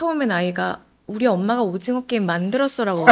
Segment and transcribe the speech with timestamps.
[0.00, 3.04] 처음엔 아이가 우리 엄마가 오징어 게임 만들었어라고.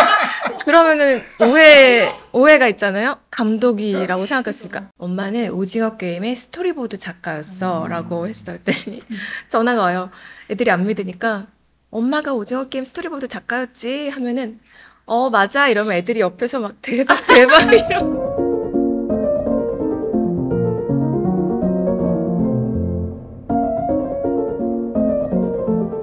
[0.64, 3.18] 그러면은 오해 오해가 있잖아요.
[3.30, 9.02] 감독이라고 생각했으니까 엄마는 오징어 게임의 스토리보드 작가였어라고 했을 때니
[9.48, 10.08] 전화가 와요.
[10.50, 11.48] 애들이 안 믿으니까
[11.90, 14.58] 엄마가 오징어 게임 스토리보드 작가였지 하면은
[15.04, 18.31] 어 맞아 이러면 애들이 옆에서 막 대박 대박 이러.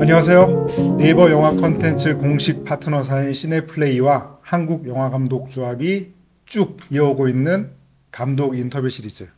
[0.10, 0.98] 안녕하세요.
[0.98, 6.14] 네이버 영화 컨텐츠 공식 파트너사인 시네플레이와 한국 영화 감독 조합이
[6.48, 7.70] 쭉 이어오고 있는
[8.10, 9.30] 감독 인터뷰 시리즈.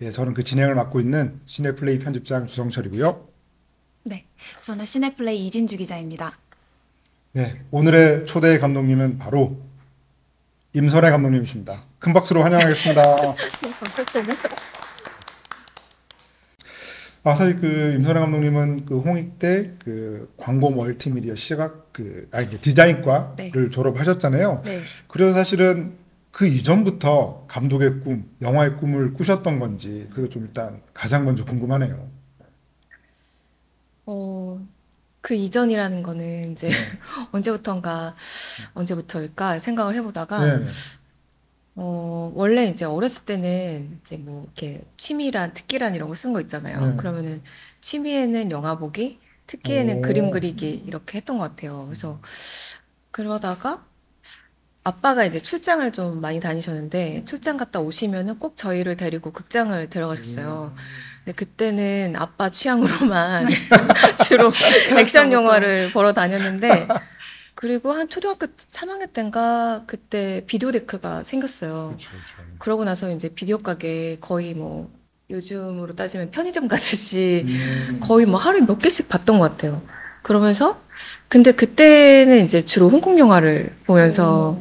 [0.00, 3.26] 예, 저는 그 진행을 맡고 있는 시네플레이 편집장 주성철이고요.
[4.04, 4.24] 네,
[4.60, 6.32] 저는 시네플레이 이진주 기자입니다.
[7.32, 9.60] 네, 오늘의 초대 감독님은 바로
[10.72, 11.82] 임선혜 감독님이십니다.
[11.98, 13.02] 큰 박수로 환영하겠습니다.
[17.24, 23.70] 아, 사실 그 임선혜 감독님은 그 홍익 때그 광고 멀티미디어 시각 그 아니 디자인과를 네.
[23.70, 24.62] 졸업하셨잖아요.
[24.64, 24.80] 네.
[25.06, 25.92] 그래서 사실은
[26.32, 32.08] 그 이전부터 감독의 꿈, 영화의 꿈을 꾸셨던 건지 그게 좀 일단 가장 먼저 궁금하네요.
[34.06, 34.66] 어,
[35.20, 36.70] 그 이전이라는 거는 이제
[37.30, 38.16] 언제부턴가
[38.74, 40.64] 언제부터일까 생각을 해보다가 네.
[41.74, 46.80] 어, 원래 이제 어렸을 때는 이제 뭐 이렇게 취미란 특기란 이런 거 쓴 거 있잖아요.
[46.80, 46.96] 네.
[46.96, 47.42] 그러면은
[47.80, 50.02] 취미에는 영화 보기, 특기에는 오.
[50.02, 51.86] 그림 그리기 이렇게 했던 것 같아요.
[51.86, 52.20] 그래서
[53.10, 53.84] 그러다가
[54.84, 60.74] 아빠가 이제 출장을 좀 많이 다니셨는데 출장 갔다 오시면은 꼭 저희를 데리고 극장을 데려가셨어요.
[61.24, 63.46] 근데 그때는 아빠 취향으로만
[64.26, 64.52] 주로
[64.98, 66.88] 액션 영화를 보러 다녔는데
[67.62, 71.94] 그리고 한 초등학교 3학년 때인가 그때 비디오 데크가 생겼어요.
[71.96, 72.56] 그렇죠, 그렇죠.
[72.58, 74.90] 그러고 나서 이제 비디오 가게 거의 뭐
[75.30, 78.00] 요즘으로 따지면 편의점 가듯이 음.
[78.02, 79.80] 거의 뭐 하루에 몇 개씩 봤던 것 같아요.
[80.22, 80.80] 그러면서
[81.28, 84.58] 근데 그때는 이제 주로 홍콩 영화를 보면서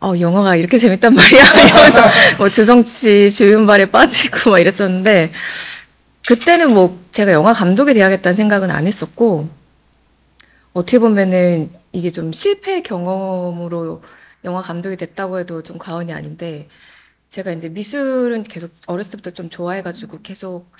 [0.00, 2.02] 어 영화가 이렇게 재밌단 말이야 이러면서
[2.38, 5.30] 뭐 주성치 주윤발에 빠지고 막 이랬었는데
[6.26, 9.48] 그때는 뭐 제가 영화 감독이 돼야겠다는 생각은 안 했었고
[10.72, 14.02] 어떻게 보면은 이게 좀 실패 경험으로
[14.44, 16.68] 영화 감독이 됐다고 해도 좀 과언이 아닌데
[17.30, 20.70] 제가 이제 미술은 계속 어렸을 때부터 좀 좋아해가지고 계속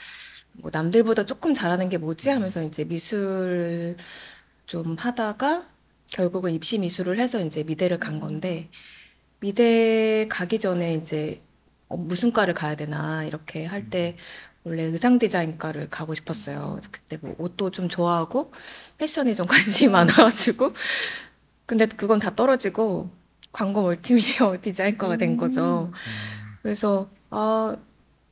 [0.55, 3.97] 뭐 남들보다 조금 잘하는 게 뭐지 하면서 이제 미술
[4.67, 5.69] 좀 하다가
[6.13, 8.71] 결국은 입시 미술을 해서 이제 미대를 간 건데
[9.41, 11.43] 미대 가기 전에 이제
[11.89, 14.17] 어, 무슨 과를 가야 되나 이렇게 할 때
[14.67, 16.81] 원래 의상 디자인과를 가고 싶었어요.
[16.91, 18.51] 그때 뭐 옷도 좀 좋아하고
[18.99, 20.73] 패션에 좀 관심이 많아가지고
[21.67, 23.09] 근데 그건 다 떨어지고
[23.53, 25.93] 광고 멀티미디어 디자인과가 된 거죠.
[26.63, 27.77] 그래서 아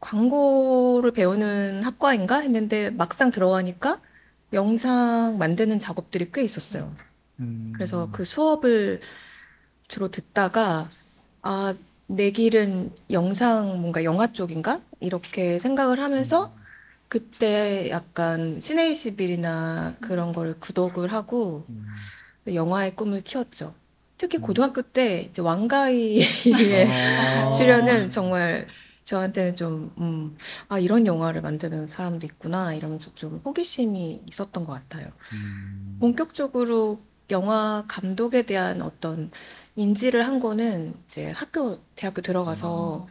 [0.01, 4.01] 광고를 배우는 학과인가 했는데 막상 들어가니까
[4.53, 6.97] 영상 만드는 작업들이 꽤 있었어요.
[7.39, 7.73] 음.
[7.77, 9.01] 그래서 그 수업을
[9.87, 10.91] 주로 듣다가
[11.43, 11.75] 아,
[12.07, 14.81] 내 길은 영상 뭔가 영화 쪽인가?
[15.01, 16.55] 이렇게 생각을 하면서
[17.09, 21.87] 그때 약간 시네이시빌이나 그런 걸 구독을 하고 음.
[22.53, 23.75] 영화의 꿈을 키웠죠.
[24.19, 27.51] 특히 고등학교 때 이제 왕가이의 아.
[27.53, 28.67] 출연은 정말
[29.05, 30.37] 저한테는 좀, 음,
[30.69, 35.09] 아, 이런 영화를 만드는 사람도 있구나, 이러면서 좀 호기심이 있었던 것 같아요.
[35.35, 35.99] 음.
[36.01, 39.31] 본격적으로 영화 감독에 대한 어떤
[39.77, 43.09] 인지를 한 거는 이제 학교, 대학교 들어가서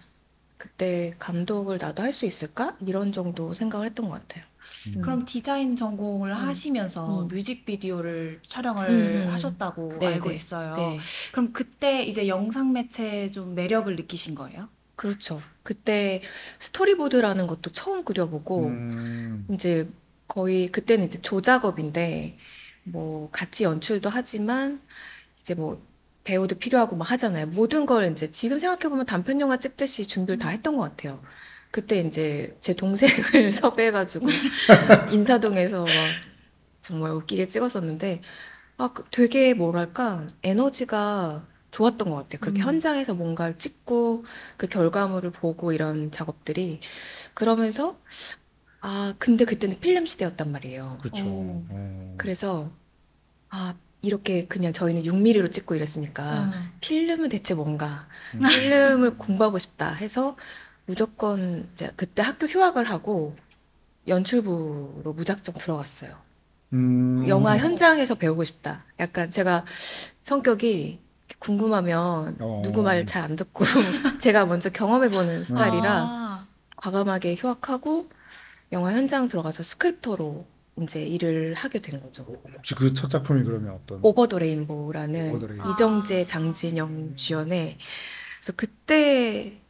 [0.57, 2.77] 그때 감독을 나도 할 수 있을까?
[2.81, 4.45] 이런 정도 생각을 했던 것 같아요.
[4.97, 5.01] 음.
[5.01, 6.35] 그럼 디자인 전공을 음.
[6.35, 7.27] 하시면서 음.
[7.27, 9.31] 뮤직비디오를 촬영을 음, 음.
[9.31, 10.35] 하셨다고 네, 알고 네.
[10.35, 10.75] 있어요.
[10.75, 10.99] 네.
[11.31, 14.69] 그럼 그때 이제 영상 매체에 좀 매력을 느끼신 거예요?
[14.95, 15.41] 그렇죠.
[15.63, 16.21] 그때
[16.59, 19.45] 스토리보드라는 것도 처음 그려보고, 음.
[19.51, 19.89] 이제
[20.27, 22.37] 거의 그때는 이제 조작업인데
[22.83, 24.81] 뭐 같이 연출도 하지만
[25.41, 25.81] 이제 뭐
[26.23, 27.47] 배우도 필요하고 막 하잖아요.
[27.47, 31.21] 모든 걸 이제 지금 생각해 보면 단편 영화 찍듯이 준비를 다 했던 것 같아요.
[31.71, 34.27] 그때 이제 제 동생을 섭외해가지고
[35.11, 35.91] 인사동에서 막
[36.81, 38.21] 정말 웃기게 찍었었는데
[38.77, 42.39] 아 그- 되게 뭐랄까 에너지가 좋았던 것 같아요.
[42.41, 42.67] 그렇게 음.
[42.67, 44.25] 현장에서 뭔가를 찍고
[44.57, 46.81] 그 결과물을 보고 이런 작업들이
[47.33, 47.99] 그러면서
[48.85, 50.97] 아, 근데 그때는 필름 시대였단 말이에요.
[51.01, 51.23] 그렇죠.
[51.25, 51.65] 어.
[51.69, 52.15] 어.
[52.17, 52.69] 그래서
[53.49, 56.71] 아, 이렇게 그냥 저희는 6mm로 찍고 이랬으니까 음.
[56.81, 58.39] 필름은 대체 뭔가 음.
[58.45, 60.35] 필름을 공부하고 싶다 해서
[60.85, 63.37] 무조건 이제 그때 학교 휴학을 하고
[64.09, 66.17] 연출부로 무작정 들어갔어요.
[66.73, 67.25] 음.
[67.29, 68.83] 영화 현장에서 배우고 싶다.
[68.99, 69.63] 약간 제가
[70.23, 70.99] 성격이
[71.39, 72.61] 궁금하면 어.
[72.65, 73.63] 누구 말 잘 안 듣고
[74.19, 78.09] 제가 먼저 경험해보는 스타일이라 아, 과감하게 휴학하고
[78.73, 80.45] 영화 현장 들어가서 스크립터로
[80.81, 82.23] 이제 일을 하게 된 거죠.
[82.55, 83.99] 혹시 그 첫 작품이 그러면 어떤?
[84.01, 85.71] 오버 더 레인보우라는 오버 더 레인보우.
[85.71, 87.77] 이정재, 장진영 주연의
[88.39, 89.61] 그래서 그때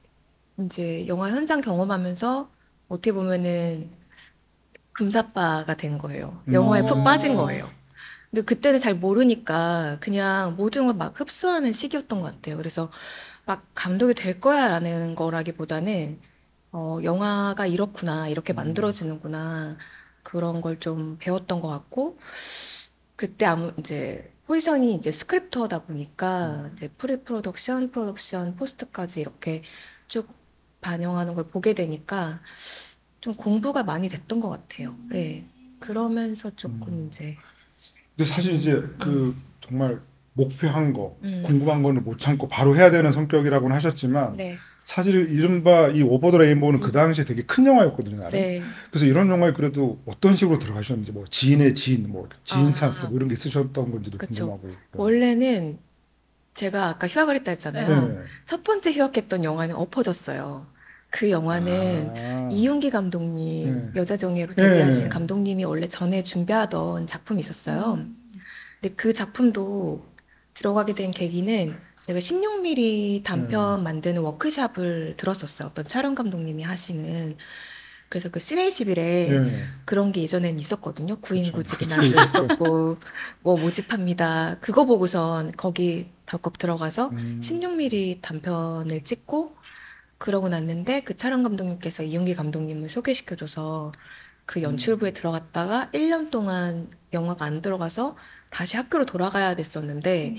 [0.60, 2.50] 이제 영화 현장 경험하면서
[2.88, 3.92] 어떻게 보면은
[4.94, 6.42] 금사빠가 된 거예요.
[6.52, 6.86] 영화에 음.
[6.86, 7.68] 푹 빠진 거예요.
[8.32, 12.58] 근데 그때는 잘 모르니까 그냥 모든 걸 막 흡수하는 시기였던 것 같아요.
[12.58, 12.92] 그래서
[13.46, 16.20] 막 감독이 될 거야라는 거라기보다는
[16.74, 19.78] 어, 영화가 이렇구나, 이렇게 만들어지는구나
[20.24, 22.18] 그런 걸 좀 배웠던 것 같고
[23.16, 29.62] 그때 아무 이제 포지션이 이제 스크립터다 보니까 이제 프리 프로덕션, 프로덕션, 포스트까지 이렇게
[30.08, 30.28] 쭉
[30.82, 32.42] 반영하는 걸 보게 되니까
[33.22, 34.96] 좀 공부가 많이 됐던 것 같아요.
[35.10, 35.50] 네.
[35.80, 37.08] 그러면서 조금 음.
[37.10, 37.38] 이제
[38.18, 40.02] 근데 사실 이제 그 정말
[40.34, 41.44] 목표한 거, 음.
[41.46, 46.38] 궁금한 거는 못 참고 바로 해야 되는 성격이라고는 하셨지만 네, 사실 이른바 이 오버 더
[46.38, 48.30] 레인보우는 그 당시에 되게 큰 영화였거든요.
[48.32, 48.62] 네.
[48.90, 52.74] 그래서 이런 영화에 그래도 어떤 식으로 들어가셨는지 뭐 지인의 지인, 뭐 지인 아.
[52.74, 54.48] 찬스 뭐 이런 게 있으셨던 건지도 그쵸.
[54.48, 54.70] 궁금하고.
[54.94, 55.80] 원래는
[56.54, 58.08] 제가 아까 휴학을 했다 했잖아요.
[58.10, 58.18] 네.
[58.46, 60.68] 첫 번째 휴학했던 영화는 엎어졌어요.
[61.10, 62.50] 그 영화는 아.
[62.52, 64.02] 이윤기 감독님 네.
[64.02, 64.64] 여자정예로 네.
[64.64, 68.06] 데뷔하신 감독님이 원래 전에 준비하던 작품이 있었어요.
[68.82, 70.06] 근데 그 작품도
[70.56, 75.70] 들어가게 된 계기는 제가 16mm 단편 만드는 워크샵을 들었었어요.
[75.70, 77.38] 어떤 촬영 감독님이 하시는.
[78.10, 79.64] 그래서 그 시네이시빌에 네.
[79.86, 81.16] 그런 게 예전엔 있었거든요.
[81.22, 81.52] 구인.
[81.52, 81.98] 구직이나.
[82.04, 82.98] 있었고
[83.42, 84.58] 뭐 모집합니다.
[84.60, 87.40] 그거 보고선 거기 덜컥 들어가서 음.
[87.42, 89.56] 16mm 단편을 찍고
[90.18, 93.94] 그러고 났는데 그 촬영 감독님께서 이윤기 감독님을 소개시켜줘서
[94.46, 98.18] 그 연출부에 들어갔다가 1년 동안 영화가 안 들어가서
[98.50, 100.36] 다시 학교로 돌아가야 됐었는데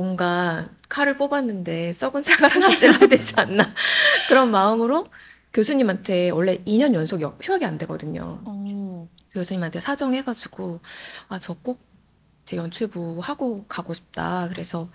[0.00, 3.72] 뭔가 칼을 뽑았는데 썩은 사과를 찔러야 되지 않나
[4.28, 5.08] 그런 마음으로
[5.54, 8.42] 교수님한테 원래 2년 연속 여- 휴학이 안 되거든요.
[8.44, 9.08] 어.
[9.32, 10.80] 교수님한테 사정해가지고
[11.30, 11.78] 아 저 꼭
[12.44, 14.48] 제 연출부 하고 가고 싶다.
[14.50, 14.88] 그래서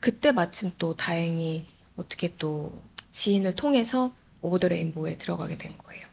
[0.00, 1.64] 그때 마침 또 다행히
[1.96, 2.82] 어떻게 또
[3.12, 6.04] 지인을 통해서 오버 더 레인보우에 들어가게 된 거예요.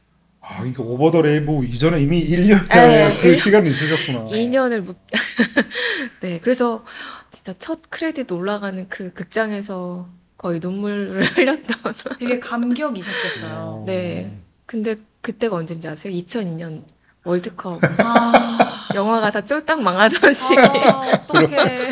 [0.41, 4.25] 아, 그러니까 오버 더 레인보우 이전에 이미 1년의 네, 그 일- 시간이 있으셨구나.
[4.25, 4.99] 2년을 묵...
[6.21, 6.85] 네, 그래서
[7.33, 10.07] 진짜 첫 크레딧 올라가는 그 극장에서
[10.37, 11.93] 거의 눈물을 흘렸던.
[12.19, 13.83] 되게 감격이셨겠어요.
[13.87, 14.37] 네.
[14.67, 16.13] 근데 그때가 언제인지 아세요?
[16.13, 16.83] 2002년
[17.23, 20.59] 월드컵 아, 영화가 다 쫄딱 망하던 시기.
[20.59, 21.91] 아, 어떡해.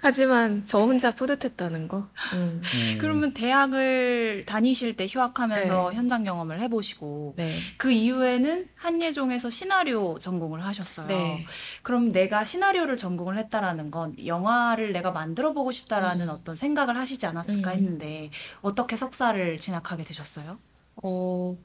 [0.00, 2.08] 하지만 저 혼자 뿌듯했다는 거.
[2.32, 2.62] 음.
[2.62, 2.98] 음.
[3.00, 7.56] 그러면 대학을 다니실 때 휴학하면서 현장 경험을 해보시고 네.
[7.76, 11.06] 그 이후에는 한예종에서 시나리오 전공을 하셨어요.
[11.08, 11.44] 네.
[11.82, 16.34] 그럼 내가 시나리오를 전공을 했다라는 건 영화를 내가 만들어 보고 싶다라는 음.
[16.34, 17.76] 어떤 생각을 하시지 않았을까 음.
[17.76, 18.30] 했는데
[18.60, 20.58] 어떻게 석사를 진학하게 되셨어요?
[21.02, 21.56] 어,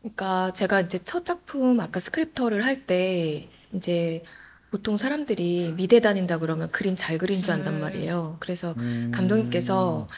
[0.00, 4.22] 그러니까 제가 이제 첫 작품 아까 스크립터를 할 때 이제
[4.70, 7.80] 보통 사람들이 미대 다닌다 그러면 그림 잘 그린 줄 안단 음.
[7.80, 8.36] 말이에요.
[8.40, 9.10] 그래서 음.
[9.12, 10.08] 감독님께서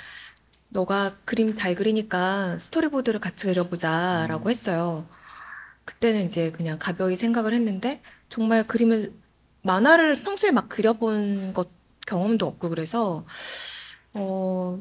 [0.69, 5.07] 너가 그림 잘 그리니까 스토리보드를 같이 그려보자 라고 했어요.
[5.85, 9.13] 그때는 이제 그냥 가벼이 생각을 했는데 정말 그림을
[9.63, 11.69] 만화를 평소에 막 그려본 것
[12.07, 13.25] 경험도 없고 그래서
[14.15, 14.79] 어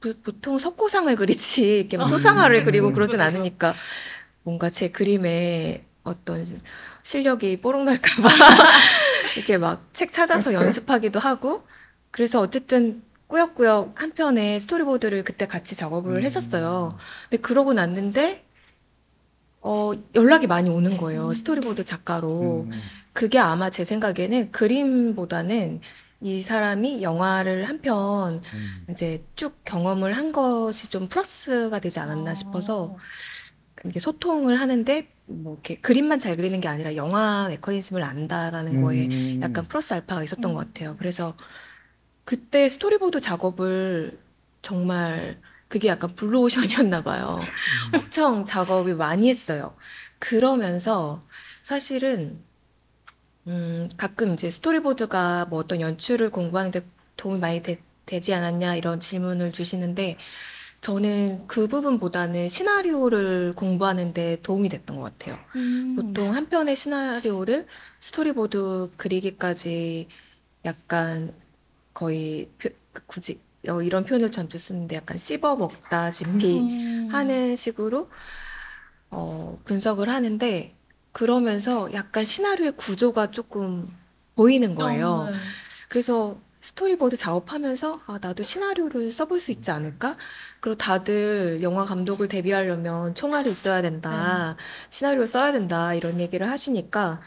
[0.00, 3.74] 보- 보통 석고상을 그리지 이렇게 막 초상화를 그리고 그러진 않으니까
[4.42, 6.44] 뭔가 제 그림에 어떤
[7.06, 8.28] 실력이 뽀록 날까 봐
[9.36, 11.66] 이렇게 막 책 찾아서 연습하기도 하고
[12.10, 16.22] 그래서 어쨌든 꾸역꾸역 한 편의 스토리보드를 그때 같이 작업을 음.
[16.22, 16.96] 했었어요.
[17.30, 18.44] 근데 그러고 났는데
[19.60, 21.34] 어 연락이 많이 오는 거예요.
[21.34, 22.68] 스토리보드 작가로.
[22.70, 22.72] 음.
[23.12, 25.80] 그게 아마 제 생각에는 그림보다는
[26.20, 28.86] 이 사람이 영화를 한편 음.
[28.90, 32.34] 이제 쭉 경험을 한 것이 좀 플러스가 되지 않았나 어.
[32.34, 32.96] 싶어서
[33.84, 39.40] 이렇게 소통을 하는데 뭐 이렇게 그림만 잘 그리는 게 아니라 영화 메커니즘을 안다라는 거에 음.
[39.42, 40.54] 약간 플러스 알파가 있었던 음.
[40.54, 40.96] 것 같아요.
[40.98, 41.36] 그래서
[42.24, 44.18] 그때 스토리보드 작업을
[44.62, 47.40] 정말 그게 약간 블루오션이었나 봐요.
[47.92, 49.76] 엄청 작업이 많이 했어요.
[50.18, 51.24] 그러면서
[51.62, 52.40] 사실은
[53.46, 56.84] 음, 가끔 이제 스토리보드가 뭐 어떤 연출을 공부하는데
[57.16, 57.80] 도움이 많이 되,
[58.20, 60.16] 지 않았냐 이런 질문을 주시는데
[60.80, 65.38] 저는 그 부분보다는 시나리오를 공부하는 데 도움이 됐던 것 같아요.
[65.56, 65.96] 음.
[65.96, 67.66] 보통 한 편의 시나리오를
[67.98, 70.08] 스토리보드 그리기까지
[70.64, 71.34] 약간
[71.94, 72.70] 거의 표-
[73.06, 77.08] 굳이 어, 이런 표현을 잠시 쓰는데 약간 씹어 먹다시피 음.
[77.10, 78.08] 하는 식으로
[79.10, 80.74] 어, 분석을 하는데
[81.12, 83.88] 그러면서 약간 시나리오의 구조가 조금
[84.34, 85.08] 보이는 거예요.
[85.08, 85.36] 어, 네.
[85.88, 90.16] 그래서 스토리보드 작업하면서 아, 나도 시나리오를 써볼 수 있지 않을까?
[90.58, 94.56] 그리고 다들 영화 감독을 데뷔하려면 총알이 있어야 된다.
[94.90, 95.94] 시나리오 써야 된다.
[95.94, 97.20] 이런 얘기를 하시니까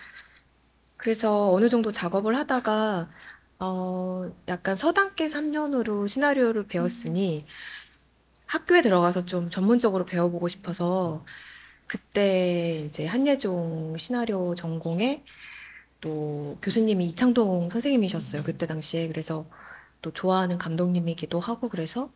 [0.98, 3.10] 그래서 어느 정도 작업을 하다가
[3.60, 7.46] 어 약간 서당개 3년으로 시나리오를 배웠으니
[8.46, 11.24] 학교에 들어가서 좀 전문적으로 배워보고 싶어서
[11.88, 15.24] 그때 이제 한예종 시나리오 전공에
[16.01, 18.44] 또 교수님이 이창동 선생님이셨어요.
[18.44, 19.08] 그때 당시에.
[19.08, 19.46] 그래서
[20.01, 22.12] 또 좋아하는 감독님이기도 하고 그래서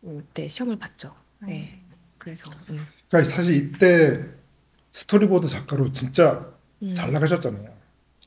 [0.00, 1.14] 그때 시험을 봤죠.
[1.46, 1.80] 네.
[2.18, 2.78] 그래서 음.
[3.08, 4.24] 그러니까 사실 이때
[4.90, 6.46] 스토리보드 작가로 진짜
[6.82, 6.94] 음.
[6.94, 7.74] 잘 나가셨잖아요.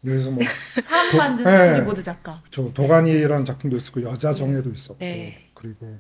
[0.02, 0.44] 그래서 뭐
[1.18, 1.74] 만든 네.
[1.74, 2.42] 스토리보드 작가.
[2.50, 5.50] 저 도가니라는 작품도 있었고 여자 정혜도 있었고 네.
[5.54, 6.00] 그리고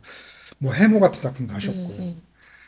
[0.60, 2.22] 뭐 해무 같은 작품도 하셨고 음, 음.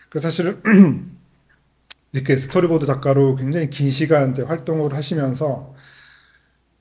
[0.09, 0.59] 그 사실
[2.11, 5.75] 이렇게 스토리보드 작가로 굉장히 긴 시간 때 활동을 하시면서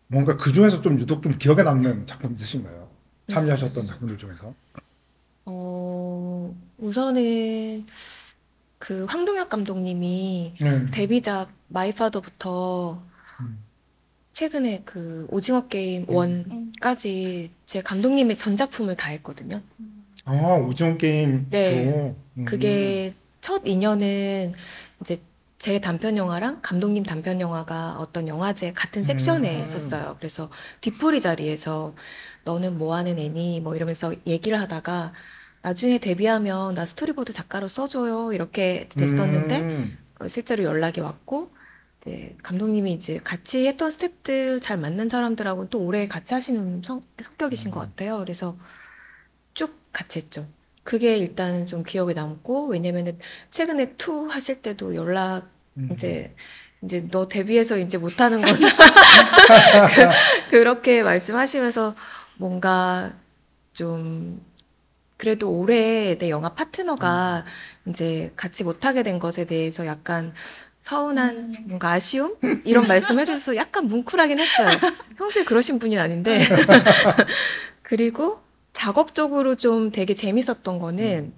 [0.08, 2.88] 뭔가 그 중에서 좀 유독 좀 기억에 남는 작품 있으신가요?
[3.28, 4.54] 참여하셨던 작품들 중에서
[5.44, 7.86] 어, 우선은
[8.78, 10.86] 그 황동혁 감독님이 네.
[10.90, 13.02] 데뷔작 마이파더부터
[13.40, 13.58] 음.
[14.32, 16.72] 최근에 그 오징어 게임 음.
[16.80, 19.60] 1까지 제 감독님의 전작품을 다 했거든요.
[20.24, 22.14] 아 오징어 게임도 네.
[22.36, 22.44] 음.
[22.44, 24.52] 그게 첫 인연은
[25.00, 25.16] 이제
[25.58, 29.62] 제 단편 영화랑 감독님 단편 영화가 어떤 영화제 같은 섹션에 음.
[29.62, 30.14] 있었어요.
[30.18, 30.50] 그래서
[30.80, 31.94] 뒤풀이 자리에서
[32.44, 35.12] 너는 뭐 하는 애니 뭐 이러면서 얘기를 하다가
[35.62, 39.98] 나중에 데뷔하면 나 스토리보드 작가로 써줘요 이렇게 됐었는데 음.
[40.20, 41.50] 어, 실제로 연락이 왔고
[42.00, 47.72] 이제 감독님이 이제 같이 했던 스태프들 잘 맞는 사람들하고 또 오래 같이 하시는 성, 성격이신
[47.72, 48.18] 것 같아요.
[48.18, 48.56] 그래서
[49.54, 50.46] 쭉 같이 했죠.
[50.88, 53.18] 그게 일단 좀 기억에 남고 왜냐면은
[53.50, 55.42] 최근에 two 하실 때도 연락
[55.76, 55.90] 음.
[55.92, 56.34] 이제
[56.82, 58.56] 이제 너 데뷔해서 이제 못하는 거다.
[60.48, 61.94] 그, 그렇게 말씀하시면서
[62.38, 63.12] 뭔가
[63.74, 64.42] 좀
[65.18, 67.44] 그래도 오랜 내 영화 파트너가
[67.88, 70.32] 이제 같이 못하게 된 것에 대해서 약간
[70.80, 72.34] 서운한 뭔가 아쉬움?
[72.64, 74.68] 이런 말씀 해주셔서 약간 뭉클하긴 했어요.
[75.18, 76.48] 평소에 그러신 분이 아닌데.
[77.82, 81.32] 그리고 작업적으로 좀 되게 재밌었던 거는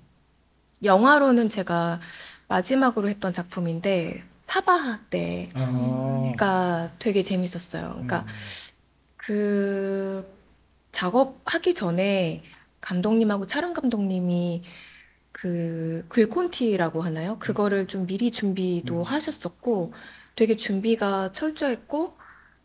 [0.83, 2.01] 영화로는 제가
[2.49, 6.33] 마지막으로 했던 작품인데 사바하 때 아.
[6.37, 7.91] 가 되게 재밌었어요.
[7.91, 8.27] 그러니까 음.
[9.17, 10.41] 그
[10.93, 12.43] 작업하기 전에
[12.81, 14.63] 감독님하고 촬영 감독님이
[15.33, 17.39] 그 글콘티라고 하나요?
[17.39, 19.03] 그거를 좀 미리 준비도 음.
[19.03, 19.93] 하셨었고
[20.35, 22.17] 되게 준비가 철저했고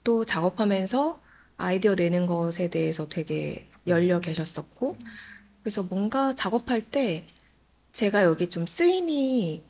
[0.03, 1.22] 또 작업하면서
[1.57, 4.98] 아이디어 내는 것에 대해서 되게 열려 계셨었고
[5.62, 7.25] 그래서 뭔가 작업할 때
[7.92, 9.63] 제가 여기 좀 쓰임이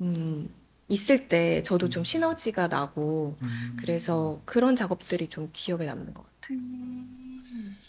[0.00, 0.50] 음,
[0.88, 3.76] 있을 때 저도 좀 시너지가 나고 음.
[3.80, 6.58] 그래서 그런 작업들이 좀 기억에 남는 것 같아요.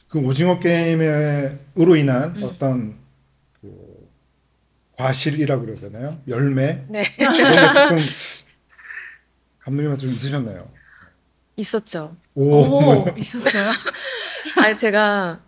[0.10, 2.44] 그 오징어 게임으로 인한 음.
[2.44, 2.96] 어떤
[3.62, 4.08] 그
[4.94, 6.22] 과실이라고 그래야 되나요?
[6.28, 7.04] 열매 네.
[7.04, 8.00] 조금
[9.60, 10.72] 감독님한테 좀 있으셨나요?
[11.58, 12.16] 있었죠.
[12.38, 13.72] 오, 오, 있었어요?
[14.62, 15.40] 아니 제가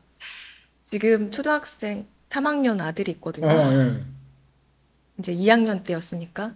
[0.83, 3.47] 지금 초등학생 3학년 아들이 있거든요.
[3.47, 4.03] 어, 예.
[5.19, 6.53] 이제 2학년 때였으니까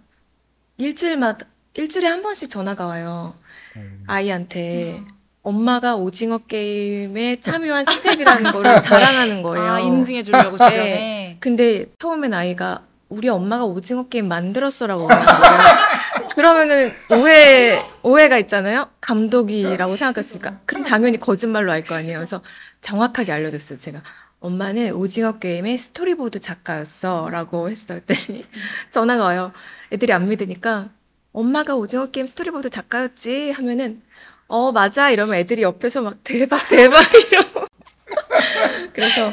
[0.76, 3.34] 일주일마다 일주일에 한 번씩 전화가 와요.
[3.76, 4.02] 음.
[4.08, 5.02] 아이한테
[5.42, 9.70] 엄마가 오징어 게임에 참여한 스텝이라는 거를 자랑하는 거예요.
[9.70, 10.68] 아, 인증해 주려고 네.
[10.68, 11.36] 주변에.
[11.38, 15.58] 근데 처음엔 아이가 우리 엄마가 오징어 게임 만들었어라고 하는 거예요.
[16.34, 18.90] 그러면은 오해 오해가 있잖아요.
[19.00, 22.18] 감독이라고 생각했으니까 그럼 당연히 거짓말로 알 거 아니에요.
[22.18, 22.42] 그래서
[22.80, 23.78] 정확하게 알려줬어요.
[23.78, 24.02] 제가
[24.40, 28.44] 엄마는 오징어 게임의 스토리보드 작가였어라고 했을 때니
[28.90, 29.52] 전화가 와요.
[29.92, 30.88] 애들이 안 믿으니까
[31.32, 34.02] 엄마가 오징어 게임 스토리보드 작가였지 하면은
[34.46, 37.66] 어 맞아 이러면 애들이 옆에서 막 대박 대박 이러고
[38.92, 39.32] 그래서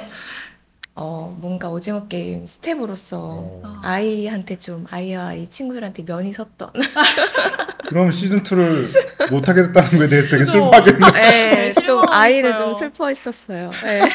[1.03, 3.81] 어 뭔가 오징어 게임 스텝으로서 어.
[3.84, 6.70] 아이한테 좀 아이와 아이 친구들한테 면이 섰던
[7.89, 10.46] 그럼 시즌 2를 못 하게 됐다는 거에 대해서 되게.
[10.46, 11.12] 슬퍼하겠네.
[11.12, 12.05] 네, 좀 실망했어요.
[12.07, 13.72] 아이가 좀 슬퍼했었어요.
[13.84, 14.01] 네.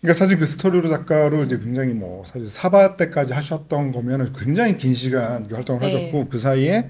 [0.00, 4.94] 그러니까 사실 그 스토리보드 작가로 이제 굉장히 뭐 사실 사바하 때까지 하셨던 거면은 굉장히 긴
[4.94, 5.86] 시간 활동을 네.
[5.92, 6.88] 하셨고 그 사이에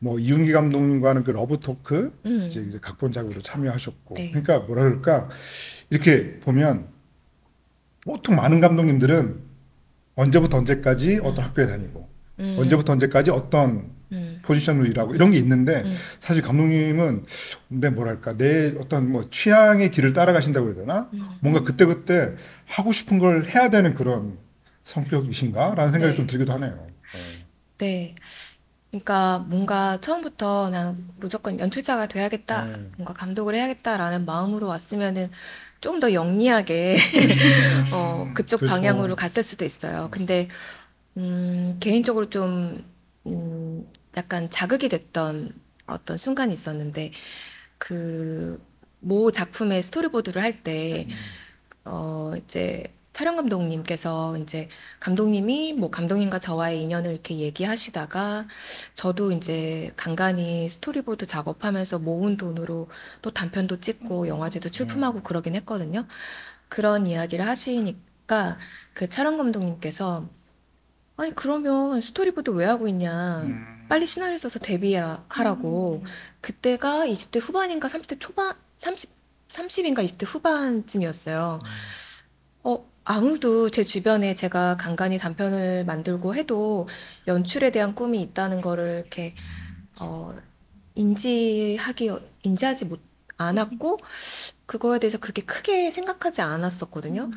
[0.00, 2.46] 뭐 이윤기 감독님과는 그 러브 토크 음.
[2.48, 4.30] 이제, 이제 각본 작가로 참여하셨고 네.
[4.30, 5.28] 그러니까 뭐라 그럴까
[5.90, 6.88] 이렇게 보면
[8.04, 9.40] 보통 많은 감독님들은
[10.14, 12.08] 언제부터 언제까지 어떤 학교에 다니고
[12.40, 15.92] 음, 언제부터 언제까지 어떤 음, 포지션으로 일하고 이런 게 있는데 음.
[16.20, 17.24] 사실 감독님은
[17.68, 21.28] 내 뭐랄까 내 어떤 뭐 취향의 길을 따라가신다고 해야 되나 음.
[21.40, 22.34] 뭔가 그때 그때
[22.66, 24.38] 하고 싶은 걸 해야 되는 그런
[24.84, 26.16] 성격이신가라는 생각이 네.
[26.16, 26.86] 좀 들기도 하네요.
[27.78, 28.14] 네.
[28.90, 32.90] 그러니까 뭔가 처음부터 난 무조건 연출자가 돼야겠다, 네.
[32.96, 35.30] 뭔가 감독을 해야겠다라는 마음으로 왔으면은
[35.80, 36.96] 좀 더 영리하게
[37.92, 38.74] 어, 그쪽 그렇죠.
[38.74, 40.08] 방향으로 갔을 수도 있어요.
[40.10, 40.48] 근데
[41.16, 42.84] 음, 개인적으로 좀
[43.26, 45.52] 음, 약간 자극이 됐던
[45.86, 47.12] 어떤 순간이 있었는데
[47.78, 48.60] 그
[49.00, 51.06] 모 작품의 스토리보드를 할때어
[52.44, 52.84] 이제
[53.18, 54.68] 촬영 감독님께서 이제
[55.00, 58.46] 감독님이 뭐 감독님과 저와의 인연을 이렇게 얘기하시다가
[58.94, 62.88] 저도 이제 간간히 스토리보드 작업하면서 모은 돈으로
[63.20, 66.06] 또 단편도 찍고 영화제도 출품하고 그러긴 했거든요.
[66.68, 68.56] 그런 이야기를 하시니까
[68.94, 70.28] 그 촬영 감독님께서
[71.16, 73.40] 아니 그러면 스토리보드 왜 하고 있냐?
[73.40, 73.86] 음.
[73.88, 76.04] 빨리 시나리오 써서 데뷔하라고.
[76.40, 79.10] 그때가 20대 후반인가 30대 초반 30
[79.48, 81.60] 30인가 20대 후반쯤이었어요.
[83.08, 86.88] 어, 아무도 제 주변에 제가 간간히 단편을 만들고 해도
[87.26, 89.34] 연출에 대한 꿈이 있다는 거를 이렇게
[90.00, 90.34] 어,
[90.94, 92.10] 인지하기
[92.44, 93.00] 인지하지 못
[93.38, 93.98] 않았고
[94.66, 97.30] 그거에 대해서 그렇게 크게 생각하지 않았었거든요.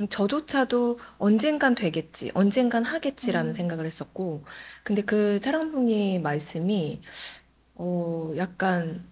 [0.00, 3.54] 음, 저조차도 언젠간 되겠지, 언젠간 하겠지라는 음.
[3.54, 4.44] 생각을 했었고,
[4.84, 7.02] 근데 그 촬영분님 말씀이
[7.76, 9.06] 어 약간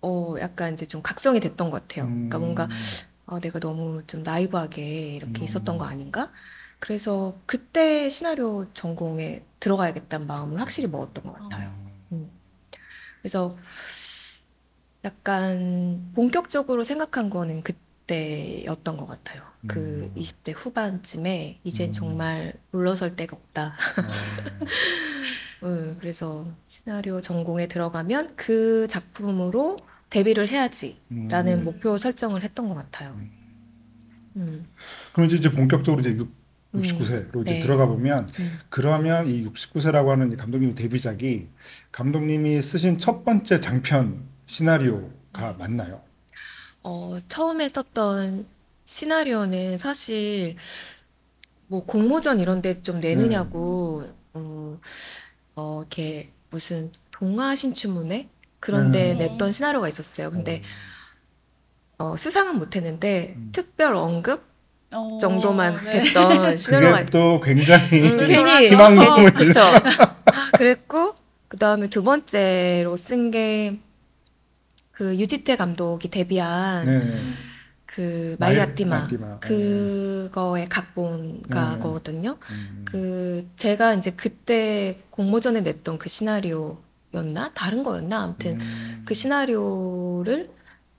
[0.00, 2.04] 어 약간 이제 좀 각성이 됐던 것 같아요.
[2.06, 2.68] 그러니까 뭔가
[3.30, 5.44] 아, 내가 너무 좀 나이브하게 이렇게 음.
[5.44, 6.32] 있었던 거 아닌가?
[6.78, 11.74] 그래서 그때 시나리오 전공에 들어가야겠다는 마음을 확실히 먹었던 것 같아요.
[12.12, 12.30] 음.
[13.20, 13.56] 그래서
[15.04, 19.42] 약간 본격적으로 생각한 거는 그때였던 것 같아요.
[19.66, 20.12] 그 음.
[20.14, 21.92] 20대 후반쯤에 이젠 음.
[21.92, 23.76] 정말 물러설 데가 없다.
[24.02, 24.06] 어,
[25.62, 29.76] 음, 그래서 시나리오 전공에 들어가면 그 작품으로
[30.10, 31.64] 데뷔를 해야지라는 음.
[31.64, 33.18] 목표 설정을 했던 것 같아요.
[34.36, 34.66] 음.
[35.12, 36.28] 그럼 이제 본격적으로 이제 6,
[36.74, 36.82] 음.
[36.82, 37.60] 69세로 이제 네.
[37.60, 38.58] 들어가 보면 음.
[38.68, 41.48] 그러면 이 69세라고 하는 이 감독님의 데뷔작이
[41.92, 46.00] 감독님이 쓰신 첫 번째 장편 시나리오가 맞나요?
[46.82, 48.46] 어, 처음에 썼던
[48.84, 50.56] 시나리오는 사실
[51.66, 54.78] 뭐 공모전 이런 데 좀 내느냐고 어,
[55.56, 58.28] 어, 이렇게 무슨 동화 신춘문예
[58.60, 59.18] 그런 데 음.
[59.18, 60.30] 냈던 시나리오가 있었어요.
[60.30, 60.62] 근데
[61.98, 63.50] 어, 수상은 못 했는데 음.
[63.52, 64.44] 특별 언급
[64.92, 66.02] 어, 정도만 네.
[66.02, 69.60] 됐던 시나리오가 그게 또 굉장히 음, 괜히 희망고문을 그쵸.
[69.60, 71.14] 아, 그랬고
[71.48, 73.78] 그 다음에 두 번째로 쓴 게
[74.92, 77.14] 그 유지태 감독이 데뷔한 네.
[77.86, 79.38] 그 마이- 마이라티마 마이라티마.
[79.38, 82.36] 그거의 각본가거든요.
[82.50, 82.84] 음.
[82.84, 86.78] 그 제가 이제 그때 공모전에 냈던 그 시나리오
[87.14, 89.02] 였나 다른 거였나 아무튼 음.
[89.06, 90.50] 그 시나리오를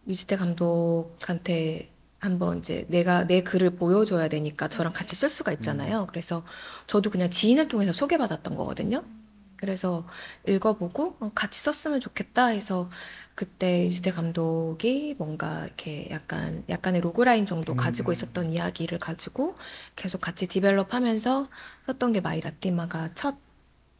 [0.07, 6.05] 유지태 감독한테 한번 이제 내가 내 글을 보여줘야 되니까 저랑 같이 쓸 수가 있잖아요.
[6.09, 6.43] 그래서
[6.85, 9.03] 저도 그냥 지인을 통해서 소개받았던 거거든요.
[9.55, 10.05] 그래서
[10.47, 12.89] 읽어보고 어, 같이 썼으면 좋겠다 해서
[13.35, 18.13] 그때 유지태 감독이 뭔가 이렇게 약간 약간의 logline 정도 가지고 음.
[18.13, 19.55] 있었던 이야기를 가지고
[19.97, 21.47] 계속 같이 develop하면서
[21.87, 23.35] 썼던 게 마이 라티마가 첫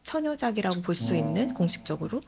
[0.02, 1.16] 처녀작이라고 볼수 어.
[1.16, 2.22] 있는 공식적으로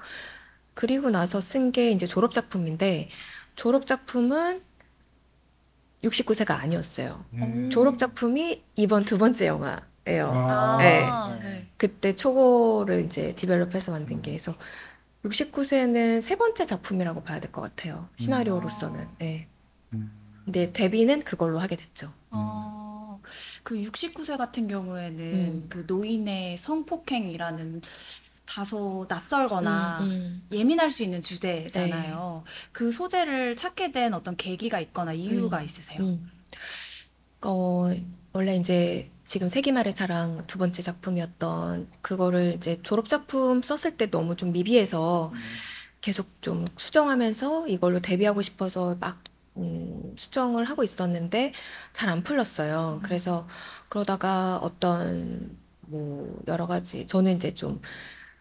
[0.74, 3.08] 그리고 나서 쓴 게 이제 졸업 작품인데
[3.56, 4.62] 졸업 작품은
[6.04, 7.24] 69세가 아니었어요.
[7.34, 7.70] 음.
[7.70, 10.32] 졸업 작품이 이번 두 번째 영화예요.
[10.34, 10.76] 아.
[10.78, 11.06] 네.
[11.42, 11.68] 네.
[11.76, 14.54] 그때 초고를 이제 develop해서 만든 게 그래서
[15.24, 18.08] 69세는 세 번째 작품이라고 봐야 될 것 같아요.
[18.16, 19.06] 시나리오로서는.
[19.18, 19.46] 네.
[19.92, 20.10] 음.
[20.44, 22.12] 근데 데뷔는 그걸로 하게 됐죠.
[22.30, 22.91] 어,
[23.62, 25.66] 그 69세 같은 경우에는 음.
[25.68, 27.82] 그 노인의 성폭행이라는
[28.44, 30.42] 다소 낯설거나 음, 음.
[30.52, 32.44] 예민할 수 있는 주제잖아요.
[32.72, 35.64] 그 소재를 찾게 된 어떤 계기가 있거나 이유가 음.
[35.64, 36.02] 있으세요?
[36.02, 36.30] 음.
[37.42, 37.90] 어,
[38.32, 44.36] 원래 이제 지금 세기말의 사랑 두 번째 작품이었던 그거를 이제 졸업 작품 썼을 때 너무
[44.36, 45.32] 좀 미비해서
[46.00, 49.22] 계속 좀 수정하면서 이걸로 데뷔하고 싶어서 막
[49.56, 51.52] 음, 수정을 하고 있었는데
[51.92, 53.00] 잘 안 풀렸어요.
[53.04, 53.46] 그래서
[53.88, 57.80] 그러다가 어떤 뭐 여러 가지 저는 이제 좀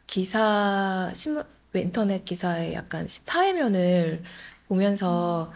[0.08, 1.44] 기사 신문
[1.76, 4.24] 인터넷 기사에 약간 사회면을
[4.68, 5.52] 보면서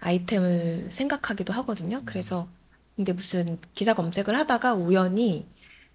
[0.00, 2.02] 아이템을 생각하기도 하거든요.
[2.04, 2.48] 그래서
[2.96, 5.48] 근데 무슨 기사 검색을 하다가 우연히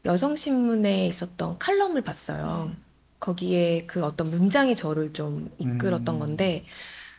[0.06, 2.76] 여성신문에 있었던 칼럼을 봤어요.
[3.20, 6.20] 거기에 그 어떤 문장이 저를 좀 이끌었던 음.
[6.20, 6.64] 건데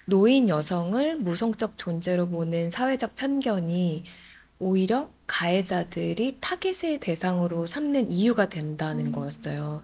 [0.09, 4.05] 노인 여성을 무성적 존재로 보는 사회적 편견이
[4.59, 9.13] 오히려 가해자들이 타겟의 대상으로 삼는 이유가 된다는 음.
[9.13, 9.83] 거였어요.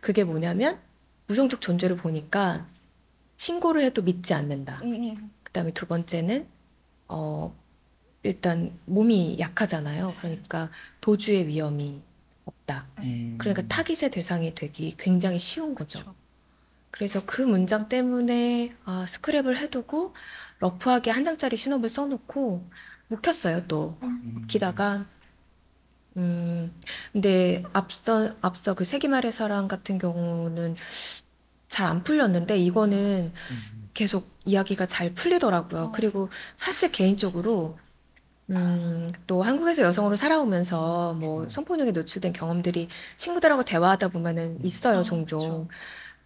[0.00, 0.78] 그게 뭐냐면
[1.28, 2.66] 무성적 존재로 보니까
[3.38, 4.80] 신고를 해도 믿지 않는다.
[4.84, 6.46] 음, 그다음에 두 번째는
[7.08, 7.56] 어
[8.22, 10.14] 일단 몸이 약하잖아요.
[10.20, 12.02] 그러니까 도주의 위험이
[12.44, 12.86] 없다.
[12.98, 13.36] 음.
[13.38, 16.14] 그러니까 타깃의 대상이 되기 굉장히 쉬운 거죠.
[16.94, 20.14] 그래서 그 문장 때문에 아, 스크랩을 해두고
[20.60, 22.70] 러프하게 한 장짜리 신업을 써놓고
[23.08, 23.66] 묵혔어요.
[23.68, 24.46] 또 음.
[24.48, 25.06] 기다가
[26.16, 26.72] 음,
[27.12, 30.76] 근데 앞서, 앞서 그 세기말의 사랑 같은 경우는
[31.68, 33.32] 잘 안 풀렸는데 이거는
[33.94, 35.82] 계속 이야기가 잘 풀리더라고요.
[35.84, 35.92] 어.
[35.92, 37.78] 그리고 사실 개인적으로
[38.50, 45.68] 음, 또 한국에서 여성으로 살아오면서 뭐 성폭력에 노출된 경험들이 친구들하고 대화하다 보면은 있어요, 어, 종종.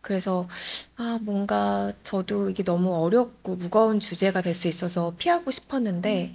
[0.09, 0.49] 그래서
[0.97, 6.35] 아, 뭔가 저도 이게 너무 어렵고 무거운 주제가 될 수 있어서 피하고 싶었는데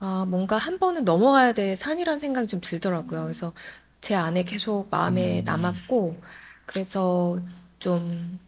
[0.00, 3.22] 아, 뭔가 한 번은 넘어가야 될 산이라는 생각이 좀 들더라고요.
[3.24, 3.54] 그래서
[4.00, 5.42] 제 안에 계속 마음에 음.
[5.42, 6.20] 남았고
[6.66, 7.40] 그래서
[7.80, 8.40] 좀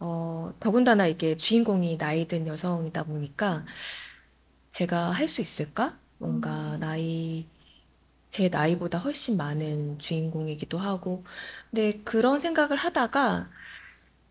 [0.00, 3.64] 어, 더군다나 이게 주인공이 나이 든 여성이다 보니까
[4.70, 5.98] 제가 할 수 있을까?
[6.18, 7.48] 뭔가 나이,
[8.30, 11.24] 제 나이보다 훨씬 많은 주인공이기도 하고.
[11.70, 13.50] 근데 그런 생각을 하다가,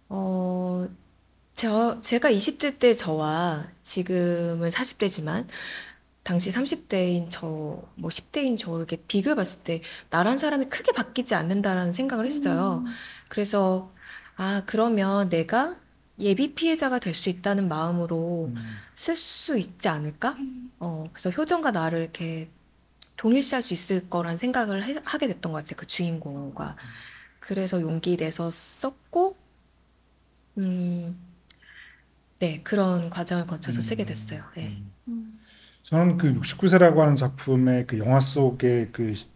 [0.10, 0.88] 어,
[1.54, 5.48] 저, 제가 20대 때 저와 지금은 40대지만,
[6.24, 7.48] 당시 30대인 저,
[7.96, 12.84] 뭐 10대인 저 이렇게 비교해 봤을 때, 나란 사람이 크게 바뀌지 않는다라는 생각을 했어요.
[12.86, 12.92] 음.
[13.30, 13.94] 그래서,
[14.38, 15.80] 아, 그러면 내가
[16.20, 18.56] 예비 피해자가 될 수 있다는 마음으로 음.
[18.96, 20.32] 쓸 수 있지 않을까?
[20.40, 20.72] 음.
[20.80, 22.52] 어, 그래서 효정과 나를 이렇게
[23.18, 25.76] 동일시할 수 있을 거란 생각을 해- 하게 됐던 것 같아요.
[25.78, 26.76] 그 주인공과.
[27.40, 29.38] 그래서 용기 내서 썼고,
[30.58, 31.18] 음,
[32.40, 34.44] 네, 그런 과정을 거쳐서 쓰게 됐어요.
[34.56, 34.84] 네.
[35.08, 35.40] 음.
[35.84, 39.28] 저는 그 69세라고 하는 작품의 그 영화 속의 그 시-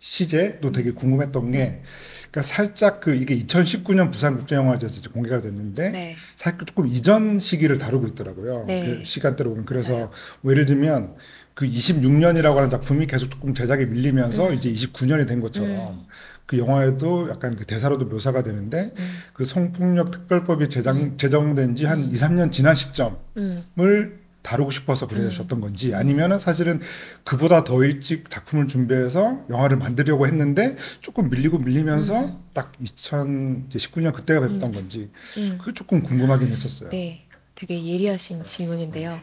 [0.00, 1.82] 시제도 되게 궁금했던 게,
[2.22, 6.16] 그러니까 살짝 그 이게 2019년 부산국제영화제에서 이제 공개가 됐는데, 네.
[6.34, 8.64] 살짝 조금 이전 시기를 다루고 있더라고요.
[8.66, 8.84] 네.
[8.98, 9.64] 그 시간대로 보면.
[9.64, 10.10] 그래서 맞아요.
[10.40, 11.14] 뭐 예를 들면
[11.54, 14.54] 그 26년이라고 하는 작품이 계속 조금 제작이 밀리면서 음.
[14.54, 16.06] 이제 29년이 된 것처럼 음.
[16.46, 22.10] 그 영화에도 약간 그 대사로도 묘사가 되는데 음, 그 성폭력 특별법이 제정, 제정된 지한 음.
[22.10, 25.60] 2, 3년 지난 시점을 음, 다루고 싶어서 그러셨던 음.
[25.60, 26.80] 건지 아니면은 사실은
[27.24, 32.38] 그보다 더 일찍 작품을 준비해서 영화를 만들려고 했는데 조금 밀리고 밀리면서 음.
[32.52, 34.72] 딱 2019년 그때가 됐던 음.
[34.72, 35.58] 건지 음.
[35.58, 36.90] 그게 조금 궁금하긴 했었어요.
[36.90, 39.20] 네, 되게 예리하신 질문인데요.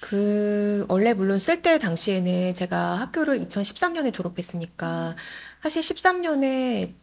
[0.00, 5.14] 그, 원래 물론 쓸 때 당시에는 제가 학교를 2013년에 졸업했으니까
[5.62, 6.94] 사실 13년에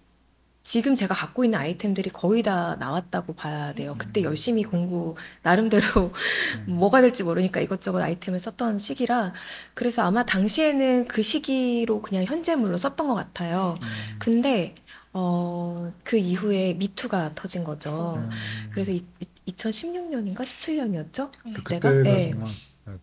[0.63, 3.95] 지금 제가 갖고 있는 아이템들이 거의 다 나왔다고 봐야 돼요.
[3.97, 6.11] 그때 열심히 공부, 나름대로
[6.67, 9.31] 뭐가 될지 모르니까 이것저것 아이템을 썼던 시기라.
[9.73, 13.77] 그래서 아마 당시에는 그 시기로 그냥 현재물로 썼던 것 같아요.
[14.19, 14.75] 근데,
[15.13, 18.15] 어, 그 이후에 미투가 터진 거죠.
[18.17, 18.29] 음.
[18.71, 19.01] 그래서 이,
[19.47, 21.31] 2016년인가 17년이었죠?
[21.53, 21.91] 그 내가?
[21.91, 22.31] 그때가 네.
[22.31, 22.49] 정말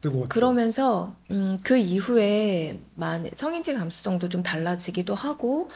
[0.00, 0.28] 뜨거웠죠.
[0.28, 5.68] 그러면서 음, 그 이후에 만 성인지 감수성도 좀 달라지기도 하고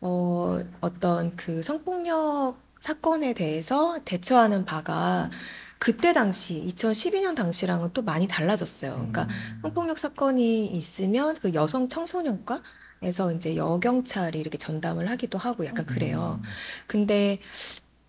[0.00, 5.30] 어, 어떤 그 성폭력 사건에 대해서 대처하는 바가
[5.78, 8.92] 그때 당시 2012년 당시랑은 또 많이 달라졌어요.
[8.92, 9.58] 그러니까 음.
[9.62, 12.62] 성폭력 사건이 있으면 그 여성 청소년과
[13.02, 16.40] 에서 이제 여경찰이 이렇게 전담을 하기도 하고 약간 그래요.
[16.86, 17.38] 근데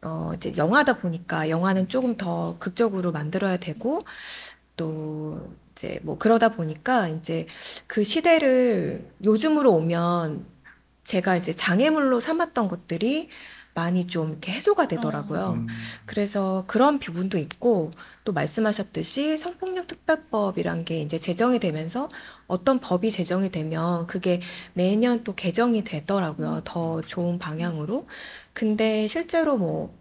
[0.01, 4.01] 어 이제 영화다 보니까 영화는 조금 더 극적으로 만들어야 되고
[4.81, 7.45] 또 이제 뭐 그러다 보니까 이제
[7.85, 10.43] 그 시대를 요즘으로 오면
[11.03, 13.29] 제가 이제 장애물로 삼았던 것들이
[13.75, 15.51] 많이 좀 이렇게 해소가 되더라고요.
[15.51, 15.67] 음.
[16.05, 17.91] 그래서 그런 부분도 있고
[18.25, 22.09] 또 말씀하셨듯이 성폭력 특별법이란 게 이제 제정이 되면서
[22.47, 24.41] 어떤 법이 제정이 되면 그게
[24.73, 26.61] 매년 또 개정이 되더라고요.
[26.65, 28.07] 더 좋은 방향으로.
[28.53, 30.00] 근데 실제로 뭐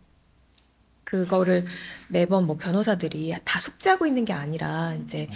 [1.11, 1.66] 그거를
[2.09, 5.29] 매번 뭐 변호사들이 다 숙지하고 있는 게 아니라 이제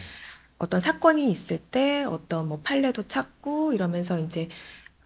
[0.59, 4.49] 어떤 사건이 있을 때 어떤 뭐 판례도 찾고 이러면서 이제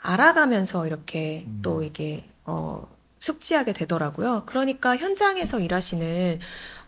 [0.01, 1.61] 알아가면서 이렇게 음.
[1.63, 2.89] 또 이게 어
[3.21, 4.45] 숙지하게 되더라고요.
[4.47, 6.39] 그러니까 현장에서 일하시는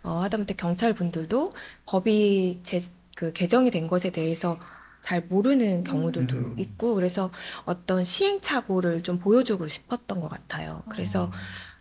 [0.04, 1.52] 어 하다못해 경찰 분들도
[1.86, 2.80] 법이 제
[3.16, 4.58] 그 개정이 된 것에 대해서
[5.02, 6.54] 잘 모르는 경우들도 음.
[6.58, 7.30] 있고 그래서
[7.66, 10.82] 어떤 시행착오를 좀 보여주고 싶었던 것 같아요.
[10.88, 11.30] 그래서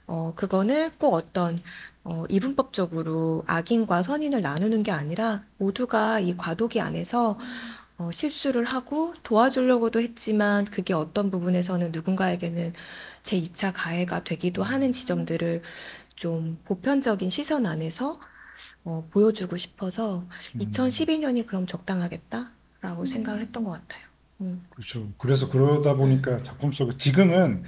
[0.08, 1.62] 어, 그거는 꼭 어떤,
[2.04, 7.38] 어, 이분법적으로 악인과 선인을 나누는 게 아니라 모두가 이 과도기 안에서
[7.98, 12.74] 어, 실수를 하고 도와주려고도 했지만 그게 어떤 부분에서는 누군가에게는
[13.24, 15.62] 제 2차 가해가 되기도 하는 지점들을
[16.16, 18.20] 좀 보편적인 시선 안에서
[18.86, 20.26] 어, 보여주고 싶어서
[20.58, 24.04] 2012년이 그럼 적당하겠다라고 생각을 했던 것 같아요.
[24.42, 24.66] 음.
[24.70, 25.10] 그렇죠.
[25.18, 27.64] 그래서 그러다 보니까 작품 속에 지금은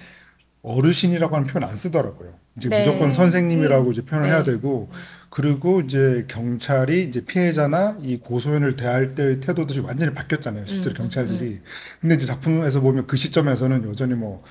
[0.62, 2.40] 어르신이라고 하는 표현 안 쓰더라고요.
[2.58, 2.80] 이제 네.
[2.80, 4.36] 무조건 선생님이라고 이제 표현을 네.
[4.36, 4.90] 해야 되고
[5.30, 10.66] 그리고 이제 경찰이 이제 피해자나 이 고소인을 대할 때의 태도도 지금 완전히 바뀌었잖아요.
[10.66, 11.62] 실제로 음, 경찰들이.
[12.02, 14.44] 근데 이제 작품에서 보면 그 시점에서는 여전히 뭐,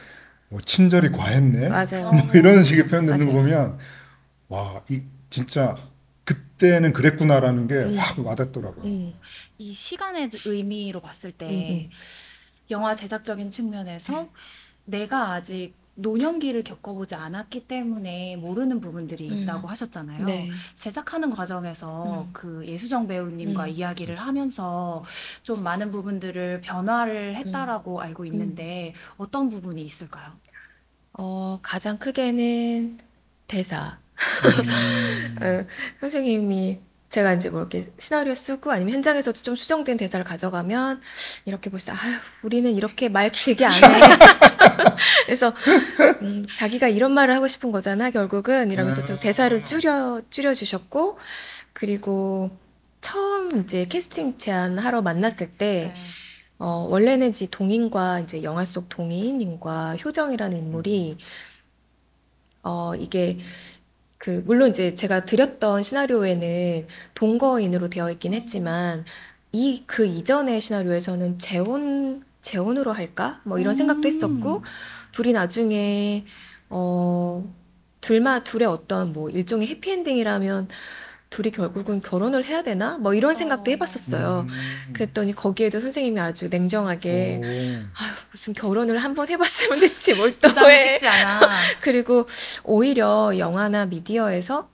[0.48, 1.68] 뭐 친절이 과했네.
[1.68, 2.10] 맞아요.
[2.12, 3.32] 뭐 이런 식의 표현 듣는 거.
[3.32, 3.78] 보면
[4.48, 5.76] 와, 이 진짜
[6.24, 7.96] 그때는 그랬구나라는 게 음.
[7.98, 8.84] 확 와닿더라고요.
[8.84, 9.12] 음.
[9.58, 11.90] 이 시간의 의미로 봤을 때 음, 음.
[12.70, 14.30] 영화 제작적인 측면에서
[14.86, 19.38] 내가 아직 노년기를 겪어보지 않았기 때문에 모르는 부분들이 음.
[19.38, 20.24] 있다고 하셨잖아요.
[20.24, 20.50] 네.
[20.78, 22.30] 제작하는 과정에서 음.
[22.32, 23.68] 그 예수정 배우님과 음.
[23.68, 25.04] 이야기를 하면서
[25.42, 30.32] 좀 많은 부분들을 변화를 했다라고 알고 있는데 어떤 부분이 있을까요?
[31.12, 32.98] 어, 가장 크게는
[33.46, 33.98] 대사.
[34.44, 35.36] 음.
[35.42, 35.66] 어,
[36.00, 36.78] 선생님이
[37.10, 41.00] 제가 이제 뭐 이렇게 시나리오 쓰고 아니면 현장에서도 좀 수정된 대사를 가져가면
[41.44, 41.94] 이렇게 보시다.
[41.94, 43.80] 아휴, 우리는 이렇게 말 길게 안 해.
[45.26, 45.54] 그래서
[46.22, 51.18] 음, 자기가 이런 말을 하고 싶은 거잖아, 결국은 이러면서 좀 대사를 줄여 줄여 주셨고
[51.72, 52.50] 그리고
[53.00, 56.02] 처음 이제 캐스팅 제안 하러 만났을 때 네.
[56.58, 61.18] 어, 원래는 이제 동인과 이제 영화 속 동인님과 효정이라는 인물이
[62.62, 63.38] 어, 이게
[64.18, 69.04] 그 물론 이제 제가 드렸던 시나리오에는 동거인으로 되어 있긴 했지만
[69.52, 73.40] 이 그 이전의 시나리오에서는 재혼 재혼으로 할까?
[73.44, 74.12] 뭐 이런 생각도 음.
[74.12, 74.64] 했었고
[75.12, 76.24] 둘이 나중에
[76.68, 77.44] 어
[78.00, 80.68] 둘마 둘의 어떤 뭐 일종의 해피엔딩이라면
[81.28, 82.98] 둘이 결국은 결혼을 해야 되나?
[82.98, 83.72] 뭐 이런 생각도 어.
[83.72, 84.46] 해봤었어요.
[84.48, 84.92] 음.
[84.92, 87.46] 그랬더니 거기에도 선생님이 아주 냉정하게 오.
[87.46, 90.98] 아유, 무슨 결혼을 한번 해봤으면 됐지 뭘 또 해.
[90.98, 91.40] 찍지 않아.
[91.82, 92.26] 그리고
[92.64, 94.68] 오히려 영화나 미디어에서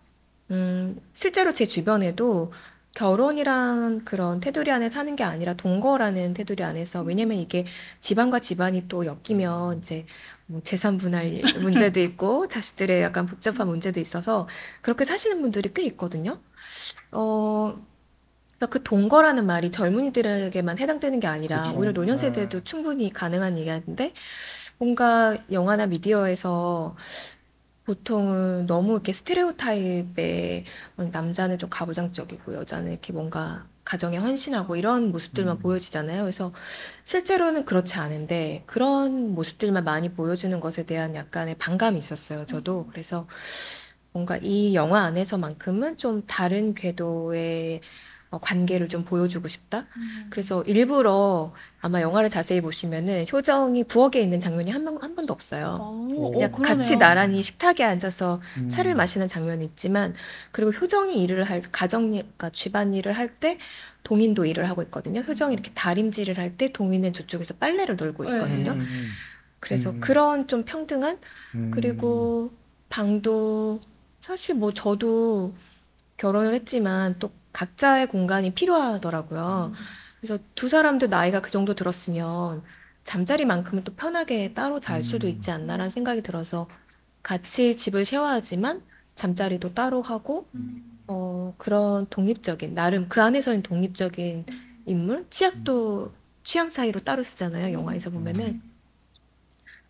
[0.53, 2.53] 음, 실제로 제 주변에도
[2.97, 7.67] 결혼이란 그런 테두리 안에 사는 게 아니라 동거라는 테두리 안에서 왜냐면 이게
[8.01, 10.07] 집안과 집안이 또 엮이면 이제
[10.47, 14.49] 뭐 재산 분할 문제도 있고 자식들의 약간 복잡한 문제도 있어서
[14.81, 16.41] 그렇게 사시는 분들이 꽤 있거든요.
[17.13, 17.77] 어,
[18.53, 21.77] 그래서 그 동거라는 말이 젊은이들에게만 해당되는 게 아니라 그쵸.
[21.77, 22.23] 오히려 노년 네.
[22.23, 24.15] 세대도 충분히 가능한 얘기인데
[24.79, 26.97] 뭔가 영화나 미디어에서
[27.87, 30.65] 보통은 너무 이렇게 스테레오 타입의
[30.97, 35.61] 남자는 좀 가부장적이고 여자는 이렇게 뭔가 가정에 헌신하고 이런 모습들만 음.
[35.61, 36.23] 보여지잖아요.
[36.23, 36.53] 그래서
[37.05, 42.45] 실제로는 그렇지 않은데 그런 모습들만 많이 보여주는 것에 대한 약간의 반감이 있었어요.
[42.47, 42.89] 저도.
[42.91, 43.29] 그래서
[44.13, 47.83] 뭔가 이 영화 안에서만큼은 좀 다른 궤도의 어,
[48.31, 49.87] 관계를 좀 보여주고 싶다.
[50.31, 55.79] 그래서 일부러 아마 영화를 자세히 보시면은 효정이 부엌에 있는 장면이 한, 번, 한 번도 없어요.
[55.81, 56.97] 어, 그냥 어, 같이.
[56.97, 58.69] 나란히 식탁에 앉아서 음.
[58.69, 60.15] 차를 마시는 장면이 있지만
[60.51, 63.59] 그리고 효정이 일을 할 가정 그러니까 집안 일을 할 때
[64.03, 65.21] 동인도 일을 하고 있거든요.
[65.21, 68.33] 효정이 이렇게 다림질을 할 때 동인은 저쪽에서 빨래를 널고 네.
[68.37, 68.73] 있거든요.
[68.73, 69.09] 음.
[69.61, 70.01] 그래서 음.
[70.01, 71.19] 그런 좀 평등한
[71.55, 71.71] 음.
[71.73, 72.53] 그리고
[72.89, 73.81] 방도
[74.21, 75.55] 사실 뭐 저도
[76.17, 79.73] 결혼을 했지만 또 각자의 공간이 필요하더라고요.
[80.21, 82.63] 그래서 두 사람도 나이가 그 정도 들었으면
[83.05, 85.33] 잠자리만큼은 또 편하게 따로 잘 수도 음.
[85.33, 86.69] 있지 않나라는 생각이 들어서
[87.23, 88.83] 같이 집을 쉐어하지만
[89.15, 90.47] 잠자리도 따로 하고
[91.07, 94.45] 어 그런 독립적인 나름 그 안에서는 독립적인
[94.85, 95.27] 인물?
[95.31, 96.13] 치약도
[96.45, 98.61] 취향 차이로 따로 쓰잖아요 영화에서 보면은.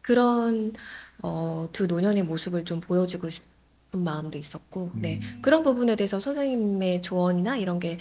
[0.03, 0.73] 그런
[1.21, 5.39] 어, 두 노년의 모습을 좀 보여주고 싶은 마음도 있었고 네 음.
[5.43, 7.99] 그런 부분에 대해서 선생님의 조언이나 이런 게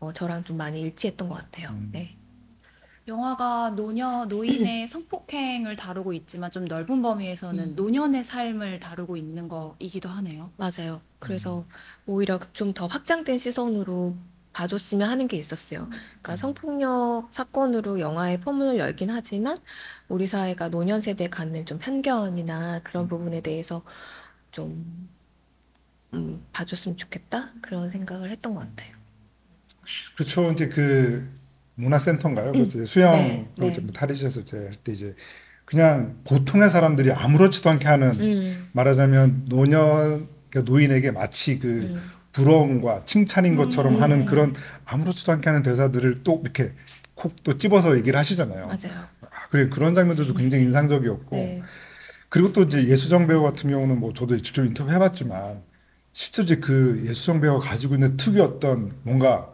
[0.00, 1.70] 어, 저랑 좀 많이 일치했던 것 같아요.
[1.70, 1.90] 음.
[1.92, 2.16] 네.
[3.06, 7.74] 영화가 노년 노인의 성폭행을 다루고 있지만 좀 넓은 범위에서는 음.
[7.76, 10.50] 노년의 삶을 다루고 있는 거이기도 하네요.
[10.56, 11.02] 맞아요.
[11.18, 11.66] 그래서
[12.06, 14.16] 오히려 좀 더 확장된 시선으로
[14.52, 15.88] 봐줬으면 하는 게 있었어요.
[15.90, 19.60] 그러니까 성폭력 사건으로 영화의 포문을 열긴 하지만
[20.08, 23.82] 우리 사회가 노년 세대에 갖는 좀 편견이나 그런 부분에 대해서
[24.52, 25.08] 좀
[26.14, 28.94] 음, 봐줬으면 좋겠다 그런 생각을 했던 것 같아요.
[30.16, 30.50] 그렇죠.
[30.52, 31.28] 이제 그
[31.76, 32.52] 문화센터인가요?
[32.52, 33.70] 그 이제 수영 네, 또 네.
[33.70, 35.14] 이제 뭐 탈의실에서 이제 할 때 이제
[35.64, 43.04] 그냥 보통의 사람들이 아무렇지도 않게 하는 음, 말하자면 노년 그러니까 노인에게 마치 그 음, 부러움과
[43.06, 44.02] 칭찬인 것처럼 음.
[44.02, 46.72] 하는 그런 아무렇지도 않게 하는 대사들을 또 이렇게
[47.14, 48.66] 콕또 집어서 얘기를 하시잖아요.
[48.66, 49.08] 맞아요.
[49.22, 51.62] 아, 그래 그런 장면들도 굉장히 인상적이었고 네.
[52.28, 55.62] 그리고 또 이제 예수정 배우 같은 경우는 뭐 저도 직접 인터뷰 해봤지만
[56.14, 59.50] 실제로 그 예수정 배우가 가지고 있는 특유의 어떤 뭔가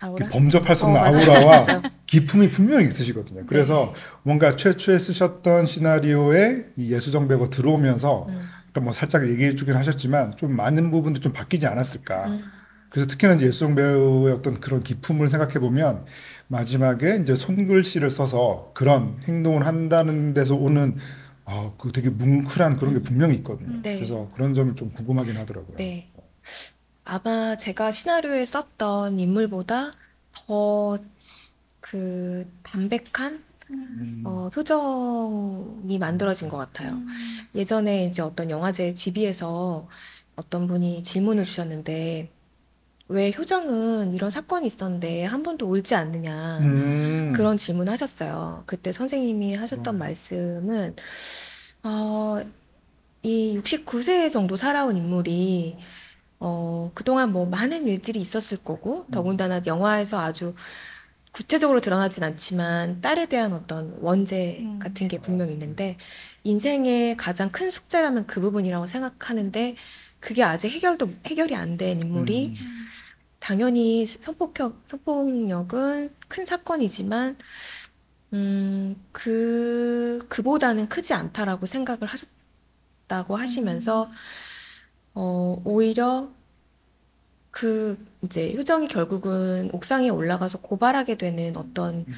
[0.00, 0.28] 아우라?
[0.28, 1.04] 범접할 수 없는 어.
[1.04, 1.82] 아우라와.
[2.06, 3.44] 기품이 분명히 있으시거든요.
[3.46, 4.00] 그래서 네.
[4.22, 10.36] 뭔가 최초에 쓰셨던 시나리오에 이 예수정 배우가 들어오면서 음, 아까 뭐 살짝 얘기해 주긴 하셨지만
[10.36, 12.26] 좀 많은 부분들이 좀 바뀌지 않았을까.
[12.28, 12.44] 음,
[12.90, 16.04] 그래서 특히나 이제 예수정 배우의 어떤 그런 기품을 생각해 보면
[16.46, 20.96] 마지막에 이제 손글씨를 써서 그런 행동을 한다는 데서 오는
[21.46, 23.80] 아, 그 되게 뭉클한 그런 게 분명히 있거든요.
[23.82, 23.96] 네.
[23.96, 25.76] 그래서 그런 점이 좀 궁금하긴 하더라고요.
[25.76, 26.10] 네.
[27.04, 29.92] 아마 제가 시나리오에 썼던 인물보다
[30.32, 30.98] 더
[31.84, 34.22] 그 담백한 음.
[34.24, 36.98] 어, 표정이 만들어진 것 같아요.
[37.54, 39.86] 예전에 이제 어떤 영화제 집위에서
[40.34, 42.30] 어떤 분이 질문을 주셨는데
[43.08, 46.58] 왜 효정은 이런 사건이 있었는데 한 번도 울지 않느냐.
[46.60, 47.32] 음.
[47.34, 48.64] 그런 질문 하셨어요.
[48.66, 49.98] 그때 선생님이 하셨던 음.
[49.98, 50.96] 말씀은,
[51.84, 52.40] 어,
[53.22, 55.78] 이 69세 정도 살아온 인물이,
[56.40, 60.54] 어, 그동안 뭐 많은 일들이 있었을 거고, 더군다나 영화에서 아주
[61.32, 64.78] 구체적으로 드러나진 않지만, 딸에 대한 어떤 원죄 음.
[64.78, 65.96] 같은 게 분명히 있는데,
[66.44, 69.76] 인생의 가장 큰 숙제라면 그 부분이라고 생각하는데,
[70.20, 72.73] 그게 아직 해결도, 해결이 안 된 인물이, 음.
[73.44, 77.36] 당연히 성폭력, 성폭력은 큰 사건이지만,
[78.32, 84.10] 음, 그, 그보다는 크지 않다라고 생각을 하셨다고 하시면서,
[85.12, 86.30] 어, 오히려
[87.50, 92.14] 그, 이제 효정이 결국은 옥상에 올라가서 고발하게 되는 어떤 음.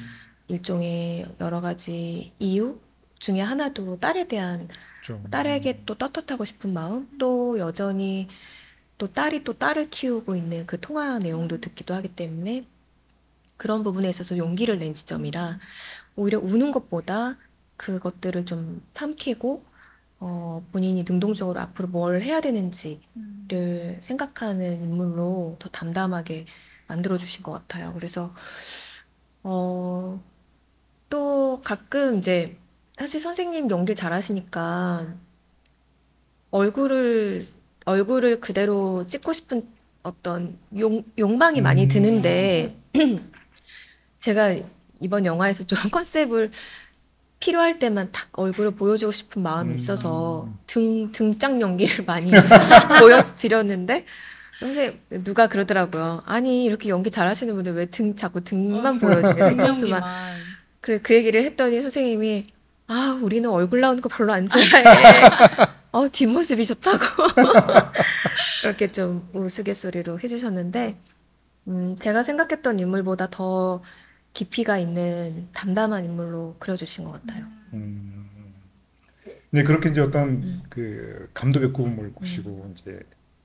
[0.47, 2.79] 일종의 여러 가지 이유
[3.19, 4.69] 중에 하나도 딸에 대한
[5.03, 5.29] 좀.
[5.29, 8.29] 딸에게 또 떳떳하고 싶은 마음, 또 여전히
[8.97, 12.65] 또 딸이 또 딸을 키우고 있는 그 통화 내용도 듣기도 하기 때문에
[13.57, 15.59] 그런 부분에 있어서 용기를 낸 지점이라
[16.15, 17.37] 오히려 우는 것보다
[17.77, 19.63] 그것들을 좀 삼키고
[20.19, 23.97] 어, 본인이 능동적으로 앞으로 뭘 해야 되는지를 음.
[24.01, 26.45] 생각하는 인물로 더 담담하게
[26.87, 27.93] 만들어주신 것 같아요.
[27.93, 28.33] 그래서
[29.43, 30.21] 어,
[31.09, 32.57] 또 가끔 이제
[32.97, 35.15] 사실 선생님 연기를 잘 하시니까
[36.49, 37.47] 얼굴을
[37.87, 39.65] 얼굴을 그대로 찍고 싶은
[40.03, 41.87] 어떤 용, 욕망이 많이 음.
[41.87, 42.75] 드는데
[44.19, 44.55] 제가
[44.99, 46.51] 이번 영화에서 좀 컨셉을
[47.39, 49.75] 필요할 때만 딱 얼굴을 보여주고 싶은 마음이 음.
[49.75, 52.31] 있어서 등 등짝 연기를 많이
[52.99, 54.05] 보여드렸는데
[54.63, 56.23] 요새 누가 그러더라고요.
[56.25, 60.03] 아니 이렇게 연기 잘하시는 분들 왜 등 자꾸 등만 뒤통수만 뒷연기만.
[60.81, 62.47] 그래 그 얘기를 했더니 선생님이
[62.87, 64.83] 아 우리는 얼굴 나오는 거 별로 안 좋아해.
[65.97, 66.99] 어 뒷모습이 좋다고
[68.63, 70.95] 이렇게 좀 우스갯소리로 해주셨는데
[71.69, 73.81] 음 제가 생각했던 인물보다 더
[74.33, 77.45] 깊이가 있는 담담한 인물로 그려주신 것 같아요.
[77.73, 78.29] 음.
[79.49, 80.61] 네, 그렇게 이제 어떤 음.
[80.69, 82.99] 그 감독의 꿈을 꾸시고 이제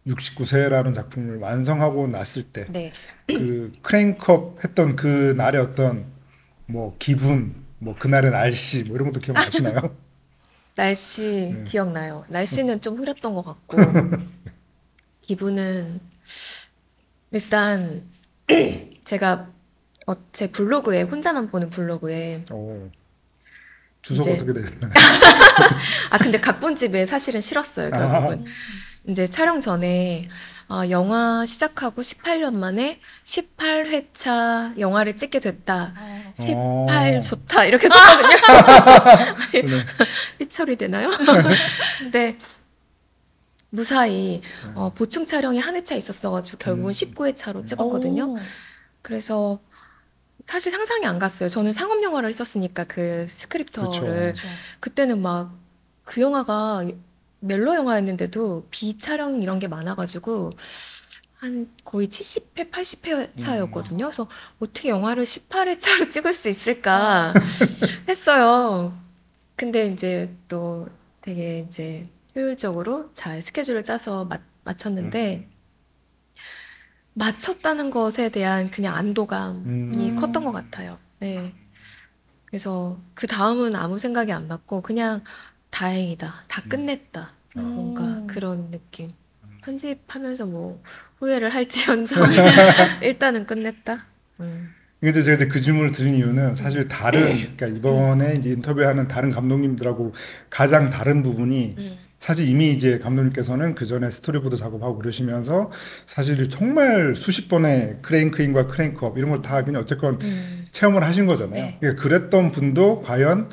[0.07, 2.93] 69세라는 작품을 완성하고 났을 때 네.
[3.29, 6.05] 그 크랭크업 했던 그 날의 어떤
[6.67, 9.97] 뭐 기분, 뭐 그날의 날씨 뭐 이런 것도 기억나시나요?
[10.75, 11.65] 날씨 네.
[11.65, 12.25] 기억나요.
[12.29, 13.77] 날씨는 좀 흐렸던 것 같고
[15.23, 16.01] 기분은
[17.31, 18.03] 일단
[19.05, 19.49] 제가
[20.07, 22.91] 어, 제 블로그에 혼자만 보는 블로그에 오.
[24.03, 24.93] 주소가 이제- 어떻게 되나요?
[26.11, 28.45] 아 근데 각본 집에 사실은 실었어요 결국은
[29.07, 30.29] 이제 촬영 전에
[30.69, 35.93] 아, 영화 시작하고 18년 만에 18회차 영화를 찍게 됐다.
[35.99, 36.12] 어.
[36.37, 37.21] 18 어.
[37.21, 38.37] 좋다 이렇게 썼거든요.
[39.53, 39.63] 네.
[40.39, 41.11] 삐처리 되나요?
[41.99, 42.39] 근데
[43.71, 44.43] 무사히
[44.75, 46.93] 어, 보충 촬영이 한 회차 있었어가지고 결국은 음.
[46.93, 48.35] 19회 차로 찍었거든요.
[48.35, 48.39] 오.
[49.01, 49.61] 그래서
[50.47, 51.49] 사실 상상이 안 갔어요.
[51.49, 54.49] 저는 상업 영화를 했었으니까 그 스크립터를 그렇죠.
[54.81, 55.63] 그때는 막
[56.05, 56.87] 그 영화가
[57.41, 60.53] 멜로 영화였는데도 비촬영 이런 게 많아가지고
[61.43, 64.05] 한 거의 70회, 80회 차였거든요.
[64.05, 64.29] 그래서
[64.61, 67.35] 어떻게 영화를 18회 차로 찍을 수 있을까
[68.09, 68.97] 했어요.
[69.57, 70.89] 근데 이제 또
[71.21, 75.49] 되게 이제 효율적으로 잘 스케줄을 짜서 맞, 맞췄는데
[77.15, 80.17] 맞췄다는 것에 대한 그냥 안도감이 음.
[80.17, 80.97] 컸던 것 같아요.
[81.19, 81.53] 네.
[82.45, 85.25] 그래서 그 다음은 아무 생각이 안 났고 그냥
[85.71, 86.45] 다행이다.
[86.47, 87.33] 다 끝냈다.
[87.55, 88.27] 뭔가 음.
[88.29, 89.13] 그런 느낌.
[89.65, 90.83] 편집하면서 뭐
[91.19, 92.25] 후회를 할지언정
[93.03, 94.07] 일단은 끝냈다.
[94.41, 94.71] 음.
[95.05, 97.23] 이제 제가 이제 그 질문을 드린 이유는 사실 다른
[97.57, 100.13] 그러니까 이번에 이제 인터뷰하는 다른 감독님들하고
[100.49, 101.97] 가장 다른 부분이 음.
[102.19, 105.73] 사실 이미 이제 감독님께서는 그 전에 스토리보드 작업하고 그러시면서
[106.07, 110.67] 사실 정말 수십 번의 크랭크인과 크랭크업 이런 걸 다 그냥 어쨌건 음.
[110.71, 111.65] 체험을 하신 거잖아요.
[111.65, 111.77] 네.
[111.81, 113.49] 그러니까 그랬던 분도 과연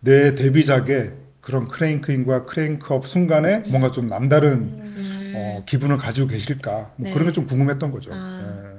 [0.00, 4.87] 내 데뷔작의 그런 크랭크인과 크랭크업 순간에 뭔가 좀 남다른
[5.28, 5.34] 음.
[5.36, 7.12] 어, 기분을 가지고 계실까 뭐 네.
[7.12, 8.10] 그런 게 좀 궁금했던 거죠.
[8.12, 8.40] 아.
[8.74, 8.78] 예.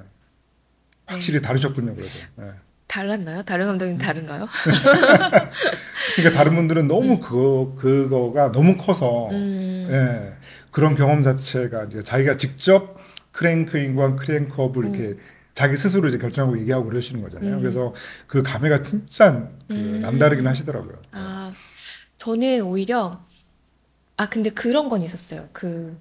[1.05, 2.09] 확실히 다르셨군요, 그래도.
[2.41, 2.51] 예.
[2.87, 3.43] 달랐나요?
[3.43, 4.47] 다른 감독님 다른가요?
[6.15, 9.87] 그러니까 다른 분들은 너무 그거 그거가 너무 커서 음.
[9.91, 10.33] 예,
[10.71, 12.97] 그런 경험 자체가 이제 자기가 직접
[13.31, 15.19] 크랭크인과 크랭크업을 이렇게
[15.53, 17.55] 자기 스스로 이제 결정하고 얘기하고 그러시는 거잖아요.
[17.55, 17.59] 음.
[17.61, 17.93] 그래서
[18.27, 19.99] 그 감회가 진짜 그 음.
[20.01, 20.93] 남다르긴 하시더라고요.
[21.11, 21.53] 아,
[22.17, 23.23] 저는 오히려,
[24.17, 25.47] 아, 근데 그런 건 있었어요.
[25.53, 25.97] 그,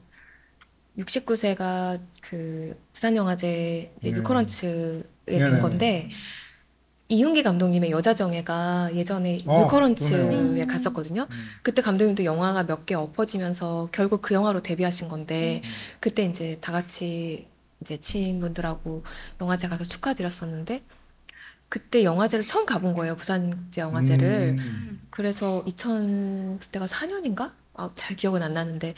[0.99, 4.17] 69세가 그, 부산영화제 이제 네.
[4.17, 5.03] 뉴커런츠에.
[5.27, 6.09] 된 건데,
[7.11, 10.67] 이윤기 감독님의 여자정예가 예전에 어, 뉴커런츠에.
[10.67, 11.23] 갔었거든요.
[11.31, 11.47] 음.
[11.63, 15.63] 그때 감독님도 영화가 몇 개 엎어지면서 결국 그 영화로 데뷔하신 건데,
[16.01, 17.47] 그때 이제 다 같이
[17.81, 19.05] 이제 지인분들하고
[19.41, 20.83] 영화제 가서 축하드렸었는데
[21.69, 23.15] 그때 영화제를 처음 가본 거예요.
[23.17, 24.57] 부산제 영화제를.
[24.59, 25.07] 음.
[25.11, 27.53] 그래서 2000 그때가 4년인가?
[27.75, 28.95] 아, 잘 기억은 안 나는데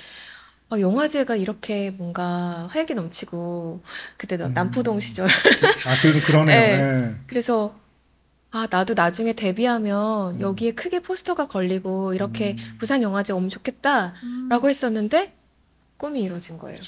[0.71, 3.83] 아, 영화제가 이렇게 뭔가 활기 넘치고
[4.17, 4.55] 그때 나 음.
[4.55, 5.27] 남포동 시절
[5.85, 6.61] 아, 그래도 그러네요.
[6.61, 6.77] 네.
[7.09, 7.17] 네.
[7.27, 7.75] 그래서
[8.53, 10.41] 아 나도 나중에 데뷔하면 음.
[10.41, 12.77] 여기에 크게 포스터가 걸리고 이렇게 음.
[12.79, 15.35] 부산 영화제 오면 좋겠다라고 했었는데
[15.97, 16.79] 꿈이 이루어진 거예요.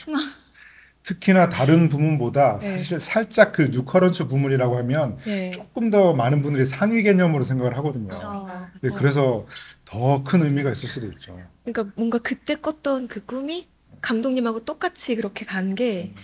[1.03, 2.79] 특히나 다른 부문보다 네.
[2.79, 5.51] 사실 살짝 그 뉴커런츠 부문이라고 하면 네.
[5.51, 8.15] 조금 더 많은 분들이 상위 개념으로 생각을 하거든요.
[8.15, 9.45] 어, 네, 그래서
[9.85, 11.39] 더 큰 의미가 있을 수도 있죠.
[11.65, 13.67] 그러니까 뭔가 그때 꿨던 그 꿈이
[14.01, 16.15] 감독님하고 똑같이 그렇게 간 게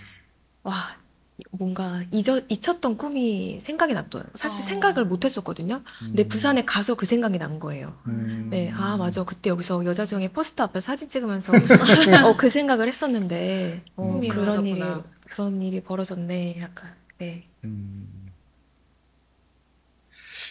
[0.63, 0.73] 와
[1.51, 4.23] 뭔가 잊어, 잊혔던 꿈이 생각이 났어요.
[4.35, 4.65] 사실 어.
[4.65, 5.81] 생각을 못 했었거든요.
[5.99, 7.97] 근데 부산에 가서 그 생각이 난 거예요.
[8.07, 8.49] 음.
[8.51, 9.23] 네, 아 맞아.
[9.23, 11.53] 그때 여기서 여자정의 포스터 앞에 사진 찍으면서
[12.27, 15.03] 어, 그 생각을 했었는데 어, 꿈이 그런 일이 이루어졌구나.
[15.29, 16.57] 그런 일이 벌어졌네.
[16.59, 17.47] 약간 네.
[17.63, 18.29] 음.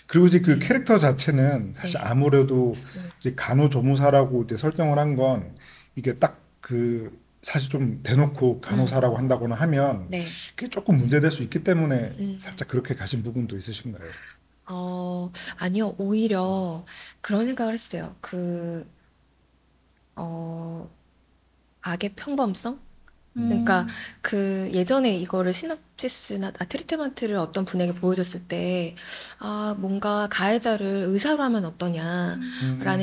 [0.07, 2.07] 그리고 이제 그 캐릭터 자체는 사실 네.
[2.09, 3.03] 아무래도 네.
[3.21, 5.55] 이제 간호조무사라고 이제 설정을 한 건
[5.97, 10.23] 이게 딱 그 사실 좀 대놓고 간호사라고 한다거나 하면 네.
[10.55, 12.39] 그게 조금 문제될 수 있기 때문에 음.
[12.39, 14.07] 살짝 그렇게 가신 부분도 있으신가요?
[14.67, 15.95] 어, 아니요.
[15.97, 16.85] 오히려
[17.23, 18.15] 그런 생각을 했어요.
[18.21, 18.87] 그,
[20.15, 20.91] 어,
[21.81, 22.79] 악의 평범성?
[23.47, 23.87] 그러니까
[24.21, 28.97] 그 예전에 이거를 시놉시스나 아, 트리트먼트를 어떤 분에게 보여줬을 때,
[29.39, 32.41] 아, 뭔가 가해자를 의사로 하면 어떠냐라는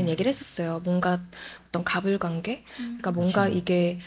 [0.03, 0.09] 음.
[0.09, 0.81] 얘기를 했었어요.
[0.83, 1.21] 뭔가
[1.69, 2.63] 어떤 가불 관계?
[2.77, 3.57] 그러니까 뭔가 그렇죠.
[3.57, 3.99] 이게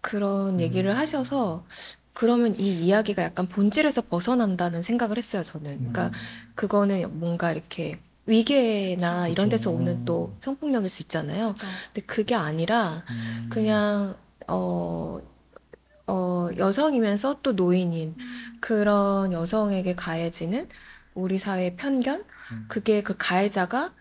[0.00, 0.60] 그런 음.
[0.60, 1.64] 얘기를 하셔서
[2.12, 5.78] 그러면 이 이야기가 약간 본질에서 벗어난다는 생각을 했어요, 저는.
[5.78, 6.12] 그러니까 음.
[6.54, 9.70] 그거는 뭔가 이렇게 위계나 이런 데서.
[9.70, 11.54] 오는 또 성폭력일 수 있잖아요.
[11.54, 11.66] 그렇죠.
[11.92, 13.48] 근데 그게 아니라 음.
[13.50, 14.16] 그냥
[14.46, 15.20] 어,
[16.06, 18.16] 어, 여성이면서 또 노인인
[18.60, 20.68] 그런 여성에게 가해지는
[21.14, 22.24] 우리 사회의 편견?
[22.52, 22.64] 음.
[22.68, 23.94] 그게 그 가해자가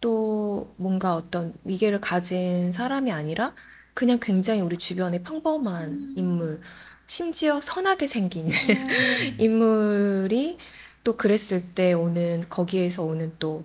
[0.00, 3.54] 또 뭔가 어떤 위계를 가진 사람이 아니라
[3.94, 6.14] 그냥 굉장히 우리 주변의 평범한 음.
[6.16, 6.60] 인물,
[7.06, 8.48] 심지어 선하게 생긴
[9.38, 10.58] 인물이
[11.02, 13.64] 또 그랬을 때 오는 거기에서 오는 또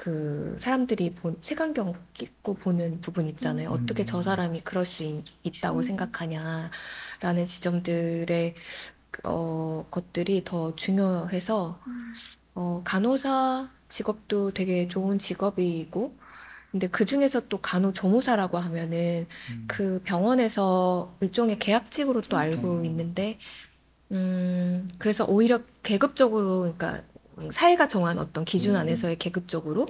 [0.00, 3.68] 그 사람들이 본 색안경 끼고 보는 부분 있잖아요.
[3.68, 3.82] 음.
[3.82, 6.70] 어떻게 저 사람이 그럴 수 있, 있다고 생각하냐
[7.20, 8.54] 라는 지점들의
[9.24, 11.80] 어, 것들이 더 중요해서
[12.54, 16.14] 어, 간호사 직업도 되게 좋은 직업이고
[16.70, 19.64] 근데 그 중에서 또 간호조무사라고 하면은 음.
[19.66, 22.84] 그 병원에서 일종의 계약직으로 또 알고 음.
[22.84, 23.38] 있는데,
[24.12, 27.02] 음, 그래서 오히려 계급적으로, 그러니까
[27.50, 28.80] 사회가 정한 어떤 기준 음.
[28.80, 29.86] 안에서의 계급적으로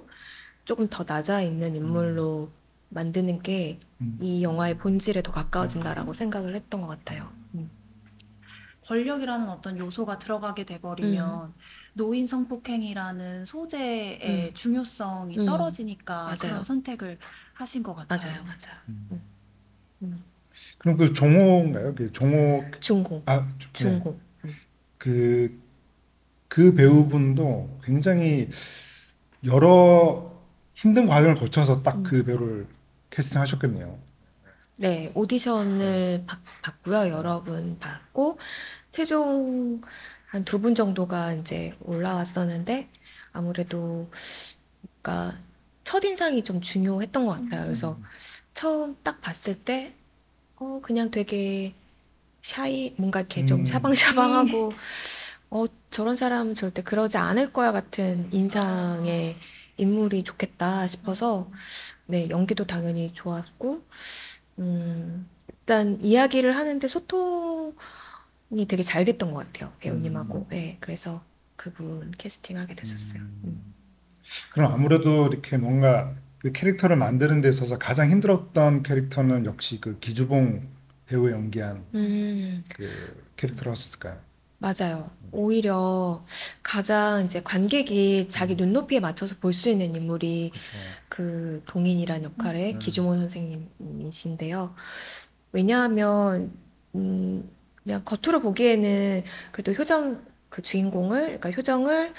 [0.64, 2.50] 조금 더 낮아 있는 인물로
[2.90, 4.18] 만드는 게이 음.
[4.42, 7.30] 영화의 본질에 더 가까워진다라고 생각을 했던 것 같아요.
[7.54, 7.70] 음.
[8.84, 11.52] 권력이라는 어떤 요소가 들어가게 돼버리면 음.
[11.94, 14.54] 노인 성폭행이라는 소재의 음.
[14.54, 15.46] 중요성이 음.
[15.46, 16.36] 떨어지니까 맞아요.
[16.38, 17.18] 그런 선택을
[17.54, 18.30] 하신 것 같아요.
[18.32, 18.76] 맞아요, 맞아요.
[18.88, 19.22] 음.
[20.02, 20.24] 음.
[20.78, 21.94] 그럼 그 종호인가요?
[21.94, 23.66] 그 종호 중공, 아 네.
[23.72, 24.20] 중공.
[24.98, 25.60] 그,
[26.48, 28.48] 그 배우분도 굉장히
[29.44, 30.30] 여러
[30.74, 32.66] 힘든 과정을 거쳐서 딱 그 배우를
[33.10, 33.98] 캐스팅 하셨겠네요.
[34.76, 37.08] 네, 오디션을 받, 받고요.
[37.10, 38.38] 여러 분 받고,
[38.90, 39.80] 최종
[40.26, 42.88] 한 두 분 정도가 이제 올라왔었는데,
[43.32, 44.10] 아무래도,
[45.02, 45.38] 그러니까,
[45.84, 47.64] 첫 인상이 좀 중요했던 것 같아요.
[47.64, 48.00] 그래서
[48.54, 49.96] 처음 딱 봤을 때,
[50.56, 51.74] 어, 그냥 되게
[52.42, 53.66] 샤이, 뭔가 이렇게 좀 음.
[53.66, 54.72] 샤방샤방하고,
[55.50, 59.36] 어, 저런 사람은 절대 그러지 않을 거야 같은 인상의
[59.78, 61.50] 인물이 좋겠다 싶어서,
[62.10, 63.82] 네, 연기도 당연히 좋았고,
[64.58, 67.74] 음, 일단 이야기를 하는데 소통이
[68.68, 69.72] 되게 잘 됐던 것 같아요.
[69.80, 70.46] 배우님하고.
[70.50, 71.22] 네, 그래서
[71.56, 73.22] 그분 캐스팅하게 됐었어요.
[73.22, 73.40] 음.
[73.44, 73.74] 음.
[74.52, 80.66] 그럼 아무래도 이렇게 뭔가 그 캐릭터를 만드는 데 있어서 가장 힘들었던 캐릭터는 역시 그 기주봉
[81.06, 84.18] 배우 연기한 음, 그 캐릭터라고 할수 있을까요?
[84.58, 85.10] 맞아요.
[85.32, 86.24] 오히려
[86.62, 90.68] 가장 이제 관객이 자기 눈높이에 맞춰서 볼 수 있는 인물이 그렇죠.
[91.08, 92.78] 그 동인이란 역할의 음.
[92.78, 94.74] 기주모 선생님이신데요.
[95.52, 96.52] 왜냐하면
[96.94, 97.50] 음,
[97.82, 102.14] 그냥 겉으로 보기에는 그래도 효정 그 주인공을 그러니까 효정을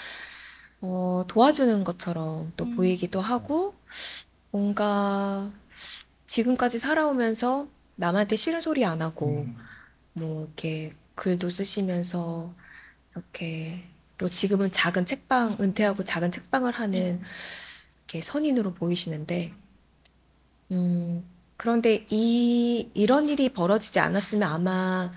[0.82, 2.76] 어, 도와주는 것처럼 또 음.
[2.76, 3.76] 보이기도 하고
[4.52, 5.52] 뭔가
[6.28, 9.58] 지금까지 살아오면서 남한테 싫은 소리 안 하고 음.
[10.14, 12.54] 뭐 이렇게 글도 쓰시면서
[13.14, 13.84] 이렇게
[14.18, 17.22] 또 지금은 작은 책방 은퇴하고 작은 책방을 하는
[18.00, 19.54] 이렇게 선인으로 보이시는데
[20.72, 21.24] 음
[21.58, 25.12] 그런데 이 이런 일이 벌어지지 않았으면 아마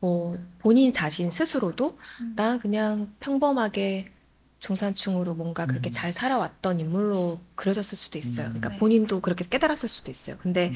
[0.00, 2.32] 뭐 본인 자신 스스로도 음.
[2.36, 4.12] 나 그냥 평범하게
[4.58, 5.92] 중산층으로 뭔가 그렇게 음.
[5.92, 8.46] 잘 살아왔던 인물로 그려졌을 수도 있어요.
[8.46, 8.60] 음.
[8.60, 8.78] 그러니까 네.
[8.78, 10.36] 본인도 그렇게 깨달았을 수도 있어요.
[10.38, 10.74] 근데 음.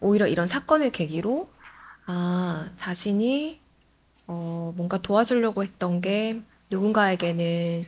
[0.00, 1.50] 오히려 이런 사건을 계기로
[2.06, 3.60] 아 자신이
[4.28, 7.84] 어 뭔가 도와주려고 했던 게 누군가에게는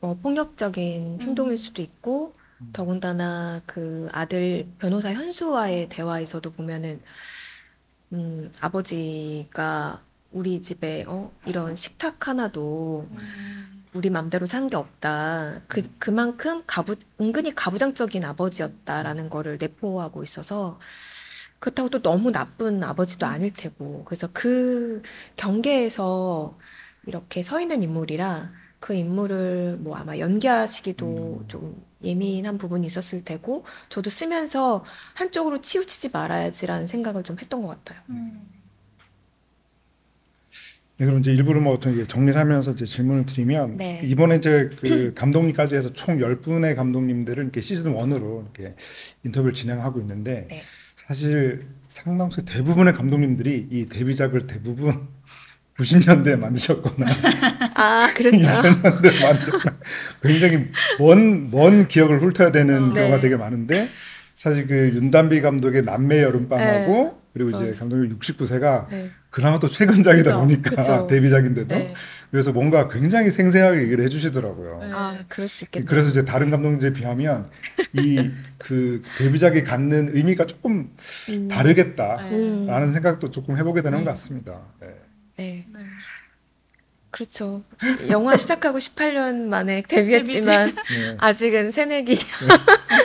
[0.00, 2.70] 뭐 폭력적인 행동일 수도 있고 음.
[2.72, 7.02] 더군다나 그 아들 변호사 현수와의 대화에서도 보면은
[8.12, 13.84] 음 아버지가 우리 집에 어 이런 식탁 하나도 음.
[13.94, 15.62] 우리 맘대로 산 게 없다.
[15.68, 20.78] 그, 그만큼 가부, 은근히 가부장적인 아버지였다라는 거를 내포하고 있어서
[21.66, 24.04] 그렇다고 또 너무 나쁜 아버지도 아닐 테고.
[24.04, 25.02] 그래서 그
[25.34, 26.56] 경계에서
[27.06, 31.48] 이렇게 서 있는 인물이라 그 인물을 뭐 아마 연기하시기도 음.
[31.48, 38.00] 좀 예민한 부분이 있었을 테고 저도 쓰면서 한쪽으로 치우치지 말아야지라는 생각을 좀 했던 것 같아요.
[38.10, 38.48] 음.
[40.98, 44.00] 네, 그럼 이제 일부러 뭐 어떤 이제 정리를 하면서 이제 질문을 드리면 네.
[44.04, 48.76] 이번에 이제 그 감독님까지 해서 총 10분의 감독님들을 이렇게 시즌 1으로 이렇게
[49.24, 50.62] 인터뷰를 진행하고 있는데 네.
[51.06, 55.08] 사실 상당수 대부분의 감독님들이 이 데뷔작을 대부분
[55.78, 57.06] 90년대에 만드셨거나
[57.74, 58.42] 아, 그랬어요?
[58.42, 59.76] 2000년대에 만드셨거나
[60.22, 60.66] 굉장히
[60.98, 63.00] 먼, 먼 기억을 훑어야 되는 네.
[63.00, 63.88] 경우가 되게 많은데
[64.34, 69.10] 사실 그 윤단비 감독의 남매 여름밤하고 그리고 이제 저- 감독님 69세가 네.
[69.30, 71.06] 그나마 또 최근작이다 그죠, 보니까 그죠.
[71.08, 71.94] 데뷔작인데도 네.
[72.30, 74.78] 그래서 뭔가 굉장히 생생하게 얘기를 해주시더라고요.
[74.82, 74.90] 네.
[74.92, 75.88] 아, 그럴 수 있겠네요.
[75.88, 77.50] 그래서 이제 다른 감독님들에 비하면
[77.94, 80.90] 이 그 데뷔작이 갖는 의미가 조금
[81.30, 81.48] 음.
[81.48, 82.72] 다르겠다라는 네.
[82.72, 82.92] 음.
[82.92, 84.04] 생각도 조금 해보게 되는 네.
[84.04, 84.60] 것 같습니다.
[84.80, 84.88] 네.
[85.36, 85.66] 네.
[85.72, 85.80] 네.
[87.10, 87.62] 그렇죠.
[88.10, 91.16] 영화 시작하고 18년 만에 데뷔했지만 네.
[91.18, 92.18] 아직은 새내기.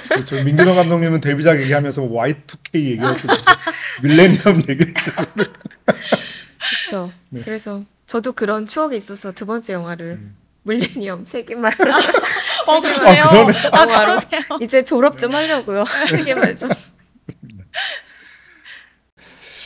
[0.09, 0.43] 그렇죠.
[0.43, 3.33] 민규동 감독님은 데뷔작 얘기하면서 Y2K 얘기하시고
[4.03, 5.43] 밀레니엄 얘기하시고
[6.57, 7.11] 그렇죠.
[7.29, 7.41] 네.
[7.43, 10.35] 그래서 저도 그런 추억이 있어서 두 번째 영화를 음.
[10.63, 11.73] 밀레니엄 세기말
[12.67, 13.23] 어, 그러네요.
[13.23, 13.57] 아, 그러네.
[13.71, 14.59] 아, 영화로 그러네요.
[14.61, 15.85] 이제 졸업 좀 하려고요.
[16.09, 16.69] 세기말 좀.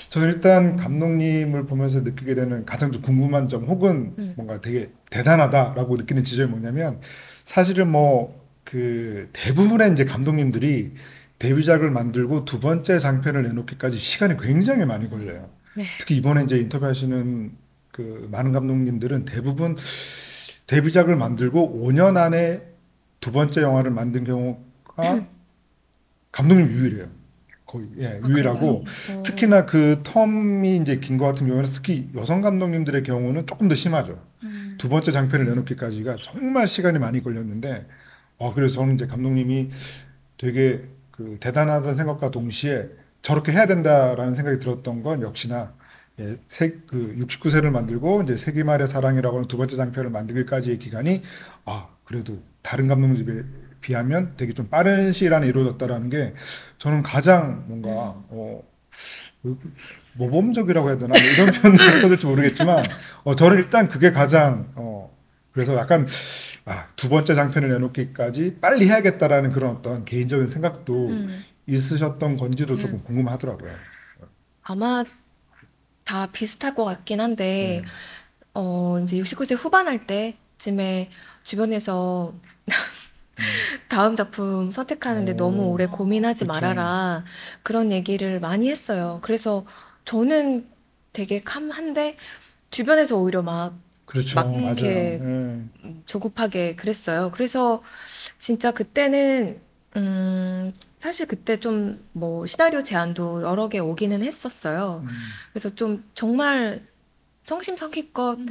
[0.09, 4.33] 저는 일단 감독님을 보면서 느끼게 되는 가장 좀 궁금한 점 혹은 음.
[4.37, 7.01] 뭔가 되게 대단하다라고 느끼는 지점이 뭐냐면
[7.43, 10.93] 사실은 뭐 그 대부분의 이제 감독님들이
[11.39, 15.49] 데뷔작을 만들고 두 번째 장편을 내놓기까지 시간이 굉장히 많이 걸려요.
[15.75, 15.85] 네.
[15.99, 17.51] 특히 이번에 이제 인터뷰하시는
[17.95, 19.77] 그 많은 감독님들은 대부분
[20.67, 22.61] 데뷔작을 만들고 5년 안에
[23.21, 25.25] 두 번째 영화를 만든 경우가
[26.33, 27.07] 감독님 유일해요.
[27.65, 33.01] 거의 예, 유일하고 어, 특히나 그 텀이 이제 긴 것 같은 경우는 특히 여성 감독님들의
[33.03, 34.21] 경우는 조금 더 심하죠.
[34.43, 34.75] 음.
[34.77, 37.87] 두 번째 장편을 내놓기까지가 정말 시간이 많이 걸렸는데,
[38.37, 39.69] 어, 그래서 저는 이제 감독님이
[40.37, 42.89] 되게 그 대단하다는 생각과 동시에
[43.21, 45.73] 저렇게 해야 된다라는 생각이 들었던 건 역시나
[46.19, 51.21] 예, 세, 그 69세를 만들고 이제 세기말의 사랑이라고 하는 두 번째 장편을 만들기까지의 기간이
[51.65, 53.43] 아, 그래도 다른 감독님들에
[53.81, 56.33] 비하면 되게 좀 빠른 시일 안에 이루어졌다라는 게
[56.77, 57.91] 저는 가장 뭔가
[58.29, 58.63] 어,
[60.13, 62.83] 모범적이라고 해야 되나 뭐 이런 표현을 써줄지 모르겠지만
[63.23, 65.15] 어, 저는 일단 그게 가장 어,
[65.51, 66.07] 그래서 약간
[66.65, 71.43] 아, 두 번째 장편을 내놓기까지 빨리 해야겠다라는 그런 어떤 개인적인 생각도 음.
[71.67, 73.71] 있으셨던 건지도 조금 궁금하더라고요.
[74.63, 75.03] 아마
[76.05, 77.89] 다 비슷할 것 같긴 한데 네.
[78.53, 81.09] 어 이제 69세 후반 할 때쯤에
[81.43, 82.33] 주변에서
[83.89, 85.35] 다음 작품 선택하는데 오.
[85.35, 86.53] 너무 오래 고민하지 그쵸.
[86.53, 87.25] 말아라
[87.63, 89.19] 그런 얘기를 많이 했어요.
[89.21, 89.65] 그래서
[90.05, 90.67] 저는
[91.11, 92.15] 되게 캄한데
[92.69, 93.73] 주변에서 오히려 막
[94.05, 94.35] 그렇죠.
[94.35, 94.55] 막.
[94.55, 95.17] 이렇게 예.
[95.19, 95.71] 음,
[96.05, 97.31] 조급하게 그랬어요.
[97.33, 97.81] 그래서
[98.37, 99.59] 진짜 그때는
[99.97, 100.73] 음
[101.05, 105.01] 사실 그때 좀 뭐 시나리오 제안도 여러 개 오기는 했었어요.
[105.03, 105.09] 음,
[105.51, 106.85] 그래서 좀 정말
[107.43, 108.47] 성심성의껏 음.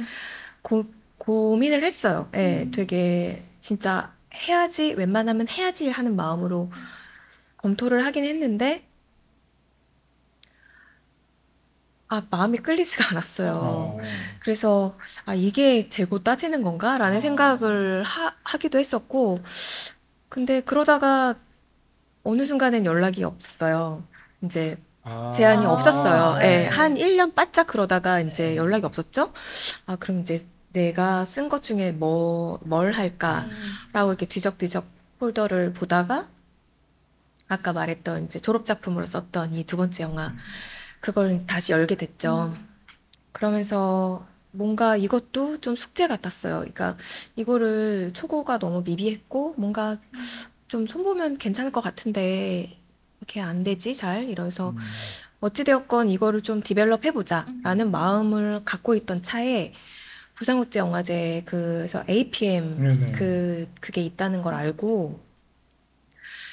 [0.61, 0.85] 고,
[1.17, 2.29] 고민을 했어요.
[2.35, 2.71] 예, 음.
[2.71, 6.71] 되게 진짜 해야지, 웬만하면 해야지 하는 마음으로
[7.57, 8.87] 검토를 하긴 했는데,
[12.07, 13.53] 아, 마음이 끌리지가 않았어요.
[13.53, 13.99] 어,
[14.39, 16.97] 그래서, 아, 이게 재고 따지는 건가?
[16.97, 17.19] 라는 아.
[17.19, 19.39] 생각을 하, 하기도 했었고,
[20.29, 21.35] 근데 그러다가
[22.25, 24.03] 어느 순간엔 연락이 없었어요.
[24.43, 25.31] 이제 아.
[25.33, 25.71] 제한이 아.
[25.71, 26.39] 없었어요.
[26.41, 26.67] 예, 네.
[26.67, 29.31] 한 1년 바짝 그러다가 이제 연락이 없었죠.
[29.85, 34.09] 아, 그럼 이제 내가 쓴 것 중에 뭐, 뭘 할까라고 음.
[34.09, 34.85] 이렇게 뒤적뒤적
[35.19, 36.27] 폴더를 보다가
[37.47, 40.33] 아까 말했던 이제 졸업작품으로 썼던 이 두 번째 영화,
[40.99, 42.53] 그걸 다시 열게 됐죠.
[43.31, 46.59] 그러면서 뭔가 이것도 좀 숙제 같았어요.
[46.59, 46.97] 그러니까
[47.35, 49.97] 이거를 초고가 너무 미비했고 뭔가
[50.67, 52.77] 좀 손보면 괜찮을 것 같은데
[53.19, 54.77] 이렇게 안 되지 잘 이러면서 음,
[55.41, 57.91] 어찌되었건 이거를 좀 디벨롭 해보자라는 음.
[57.91, 59.73] 마음을 갖고 있던 차에
[60.35, 63.11] 부산국제 영화제 그래서 APM 네네.
[63.13, 65.19] 그 그게 있다는 걸 알고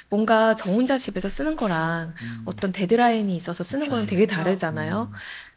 [0.09, 2.43] 뭔가 저 혼자 집에서 쓰는 거랑 음.
[2.45, 5.11] 어떤 데드라인이 있어서 쓰는 거는 되게 다르잖아요.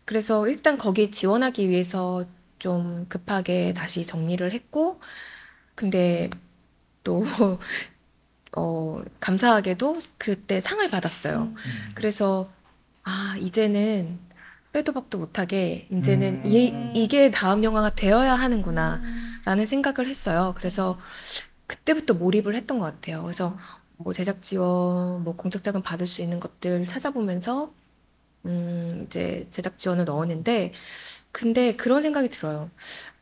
[0.05, 2.25] 그래서 일단 거기에 지원하기 위해서
[2.57, 5.01] 좀 급하게 다시 정리를 했고,
[5.75, 6.29] 근데
[7.03, 7.23] 또,
[8.55, 11.43] 어, 감사하게도 그때 상을 받았어요.
[11.43, 11.55] 음.
[11.93, 12.49] 그래서,
[13.03, 14.19] 아, 이제는
[14.71, 16.45] 빼도 박도 못하게, 이제는 음.
[16.45, 19.41] 이, 이게 다음 영화가 되어야 하는구나, 음.
[19.45, 20.53] 라는 생각을 했어요.
[20.57, 20.99] 그래서
[21.67, 23.23] 그때부터 몰입을 했던 것 같아요.
[23.23, 23.57] 그래서
[23.97, 27.71] 뭐 제작 지원, 뭐 공적 자금 받을 수 있는 것들 찾아보면서
[28.45, 30.73] 음, 이제 제작 지원을 넣었는데
[31.31, 32.69] 근데 그런 생각이 들어요.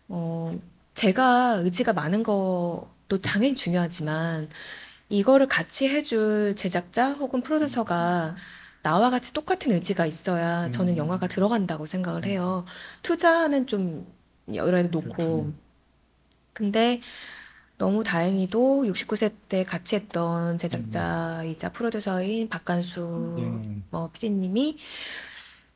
[0.08, 0.58] 어,
[0.94, 4.50] 제가 의지가 많은 것도 당연히 중요하지만
[5.14, 8.36] 이거를 같이 해줄 제작자 혹은 프로듀서가
[8.82, 10.98] 나와 같이 똑같은 의지가 있어야 저는 음.
[10.98, 12.66] 영화가 들어간다고 생각을 해요.
[13.04, 14.08] 투자는 좀
[14.56, 15.54] 여러 에 놓고.
[16.54, 17.00] 근데
[17.78, 23.84] 너무 다행히도 69세 때 같이 했던 제작자이자 프로듀서인 박간수 음.
[23.92, 24.80] 뭐 PD님이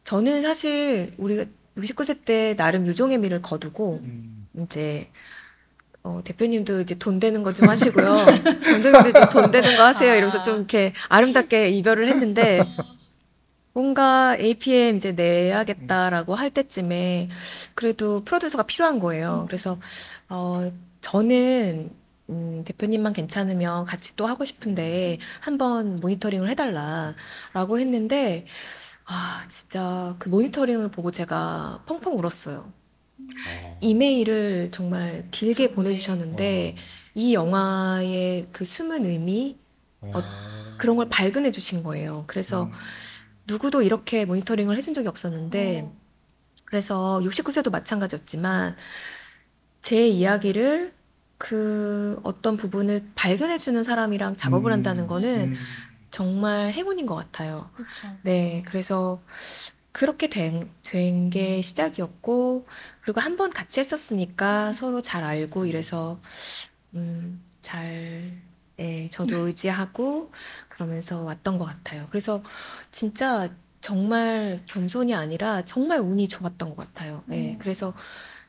[0.03, 1.45] 저는 사실 우리가
[1.77, 4.47] 69세 때 나름 유종의 미를 거두고 음.
[4.63, 5.11] 이제
[6.07, 8.25] 어, 대표님도 이제 돈 되는 거 좀 하시고요.
[8.63, 10.13] 감독님도 좀 돈 되는 거 하세요.
[10.13, 12.61] 이러면서 좀 이렇게 아름답게 이별을 했는데
[13.73, 17.29] 뭔가 APM 이제 내야겠다라고 할 때쯤에
[17.75, 19.45] 그래도 프로듀서가 필요한 거예요.
[19.47, 19.77] 그래서
[20.29, 21.91] 어, 저는
[22.29, 28.45] 음, 대표님만 괜찮으면 같이 또 하고 싶은데 한번 모니터링을 해달라라고 했는데
[29.05, 32.71] 아 진짜 그 모니터링을 보고 제가 펑펑 울었어요.
[33.47, 33.77] 어.
[33.81, 35.75] 이메일을 정말 길게 정말.
[35.75, 36.75] 보내주셨는데
[37.15, 39.57] 이 영화의 그 숨은 의미
[40.01, 40.13] 어.
[40.77, 42.23] 그런 걸 발견해 주신 거예요.
[42.27, 42.71] 그래서 음.
[43.47, 45.95] 누구도 이렇게 모니터링을 해준 적이 없었는데 어.
[46.65, 48.75] 그래서 69세도 마찬가지였지만
[49.81, 50.93] 제 이야기를
[51.37, 54.73] 그 어떤 부분을 발견해 주는 사람이랑 작업을 음.
[54.73, 55.55] 한다는 거는 음.
[56.11, 57.69] 정말 행운인 것 같아요.
[57.75, 58.17] 그렇죠.
[58.23, 59.21] 네, 그래서
[59.91, 62.67] 그렇게 된, 된게 시작이었고,
[63.07, 66.21] 그리고 한 번 같이 했었으니까 서로 잘 알고 이래서,
[66.95, 68.41] 음, 잘,
[68.79, 70.31] 예, 저도 의지하고
[70.69, 72.07] 그러면서 왔던 것 같아요.
[72.11, 72.43] 그래서
[72.91, 77.23] 진짜 정말 겸손이 아니라 정말 운이 좋았던 것 같아요.
[77.31, 77.59] 예, 음.
[77.59, 77.95] 그래서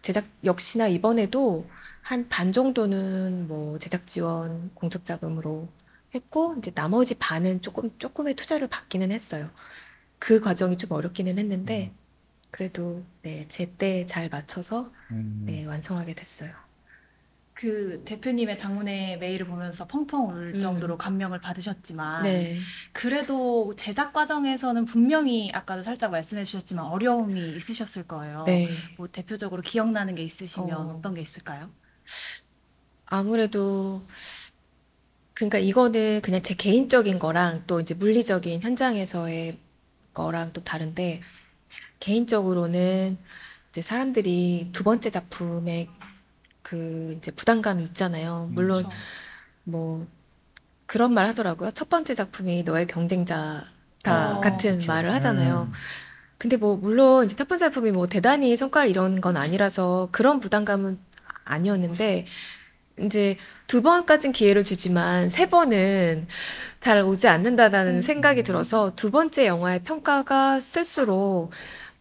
[0.03, 1.71] 제작, 역시나 이번에도
[2.03, 5.69] 한 반 정도는 뭐 제작 지원 공적 자금으로
[6.15, 9.51] 했고, 이제 나머지 반은 조금, 조금의 투자를 받기는 했어요.
[10.19, 11.95] 그 과정이 좀 어렵기는 했는데,
[12.51, 15.43] 그래도, 네, 제때 잘 맞춰서, 음.
[15.47, 16.53] 네, 완성하게 됐어요.
[17.55, 20.59] 그 대표님의 장문의 메일을 보면서 펑펑 울 음.
[20.61, 22.61] 정도로 감명을 받으셨지만 네.
[22.93, 28.45] 그래도 제작 과정에서는 분명히 아까도 살짝 말씀해 주셨지만 어려움이 있으셨을 거예요.
[28.47, 28.69] 네.
[28.97, 30.95] 뭐 대표적으로 기억나는 게 있으시면 어.
[30.95, 31.01] 어.
[31.03, 31.69] 떤게 있을까요?
[33.07, 34.07] 아무래도,
[35.35, 39.59] 그러니까 이거는 그냥 제 개인적인 거랑 또 이제 물리적인 현장에서의
[40.15, 41.23] 거랑 또 다른데,
[42.01, 43.19] 개인적으로는
[43.71, 45.89] 이제 사람들이 두 번째 작품에
[46.63, 48.51] 그 이제 부담감이 있잖아요.
[48.53, 48.97] 물론 그렇죠.
[49.65, 50.07] 뭐
[50.87, 51.71] 그런 말 하더라고요.
[51.73, 54.87] 첫 번째 작품이 너의 경쟁자다 어, 같은 그렇죠.
[54.87, 55.69] 말을 하잖아요.
[55.71, 55.73] 음.
[56.39, 60.99] 근데 뭐 물론 이제 첫 번째 작품이 뭐 대단히 성과를 이룬 건 아니라서 그런 부담감은
[61.45, 62.27] 아니었는데
[63.01, 63.37] 이제
[63.67, 66.27] 두 번까진 기회를 주지만 세 번은
[66.81, 68.03] 잘 오지 않는다라는 음.
[68.03, 71.51] 생각이 들어서 두 번째 영화의 평가가 쓸수록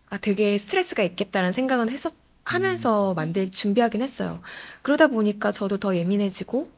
[0.09, 2.13] 아 되게 스트레스가 있겠다는 생각은 했었
[2.45, 4.41] 하면서 만들 준비하긴 했어요.
[4.81, 6.71] 그러다 보니까 저도 더 예민해지고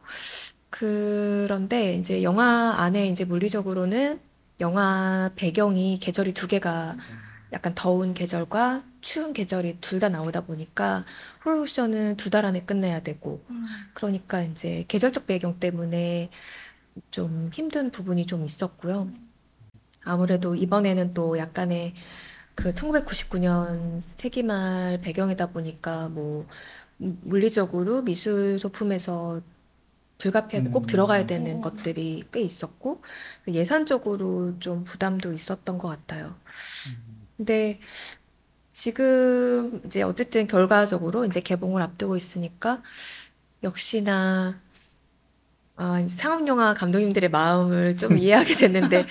[0.70, 4.20] 그런데 이제 영화 안에 이제 물리적으로는
[4.62, 6.98] 영화 배경이 계절이 두 개가
[7.54, 11.06] 약간 더운 계절과 추운 계절이 둘 다 나오다 보니까
[11.42, 13.66] 프로덕션은 두 달 안에 끝내야 되고 음.
[13.94, 16.30] 그러니까 이제 계절적 배경 때문에
[17.12, 19.10] 좀 힘든 부분이 좀 있었고요.
[20.04, 21.94] 아무래도 이번에는 또 약간의
[22.60, 26.46] 그 1999년 세기말 배경이다 보니까 뭐
[26.98, 29.42] 물리적으로 미술 소품에서
[30.18, 30.86] 불가피하게 꼭 음.
[30.86, 31.62] 들어가야 되는 어.
[31.62, 33.02] 것들이 꽤 있었고
[33.48, 36.36] 예산적으로 좀 부담도 있었던 것 같아요.
[37.38, 37.80] 근데
[38.74, 42.84] 지금 이제 어쨌든 결과적으로 이제 개봉을 앞두고 있으니까
[43.64, 44.60] 역시나
[45.78, 49.06] 아, 이제 상업 영화 감독님들의 마음을 좀 이해하게 됐는데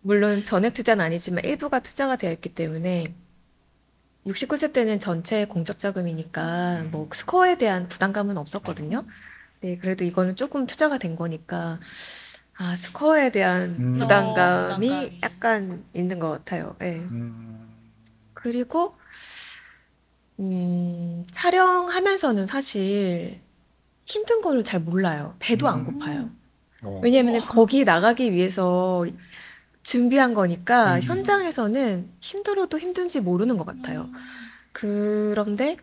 [0.00, 3.14] 물론 전액 투자는 아니지만 일부가 투자가 되어 있기 때문에
[4.26, 9.06] 69세 때는 전체 공적 자금이니까 뭐 스코어에 대한 부담감은 없었거든요.
[9.60, 11.80] 네, 그래도 이거는 조금 투자가 된 거니까
[12.56, 13.98] 아 스코어에 대한 음.
[13.98, 15.18] 부담감이 어, 부담감이.
[15.22, 16.76] 약간 있는 것 같아요.
[16.82, 17.08] 예.
[17.10, 17.68] 음,
[18.34, 18.96] 그리고
[20.40, 23.40] 음, 촬영하면서는 사실
[24.06, 25.36] 힘든 거를 잘 몰라요.
[25.40, 25.84] 배도 안 음.
[25.84, 26.30] 고파요.
[26.82, 27.00] 어.
[27.02, 29.06] 왜냐하면 거기 나가기 위해서
[29.88, 31.02] 준비한 거니까 음.
[31.02, 34.02] 현장에서는 힘들어도 힘든지 모르는 것 같아요.
[34.02, 34.14] 음.
[34.70, 35.78] 그런데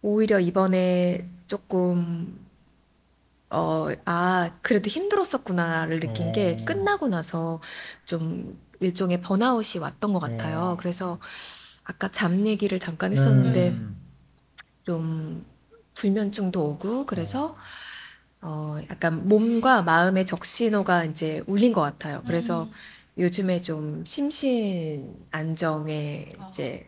[0.00, 2.38] 오히려 이번에 조금
[3.50, 6.64] 어, 아, 그래도 힘들었었구나를 느낀 게 어.
[6.64, 7.60] 끝나고 나서
[8.06, 10.58] 좀 일종의 번아웃이 왔던 것 같아요.
[10.60, 10.76] 어.
[10.78, 11.18] 그래서
[11.84, 14.00] 아까 잠 얘기를 잠깐 했었는데 음.
[14.84, 15.44] 좀
[15.92, 17.54] 불면증도 오고 그래서
[18.40, 22.22] 어 약간 몸과 마음의 적신호가 이제 울린 것 같아요.
[22.26, 22.70] 그래서 음.
[23.18, 26.48] 요즘에 좀 심신 안정에 아.
[26.48, 26.86] 이제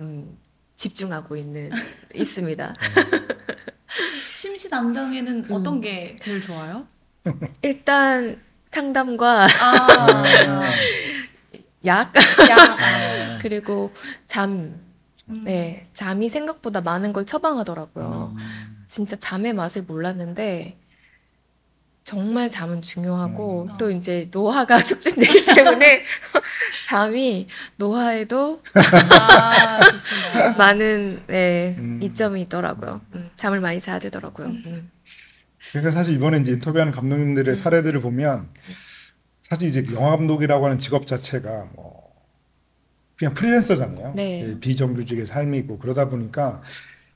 [0.00, 0.36] 음
[0.76, 1.70] 집중하고 있는
[2.14, 2.74] 있습니다.
[4.34, 5.52] 심신 안정에는 음.
[5.52, 6.86] 어떤 게 제일 좋아요?
[7.62, 10.22] 일단 상담과 아,
[11.86, 12.12] 약
[12.48, 12.58] 약.
[12.80, 13.38] 아.
[13.40, 13.92] 그리고
[14.26, 14.80] 잠,
[15.28, 15.44] 음.
[15.44, 18.34] 네 잠이 생각보다 많은 걸 처방하더라고요.
[18.36, 18.84] 음.
[18.88, 20.78] 진짜 잠의 맛을 몰랐는데
[22.04, 23.78] 정말 잠은 중요하고 음.
[23.78, 26.02] 또 이제 노화가 촉진되기 때문에
[26.88, 27.46] 잠이
[27.76, 29.80] 노화에도 아.
[30.58, 32.00] 많은 네, 음.
[32.02, 33.00] 이점이 있더라고요.
[33.14, 34.48] 음, 잠을 많이 자야 되더라고요.
[34.48, 34.90] 음.
[35.70, 37.54] 그러니까 사실 이번에 이제 인터뷰하는 감독님들의 음.
[37.54, 38.48] 사례들을 보면
[39.42, 42.02] 사실 이제 영화 감독이라고 하는 직업 자체가 뭐
[43.16, 44.14] 그냥 프리랜서잖아요.
[44.16, 44.42] 네.
[44.42, 46.62] 예, 비정규직의 삶이고 그러다 보니까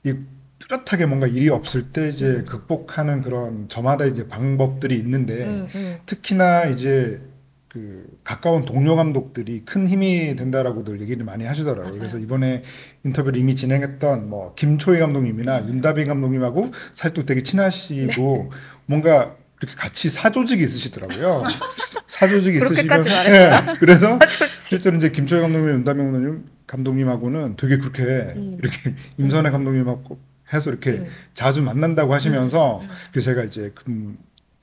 [0.03, 0.13] 이
[0.59, 5.97] 뚜렷하게 뭔가 일이 없을 때 이제 극복하는 그런 저마다 이제 방법들이 있는데 음, 음.
[6.05, 7.21] 특히나 이제
[7.67, 11.83] 그 가까운 동료 감독들이 큰 힘이 된다라고들 얘기를 많이 하시더라고요.
[11.83, 11.97] 맞아요.
[11.99, 12.63] 그래서 이번에
[13.03, 15.69] 인터뷰를 이미 진행했던 뭐 김초희 감독님이나 음.
[15.69, 18.57] 윤다빈 감독님하고 사실 또 되게 친하시고 네.
[18.85, 21.43] 뭔가 이렇게 같이 사조직이 있으시더라고요.
[22.07, 23.05] 사조직이 있으시면?
[23.07, 24.17] 예, 그래서
[24.63, 28.03] 실제로 이제 김초희 감독님, 윤다빈 감독님 감독님하고는 되게 그렇게
[28.35, 28.57] 음.
[28.59, 30.19] 이렇게 임선혜 감독님하고
[30.53, 31.07] 해서 이렇게 음.
[31.33, 32.89] 자주 만난다고 하시면서 음.
[33.11, 34.15] 그래서 제가 이제 그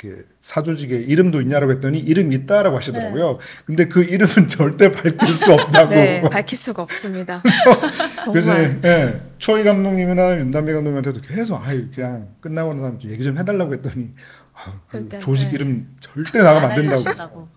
[0.05, 3.39] 이렇게 사조직에 이름도 있냐라고 했더니 이름이 있다라고 하시더라고요.
[3.65, 5.91] 근데 그 이름은 절대 밝힐 수 없다고.
[5.91, 7.43] 네, 밝힐 수가 없습니다.
[8.31, 13.73] 그래서 예, 초이 감독님이나 윤담비 감독님한테도 계속 아유 그냥 끝나고 나서 좀 얘기 좀 해달라고
[13.75, 14.11] 했더니
[14.53, 15.55] 아, 그 조직 네.
[15.55, 17.49] 이름 절대 나가면 안안 된다고.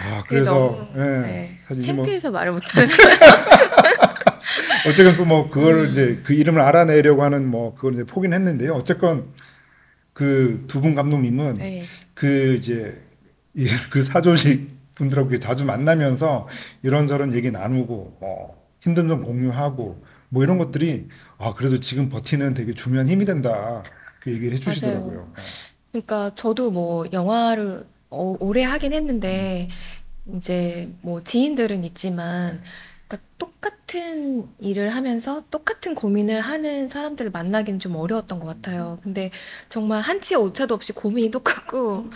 [0.00, 2.88] 아 그래서 예, 네, 뭐 창피해서 말을 못하는.
[4.88, 5.90] 어쨌건 그뭐 그걸 음.
[5.90, 8.74] 이제 그 이름을 알아내려고 하는 뭐 그걸 이제 포기는 했는데요.
[8.74, 9.32] 어쨌건
[10.12, 11.82] 그 두 분 감독님은 네.
[12.14, 13.00] 그 이제
[13.54, 16.46] 이- 그 사조직 분들하고 자주 만나면서
[16.82, 22.72] 이런저런 얘기 나누고 뭐 힘든 점 공유하고 뭐 이런 것들이 아 그래도 지금 버티는 되게
[22.74, 23.82] 중요한 힘이 된다
[24.20, 25.32] 그 얘기를 해주시더라고요.
[25.92, 29.68] 그러니까 저도 뭐 영화를 어, 오래 하긴 했는데
[30.36, 32.62] 이제 뭐 지인들은 있지만
[33.06, 38.98] 그러니까 똑같은 일을 하면서 똑같은 고민을 하는 사람들을 만나기는 좀 어려웠던 것 같아요.
[39.02, 39.30] 근데
[39.68, 42.10] 정말 한치의 오차도 없이 고민이 똑같고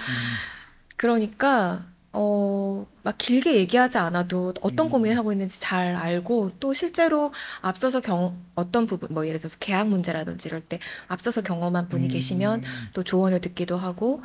[0.97, 4.91] 그러니까 어, 막 길게 얘기하지 않아도 어떤 음.
[4.91, 9.89] 고민을 하고 있는지 잘 알고 또 실제로 앞서서 경 어떤 부분 뭐 예를 들어서 계약
[9.89, 12.09] 문제라든지 이럴 때 앞서서 경험한 분이 음.
[12.09, 12.63] 계시면
[12.95, 14.23] 또 조언을 듣기도 하고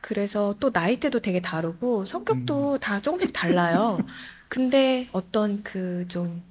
[0.00, 2.78] 그래서 또 나이대도 되게 다르고 성격도 음.
[2.80, 4.06] 다 조금씩 달라요.
[4.48, 6.42] 근데 어떤 그 좀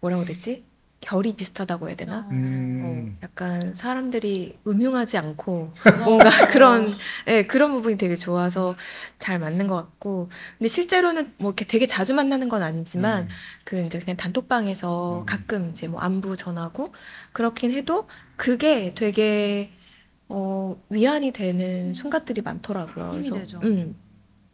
[0.00, 0.64] 뭐라고 되지?
[1.00, 2.18] 결이 비슷하다고 해야 되나?
[2.18, 3.16] 어, 음.
[3.22, 5.72] 약간 사람들이 음흉하지 않고
[6.04, 6.94] 뭔가 그런
[7.26, 8.76] 예, 그런 부분이 되게 좋아서
[9.18, 10.28] 잘 맞는 것 같고
[10.58, 13.28] 근데 실제로는 뭐 이렇게 되게 자주 만나는 건 아니지만 음.
[13.64, 15.26] 그 이제 그냥 단톡방에서 음.
[15.26, 16.92] 가끔 이제 뭐 안부 전하고
[17.32, 19.72] 그렇긴 해도 그게 되게
[20.30, 23.14] 어 위안이 되는 순간들이 많더라고요.
[23.14, 23.60] 힘이 그래서 되죠.
[23.64, 23.96] 음.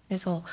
[0.08, 0.44] 그래서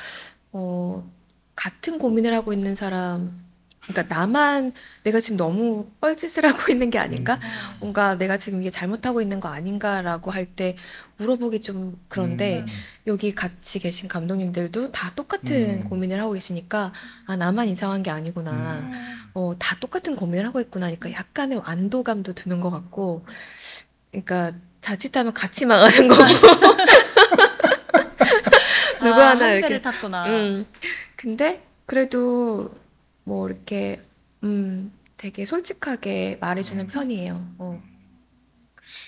[0.51, 1.09] 어
[1.55, 3.43] 같은 고민을 하고 있는 사람
[3.87, 7.35] 그러니까 나만 내가 지금 너무 뻘짓을 하고 있는 게 아닌가?
[7.35, 7.77] 어.
[7.81, 10.75] 뭔가 내가 지금 이게 잘못하고 있는 거 아닌가라고 할 때
[11.17, 12.65] 물어보기 좀 그런데 음.
[13.07, 15.89] 여기 같이 계신 감독님들도 다 똑같은 음.
[15.89, 16.93] 고민을 하고 계시니까
[17.27, 18.79] 아 나만 이상한 게 아니구나.
[18.79, 18.91] 음.
[19.35, 23.25] 어, 다 똑같은 고민을 하고 있구나 하니까 약간의 안도감도 드는 것 같고,
[24.11, 24.53] 그러니까
[24.83, 26.23] 자칫하면 같이 망하는 거고,
[29.01, 29.81] 누구 아, 하나 한 이렇게.
[29.81, 30.25] 탔구나.
[30.27, 30.65] 음.
[31.15, 32.69] 근데 그래도
[33.23, 34.01] 뭐 이렇게,
[34.43, 37.41] 음, 되게 솔직하게 말해주는 편이에요.
[37.59, 37.81] 어.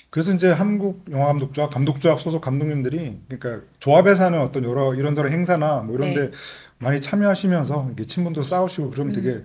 [0.10, 5.80] 그래서 이제 한국 영화 감독조합, 감독조합 소속 감독님들이 그러니까 조합에서 하는 어떤 여러 이런저런 행사나
[5.80, 6.38] 뭐 이런데 네.
[6.78, 9.22] 많이 참여하시면서 이렇게 친분도 쌓으시고 그러면 음.
[9.22, 9.44] 되게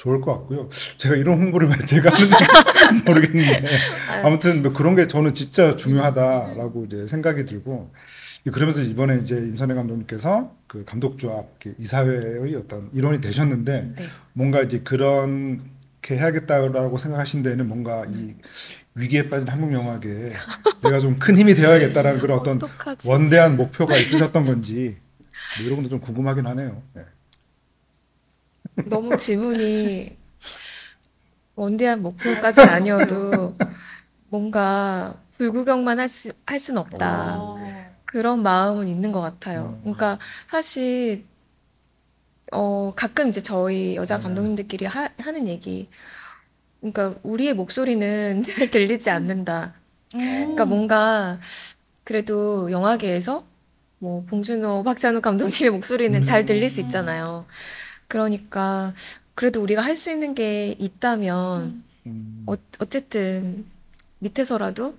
[0.00, 0.66] 좋을 것 같고요.
[0.96, 2.34] 제가 이런 홍보를 왜 제가 하는지
[3.04, 3.68] 모르겠는데.
[4.24, 7.92] 아무튼 뭐 그런 게 저는 진짜 중요하다라고 이제 생각이 들고
[8.50, 14.04] 그러면서 이번에 이제 임선혜 감독님께서 그 감독조합 이렇게 이사회의 어떤 일원이 되셨는데 네.
[14.32, 18.34] 뭔가 이제 그렇게 해야겠다라고 생각하신 데는 뭔가 이
[18.94, 20.32] 위기에 빠진 한국 영화계에
[20.82, 23.06] 내가 좀 큰 힘이 되어야겠다라는 그런 어떤 어떡하지?
[23.06, 24.96] 원대한 목표가 있으셨던 건지
[25.58, 26.82] 뭐 이런 것도 좀 궁금하긴 하네요.
[26.94, 27.02] 네.
[28.86, 30.16] 너무 질문이
[31.54, 33.56] 원대한 목표까지는 아니어도
[34.28, 37.36] 뭔가 불구경만 할 수, 할순 없다.
[37.38, 37.58] 어.
[38.04, 39.78] 그런 마음은 있는 것 같아요.
[39.78, 39.80] 음.
[39.82, 40.18] 그러니까
[40.48, 41.24] 사실
[42.52, 44.22] 어 가끔 이제 저희 여자 음.
[44.22, 45.88] 감독님들끼리 하, 하는 얘기,
[46.80, 49.74] 그러니까 우리의 목소리는 잘 들리지 않는다.
[50.10, 51.38] 그러니까 뭔가
[52.02, 53.44] 그래도 영화계에서
[53.98, 57.46] 뭐 봉준호, 박찬욱 감독님의 목소리는 잘 들릴 수 있잖아요.
[58.10, 58.92] 그러니까
[59.34, 63.64] 그래도 우리가 할 수 있는 게 있다면 음, 어, 어쨌든
[64.18, 64.98] 밑에서라도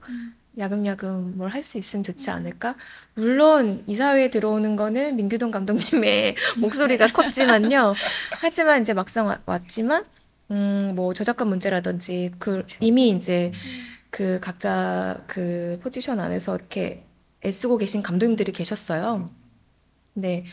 [0.57, 2.75] 야금야금 뭘 할 수 있으면 좋지 않을까?
[3.15, 7.93] 물론 이사회에 들어오는 거는 민규동 감독님의 목소리가 컸지만요.
[8.39, 10.05] 하지만 이제 막상 와- 왔지만
[10.51, 13.51] 음, 뭐 저작권 문제라든지 그 이미 이제
[14.09, 17.05] 그 각자 그 포지션 안에서 이렇게
[17.45, 19.29] 애쓰고 계신 감독님들이 계셨어요.
[20.13, 20.45] 근데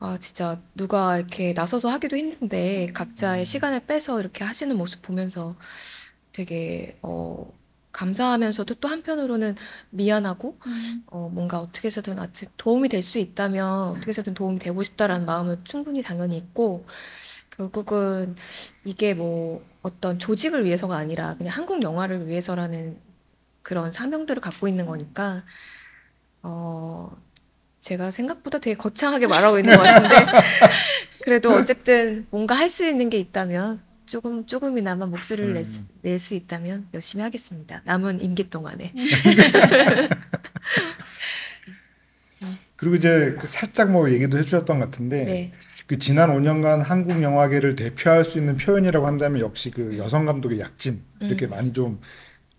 [0.00, 5.56] 아 진짜 누가 이렇게 나서서 하기도 힘든데 각자의 시간을 빼서 이렇게 하시는 모습 보면서
[6.32, 7.52] 되게 어
[7.92, 9.56] 감사하면서도 또 한편으로는
[9.90, 10.58] 미안하고
[11.06, 15.64] 어 뭔가 어떻게 해서든 아직 도움이 될 수 있다면 어떻게 해서든 도움이 되고 싶다라는 마음은
[15.64, 16.86] 충분히 당연히 있고
[17.50, 18.36] 결국은
[18.84, 23.00] 이게 뭐 어떤 조직을 위해서가 아니라 그냥 한국 영화를 위해서라는
[23.62, 25.44] 그런 사명들을 갖고 있는 거니까
[26.42, 27.10] 어
[27.80, 30.14] 제가 생각보다 되게 거창하게 말하고 있는 것 같은데
[31.24, 35.88] 그래도 어쨌든 뭔가 할 수 있는 게 있다면 조금 조금이나마 목소리를 음.
[36.02, 37.82] 낼수 있다면 열심히 하겠습니다.
[37.84, 38.92] 남은 임기 동안에.
[42.76, 45.52] 그리고 이제 그 살짝 뭐 얘기도 해주셨던 것 같은데 네.
[45.86, 51.02] 그 지난 5년간 한국 영화계를 대표할 수 있는 표현이라고 한다면 역시 그 여성 감독의 약진
[51.20, 51.50] 이렇게 음.
[51.50, 52.00] 많이 좀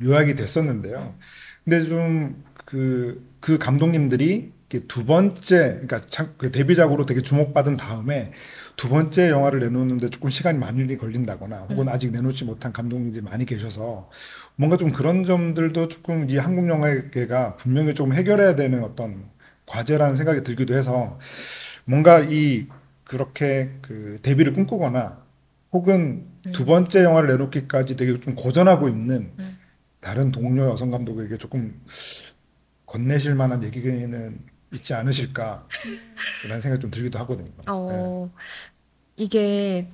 [0.02, 1.16] 요약이 됐었는데요.
[1.64, 4.52] 근데 좀 그그 감독님들이
[4.88, 8.32] 두 번째 그러니까 참- 그 데뷔작으로 되게 주목받은 다음에
[8.76, 11.90] 두 번째 영화를 내놓는데 조금 시간이 많이 걸린다거나 혹은 음.
[11.90, 14.10] 아직 내놓지 못한 감독님들이 많이 계셔서
[14.56, 19.26] 뭔가 좀 그런 점들도 조금 이 한국 영화계가 분명히 좀 해결해야 되는 어떤
[19.66, 21.18] 과제라는 생각이 들기도 해서
[21.86, 22.68] 뭔가 이
[23.04, 25.18] 그렇게 그 데뷔를 꿈꾸거나
[25.72, 26.52] 혹은 음.
[26.52, 29.58] 두 번째 영화를 내놓기까지 되게 좀 고전하고 있는 음.
[30.00, 31.82] 다른 동료 여성 감독에게 조금
[32.86, 34.40] 건네실 만한 얘기는
[34.74, 35.68] 있지 않으실까
[36.42, 37.48] 그런 생각이 좀 들기도 하거든요.
[37.48, 37.64] 네.
[37.68, 38.30] 어,
[39.16, 39.88] 이게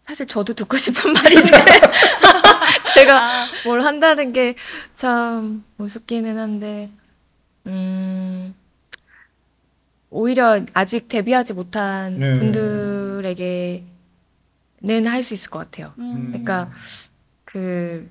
[0.00, 1.50] 사실 저도 듣고 싶은 말인데
[2.94, 4.54] 제가 뭘 한다는 게
[4.94, 6.90] 참 우습기는 한데
[7.66, 8.54] 음,
[10.10, 12.38] 오히려 아직 데뷔하지 못한 네.
[12.38, 13.84] 분들에게는
[15.06, 15.92] 할 수 있을 것 같아요.
[15.98, 16.28] 음.
[16.28, 16.70] 그러니까
[17.44, 18.08] 그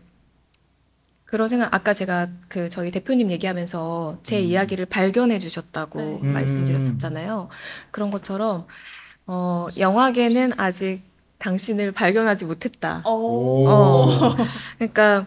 [1.33, 4.43] 그런 생각 아까 제가 그 저희 대표님 얘기하면서 제 음.
[4.43, 6.27] 이야기를 발견해 주셨다고 네.
[6.27, 7.49] 말씀드렸었잖아요.
[7.89, 8.67] 그런 것처럼
[9.25, 11.01] 어 영화계는 아직
[11.39, 13.01] 당신을 발견하지 못했다.
[13.07, 13.67] 오.
[13.67, 14.07] 어.
[14.77, 15.25] 그러니까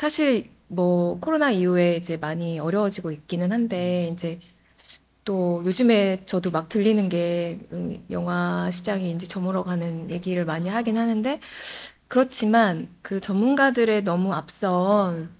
[0.00, 4.40] 사실 뭐 코로나 이후에 이제 많이 어려워지고 있기는 한데 이제
[5.24, 11.38] 또 요즘에 저도 막 들리는 게 음, 영화 시장이 이제 저물어가는 얘기를 많이 하긴 하는데
[12.08, 15.30] 그렇지만 그 전문가들의 너무 앞선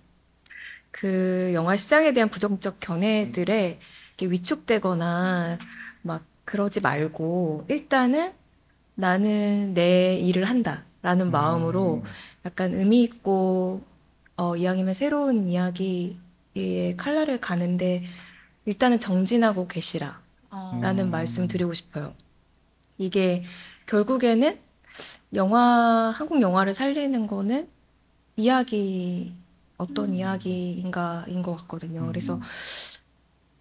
[0.91, 5.59] 그 영화 시장에 대한 부정적 견해들에 이렇게 위축되거나
[6.03, 8.33] 막 그러지 말고 일단은
[8.95, 12.05] 나는 내 일을 한다라는 마음으로
[12.45, 13.83] 약간 의미 있고
[14.37, 18.05] 어, 이왕이면 새로운 이야기의 칼날을 가는데
[18.65, 20.21] 일단은 정진하고 계시라.
[20.51, 20.79] 어.
[20.83, 21.11] 라는 음.
[21.11, 22.15] 말씀 드리고 싶어요.
[22.99, 23.45] 이게
[23.87, 24.59] 결국에는
[25.35, 27.69] 영화, 한국 영화를 살리는 거는
[28.37, 29.35] 이야기,
[29.77, 30.15] 어떤 음.
[30.15, 32.07] 이야기인가인 것 같거든요.
[32.07, 32.41] 그래서 음.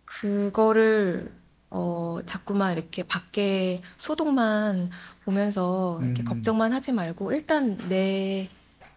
[0.06, 1.32] 그거를,
[1.70, 4.90] 어, 자꾸만 이렇게 밖에 소동만
[5.26, 6.26] 보면서 이렇게 음.
[6.26, 8.50] 걱정만 하지 말고 일단 내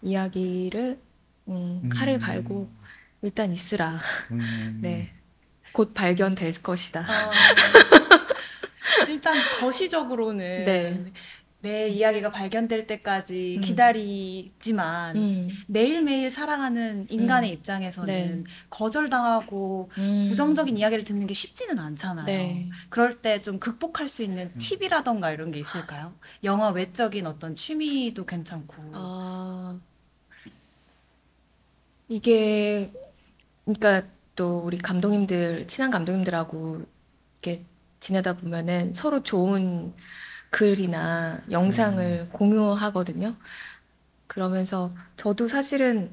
[0.03, 0.99] 이야기를,
[1.49, 2.21] 음, 칼을 음.
[2.21, 2.71] 갈고
[3.23, 3.99] 일단 있으라.
[4.31, 4.79] 음.
[4.83, 5.13] 네.
[5.73, 7.01] 곧 발견될 것이다.
[7.01, 7.31] 어.
[9.09, 11.13] 일단 거시적으로는 네.
[11.63, 13.61] 내 이야기가 발견될 때까지 음.
[13.63, 15.49] 기다리지만 음.
[15.67, 18.51] 매일매일 살아가는 인간의 입장에서는 네.
[18.71, 20.27] 거절당하고 음.
[20.31, 22.25] 부정적인 이야기를 듣는 게 쉽지는 않잖아요.
[22.27, 22.71] 네.
[22.89, 26.15] 그럴 때 좀 극복할 수 있는 팁이라던가 이런 게 있을까요?
[26.45, 28.75] 영화 외적인 어떤 취미도 괜찮고.
[28.95, 29.79] 아,
[32.09, 32.93] 이게,
[33.65, 36.85] 그러니까 또 우리 감독님들 친한 감독님들하고
[37.43, 37.65] 이렇게
[38.01, 39.95] 지내다 보면은 서로 좋은
[40.51, 43.37] 글이나 영상을 공유하거든요.
[44.27, 46.13] 그러면서 저도 사실은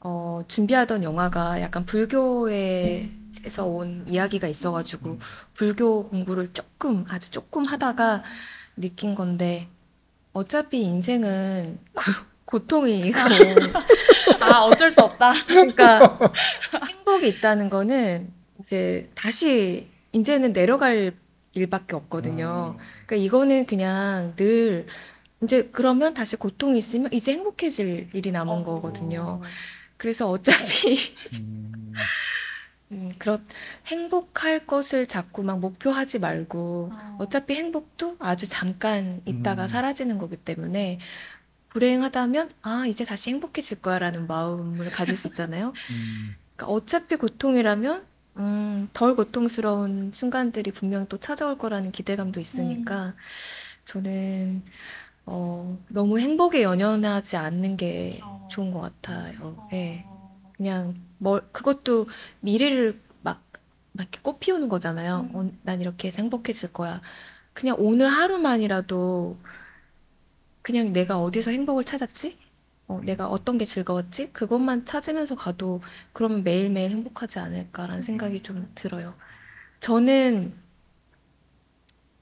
[0.00, 5.18] 어, 준비하던 영화가 약간 불교에서 온 이야기가 있어가지고
[5.54, 8.22] 불교 공부를 조금 아주 조금 하다가
[8.76, 9.68] 느낀 건데
[10.32, 12.02] 어차피 인생은 고,
[12.44, 13.18] 고통이고
[14.40, 15.32] 아, 어쩔 수 없다.
[15.46, 16.18] 그러니까
[16.88, 18.32] 행복이 있다는 거는
[18.64, 21.14] 이제 다시 이제는 내려갈
[21.52, 22.76] 일밖에 없거든요.
[23.06, 24.86] 그러니까 이거는 그냥 늘
[25.42, 29.40] 이제 그러면 다시 고통이 있으면 이제 행복해질 일이 남은 거거든요.
[29.96, 30.98] 그래서 어차피
[31.34, 31.92] 음,
[32.92, 33.40] 음, 그렇
[33.86, 37.16] 행복할 것을 자꾸 막 목표하지 말고 어.
[37.18, 39.68] 어차피 행복도 아주 잠깐 있다가 음.
[39.68, 40.98] 사라지는 거기 때문에
[41.70, 45.68] 불행하다면 아 이제 다시 행복해질 거야라는 마음을 가질 수 있잖아요.
[45.90, 48.06] 음, 그러니까 어차피 고통이라면
[48.38, 53.14] 음, 덜 고통스러운 순간들이 분명 또 찾아올 거라는 기대감도 있으니까
[53.84, 54.62] 저는
[55.26, 58.46] 어, 너무 행복에 연연하지 않는 게 어.
[58.50, 59.36] 좋은 것 같아요.
[59.42, 59.68] 어.
[59.72, 60.04] 예.
[60.56, 62.06] 그냥 뭐 그것도
[62.40, 63.42] 미래를 막,
[63.92, 65.28] 막 이렇게 꽃 피우는 거잖아요.
[65.32, 65.36] 음.
[65.36, 67.00] 어, 난 이렇게 해서 행복해질 거야.
[67.52, 69.36] 그냥 오늘 하루만이라도
[70.62, 72.38] 그냥 내가 어디서 행복을 찾았지?
[72.88, 74.32] 어, 내가 어떤 게 즐거웠지?
[74.32, 75.82] 그것만 찾으면서 가도
[76.12, 79.14] 그러면 매일매일 행복하지 않을까라는 생각이 좀 들어요.
[79.80, 80.54] 저는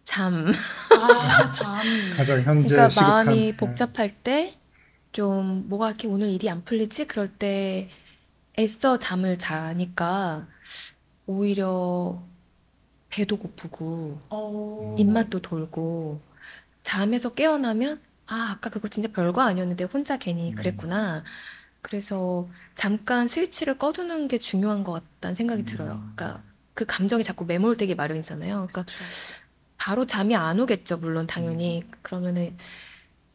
[0.04, 0.46] 잠.
[0.90, 1.82] 아, 잠.
[2.16, 3.56] 가장 현재 그러니까 시급한 마음이 네.
[3.56, 4.58] 복잡할 때
[5.12, 7.06] 좀 뭐가 이렇게 오늘 일이 안 풀리지?
[7.06, 7.88] 그럴 때
[8.58, 10.48] 애써 잠을 자니까
[11.26, 12.22] 오히려
[13.10, 14.96] 배도 고프고 어.
[14.98, 16.20] 입맛도 돌고
[16.82, 20.54] 잠에서 깨어나면 아, 아까 그거 진짜 별거 아니었는데 혼자 괜히 음.
[20.56, 21.24] 그랬구나.
[21.82, 26.02] 그래서 잠깐 스위치를 꺼두는 게 중요한 것 같다는 생각이 들어요.
[26.16, 28.68] 그러니까 그 감정이 자꾸 매몰되게 마련이잖아요.
[28.70, 28.84] 그러니까
[29.78, 31.84] 바로 잠이 안 오겠죠, 물론 당연히.
[32.02, 32.56] 그러면은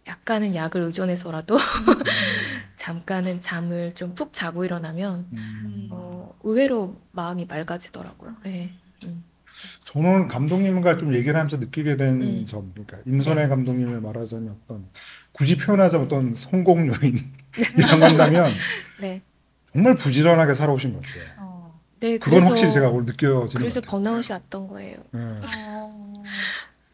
[0.08, 1.58] 약간은 약을 의존해서라도
[2.76, 5.88] 잠깐은 잠을 좀 푹 자고 일어나면 음.
[5.92, 8.38] 어, 의외로 마음이 맑아지더라고요.
[8.44, 8.80] 네.
[9.04, 9.24] 음.
[9.84, 12.46] 저는 감독님과 좀 얘기를 하면서 느끼게 된 음.
[12.46, 14.86] 점, 그러니까 임선혜 감독님을 말하자면 어떤
[15.32, 17.26] 굳이 표현하자면 어떤 성공 요인이라고
[18.06, 18.52] 한다면
[19.02, 19.22] 네.
[19.74, 21.24] 정말 부지런하게 살아오신 것 같아요.
[21.40, 21.80] 어.
[22.00, 24.04] 네, 그건 그래서 확실히 제가 오늘 느껴지는 그래서 것 같아요.
[24.04, 24.98] 번아웃이 왔던 거예요.
[25.12, 25.20] 네.
[25.68, 26.24] 어.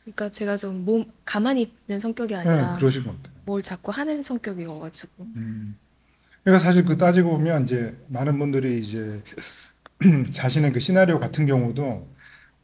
[0.04, 3.36] 그러니까 제가 좀 몸 가만히 있는 성격이 네, 아니라 그러신 것 같아요.
[3.46, 5.26] 뭘 자꾸 하는 성격이어가지고.
[5.36, 5.78] 음.
[6.44, 9.22] 그러니까 사실 그 따지고 보면 이제 많은 분들이 이제
[10.32, 12.08] 자신의 그 시나리오 같은 경우도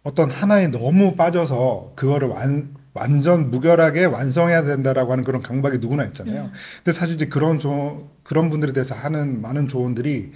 [0.04, 6.43] 어떤 하나에 너무 빠져서 그거를 완, 완전 무결하게 완성해야 된다라고 하는 그런 강박이 누구나 있잖아요.
[6.43, 6.51] 음.
[6.78, 10.34] 근데 사실 이제 그런 조, 그런 분들에 대해서 하는 많은 조언들이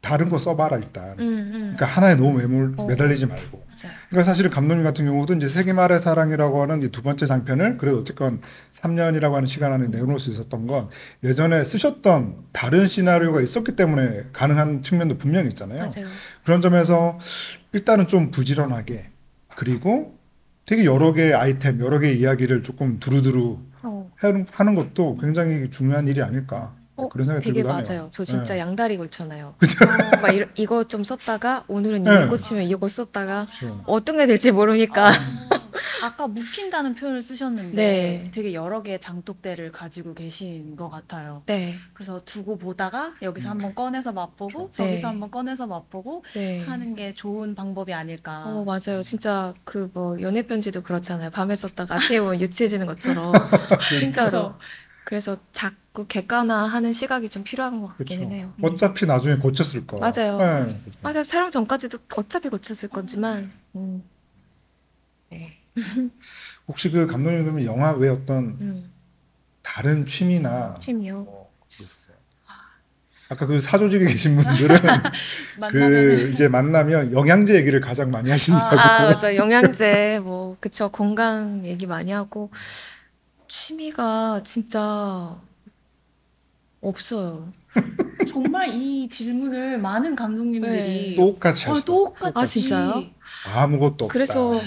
[0.00, 1.18] 다른 거 써봐라 일단.
[1.18, 1.52] 음, 음.
[1.76, 2.86] 그러니까 하나에 너무 매몰, 어.
[2.86, 3.61] 매달리지 말고.
[3.82, 3.96] 맞아요.
[4.10, 8.40] 그러니까 사실 감독님 같은 경우도 이제 세기 말의 사랑이라고 하는 이두 번째 장편을 그래도 어쨌건
[8.72, 10.88] 3년이라고 하는 시간 안에 내놓을 수 있었던 건
[11.24, 15.78] 예전에 쓰셨던 다른 시나리오가 있었기 때문에 가능한 측면도 분명히 있잖아요.
[15.80, 16.06] 맞아요.
[16.44, 17.18] 그런 점에서
[17.72, 19.10] 일단은 좀 부지런하게
[19.56, 20.18] 그리고
[20.64, 26.06] 되게 여러 개의 아이템, 여러 개의 이야기를 조금 두루두루 어, 해- 하는 것도 굉장히 중요한
[26.06, 26.74] 일이 아닐까
[27.04, 27.84] 어, 그런 생각이 되게 들기도 하네요.
[27.88, 28.08] 맞아요.
[28.10, 28.60] 저 진짜 네.
[28.60, 29.54] 양다리 걸쳐놔요.
[29.58, 32.10] 어, 막 이러, 이거 좀 썼다가 오늘은 네.
[32.14, 33.82] 이거 꽂히면 이거 썼다가 그렇죠.
[33.86, 35.12] 어떤 게 될지 모르니까.
[36.02, 38.30] 아 까 묵힌다는 표현을 쓰셨는데 네.
[38.34, 41.42] 되게 여러 개의 장독대를 가지고 계신 것 같아요.
[41.46, 43.50] 네, 그래서 두고 보다가 여기서 음.
[43.52, 44.68] 한번 꺼내서 맛보고 네.
[44.72, 46.60] 저기서 한번 꺼내서 맛보고 네.
[46.64, 48.42] 하는 게 좋은 방법이 아닐까.
[48.46, 49.02] 어, 맞아요.
[49.02, 51.30] 진짜 그 뭐 연애 편지도 그렇잖아요.
[51.30, 53.32] 밤에 썼다가 아침에 보면 유치해지는 것처럼.
[53.88, 54.54] 진짜로.
[55.04, 58.14] 그래서 자 꾸 객관화하는 시각이 좀 필요한 것 그렇죠.
[58.14, 58.54] 같기는 해요.
[58.62, 59.98] 어차피 나중에 고쳤을 거.
[59.98, 60.38] 맞아요.
[60.38, 60.80] 네.
[61.02, 61.22] 맞아요.
[61.22, 64.02] 촬영 전까지도 어차피 고쳤을 거지만, 음,
[65.30, 65.58] 네.
[66.66, 68.92] 혹시 그 감독님 그러면 영화 외 어떤 음,
[69.62, 71.22] 다른 취미나 취미요.
[71.24, 72.16] 뭐 있으세요?
[73.28, 74.76] 아까 그 사조직에 계신 분들은
[75.70, 78.76] 그 이제 만나면 영양제 얘기를 가장 많이 하신다고.
[78.78, 79.34] 아, 맞아.
[79.36, 80.90] 영양제, 뭐, 그쵸.
[80.90, 82.50] 건강 얘기 많이 하고.
[83.48, 85.38] 취미가 진짜
[86.82, 87.52] 없어요.
[88.28, 91.86] 정말 이 질문을 많은 감독님들이 똑같이 어, 하시다.
[91.86, 93.04] 똑같이 아, 진짜요?
[93.46, 94.12] 아무것도 없다.
[94.12, 94.60] 그래서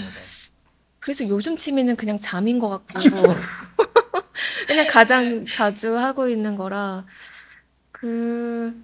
[1.06, 2.98] 그래서 요즘 취미는 그냥 잠인 것 같고.
[4.66, 7.04] 그냥 가장 자주 하고 있는 거라.
[7.92, 8.82] 그,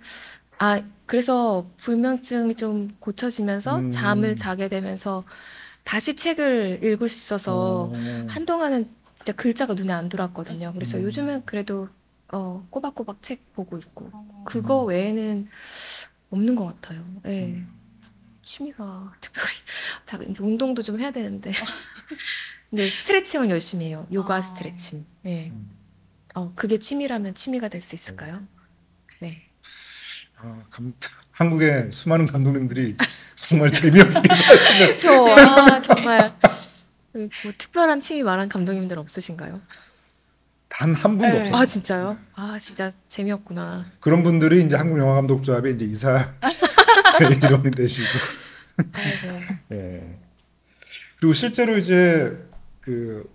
[0.58, 3.90] 아, 그래서 불면증이 좀 고쳐지면서 음.
[3.90, 5.24] 잠을 자게 되면서
[5.82, 10.72] 다시 책을 읽을 수 있어서 어, 한동안은 진짜 글자가 눈에 안 들어왔거든요.
[10.74, 11.02] 그래서 음.
[11.02, 11.88] 요즘은 그래도
[12.32, 15.48] 어, 꼬박꼬박 책 보고 있고 어, 그거 외에는
[16.30, 17.04] 없는 것 같아요.
[17.26, 17.62] 예.
[18.42, 19.48] 취미가 특별히
[20.06, 21.52] 자 이제 운동도 좀 해야 되는데
[22.70, 24.06] 근데 스트레칭은 열심히 해요.
[24.12, 24.40] 요가 아.
[24.42, 25.04] 스트레칭.
[25.26, 25.50] 예.
[25.50, 25.70] 음.
[26.34, 28.42] 어 그게 취미라면 취미가 될 수 있을까요?
[29.20, 29.42] 네.
[30.38, 30.94] 아, 감,
[31.30, 32.94] 한국의 수많은 감독님들이
[33.36, 34.22] 정말 재미없게
[34.96, 36.34] 저 아, 정말
[37.12, 39.60] 그뭐 특별한 취미 말한 감독님들 없으신가요?
[40.72, 41.40] 단 한 분도 네.
[41.40, 41.56] 없어요.
[41.56, 42.18] 아 진짜요?
[42.34, 43.86] 아 진짜 재미없구나.
[44.00, 46.32] 그런 분들이 이제 한국 영화 감독 조합에 이제 이사
[47.20, 48.06] 이론이 되시고.
[48.92, 49.40] 아이고.
[49.72, 50.18] 예.
[51.20, 52.36] 그리고 실제로 이제
[52.80, 53.30] 그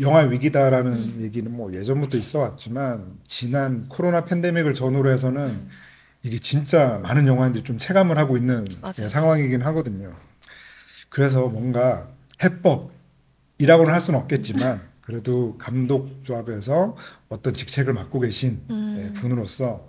[0.00, 1.18] 영화 위기다라는 음.
[1.22, 5.68] 얘기는 뭐 예전부터 있어 왔지만 지난 코로나 팬데믹을 전후로 해서는 음.
[6.22, 8.92] 이게 진짜 많은 영화인들이 좀 체감을 하고 있는 맞아요.
[9.02, 10.16] 예, 상황이긴 하거든요.
[11.08, 12.08] 그래서 뭔가
[12.42, 16.96] 해법이라고는 할 수는 없겠지만 그래도 감독 조합에서
[17.28, 18.74] 어떤 직책을 맡고 계신 음.
[18.96, 19.88] 예, 분으로서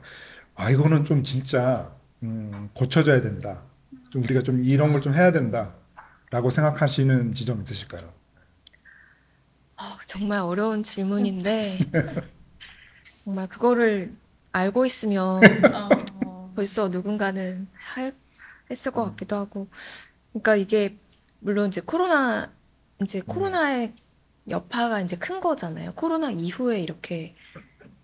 [0.56, 3.64] 아 이거는 좀 진짜 음, 고쳐져야 된다.
[4.12, 8.14] 좀 우리가 좀 이런 걸 좀 해야 된다라고 생각하시는 지점 있으실까요?
[9.78, 11.90] 어, 정말 어려운 질문인데
[13.24, 14.16] 정말 그거를
[14.52, 18.16] 알고 있으면 어, 벌써 누군가는 할,
[18.70, 19.70] 했을 것 같기도 하고
[20.34, 20.98] 그러니까 이게
[21.40, 22.54] 물론 이제 코로나
[23.04, 23.96] 이제 코로나의
[24.50, 25.94] 여파가 이제 큰 거잖아요.
[25.96, 27.36] 코로나 이후에 이렇게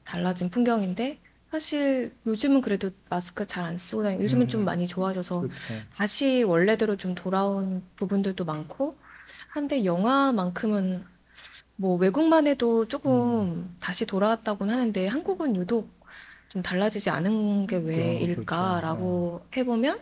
[0.03, 1.19] 달라진 풍경인데
[1.51, 4.65] 사실 요즘은 그래도 마스크 잘 안 쓰고 다니 요즘은 좀 음.
[4.65, 5.55] 많이 좋아져서 그렇죠.
[5.95, 8.97] 다시 원래대로 좀 돌아온 부분들도 많고
[9.49, 11.03] 한데 영화만큼은
[11.75, 15.89] 뭐 외국만 해도 조금 다시 돌아왔다고는 하는데 한국은 유독
[16.49, 19.99] 좀 달라지지 않은 게 왜일까라고 해보면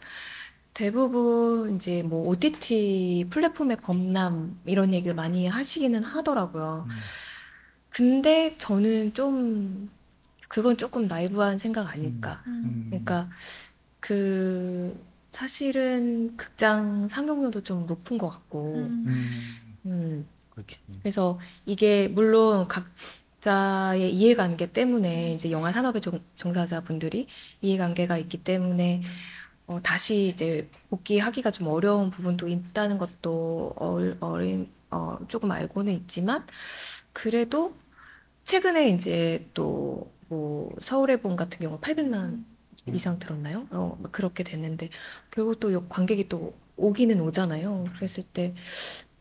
[0.79, 6.85] 대부분 이제 뭐 OTT 플랫폼의 범람 이런 얘기를 많이 하시기는 하더라고요.
[6.87, 6.95] 음.
[7.89, 9.89] 근데 저는 좀
[10.47, 12.41] 그건 조금 나이브한 생각 아닐까.
[12.47, 12.85] 음.
[12.87, 13.29] 그러니까
[13.99, 14.97] 그
[15.31, 19.03] 사실은 극장 상영료도 좀 높은 것 같고, 음.
[19.05, 19.29] 음,
[19.85, 20.27] 음.
[21.01, 27.27] 그래서 이게 물론 각자의 이해관계 때문에 이제 영화 산업의 종, 종사자분들이
[27.59, 29.01] 이해관계가 있기 때문에
[29.69, 36.45] 어, 다시 이제 복귀하기가 좀 어려운 부분도 있다는 것도 어, 어린, 어, 조금 알고는 있지만
[37.13, 37.75] 그래도
[38.45, 42.45] 최근에 이제 또 뭐 서울의 봄 같은 경우 800만
[42.93, 43.67] 이상 들었나요?
[43.71, 44.89] 어, 뭐 그렇게 됐는데
[45.31, 47.85] 결국 또 요- 관객이 또 오기는 오잖아요.
[47.95, 48.55] 그랬을 때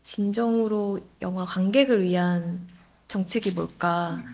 [0.03, 2.67] 진정으로 영화 관객을 위한
[3.07, 4.25] 정책이 뭘까?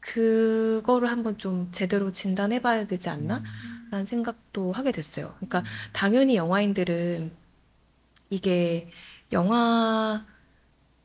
[0.00, 3.42] 그거를 한번 좀 제대로 진단해 봐야 되지 않나?
[3.90, 5.34] 라는 생각도 하게 됐어요.
[5.36, 7.32] 그러니까 당연히 영화인들은
[8.30, 8.90] 이게
[9.32, 10.26] 영화,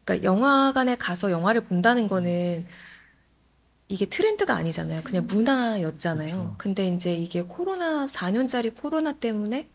[0.05, 2.67] 그러니까 영화관에 가서 영화를 본다는 거는
[3.87, 5.03] 이게 트렌드가 아니잖아요.
[5.03, 6.31] 그냥 문화였잖아요.
[6.35, 6.55] 그렇죠.
[6.57, 9.69] 근데 이제 이게 코로나, 4년짜리 코로나 때문에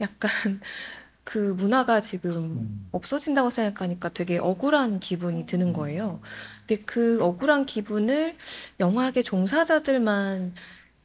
[0.00, 0.30] 약간
[1.24, 2.88] 그 문화가 지금 음.
[2.92, 6.20] 없어진다고 생각하니까 되게 억울한 기분이 드는 거예요.
[6.66, 8.36] 근데 그 억울한 기분을
[8.80, 10.54] 영화계 종사자들만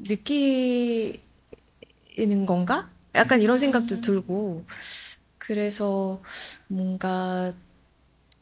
[0.03, 1.21] 느끼는
[2.45, 2.89] 건가?
[3.15, 4.01] 약간 이런 생각도 음.
[4.01, 4.65] 들고,
[5.37, 6.21] 그래서
[6.67, 7.53] 뭔가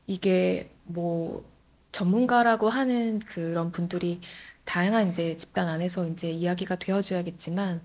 [0.07, 1.45] 이게 뭐
[1.91, 4.21] 전문가라고 하는 그런 분들이
[4.65, 7.83] 다양한 이제 집단 안에서 이제 이야기가 되어줘야겠지만,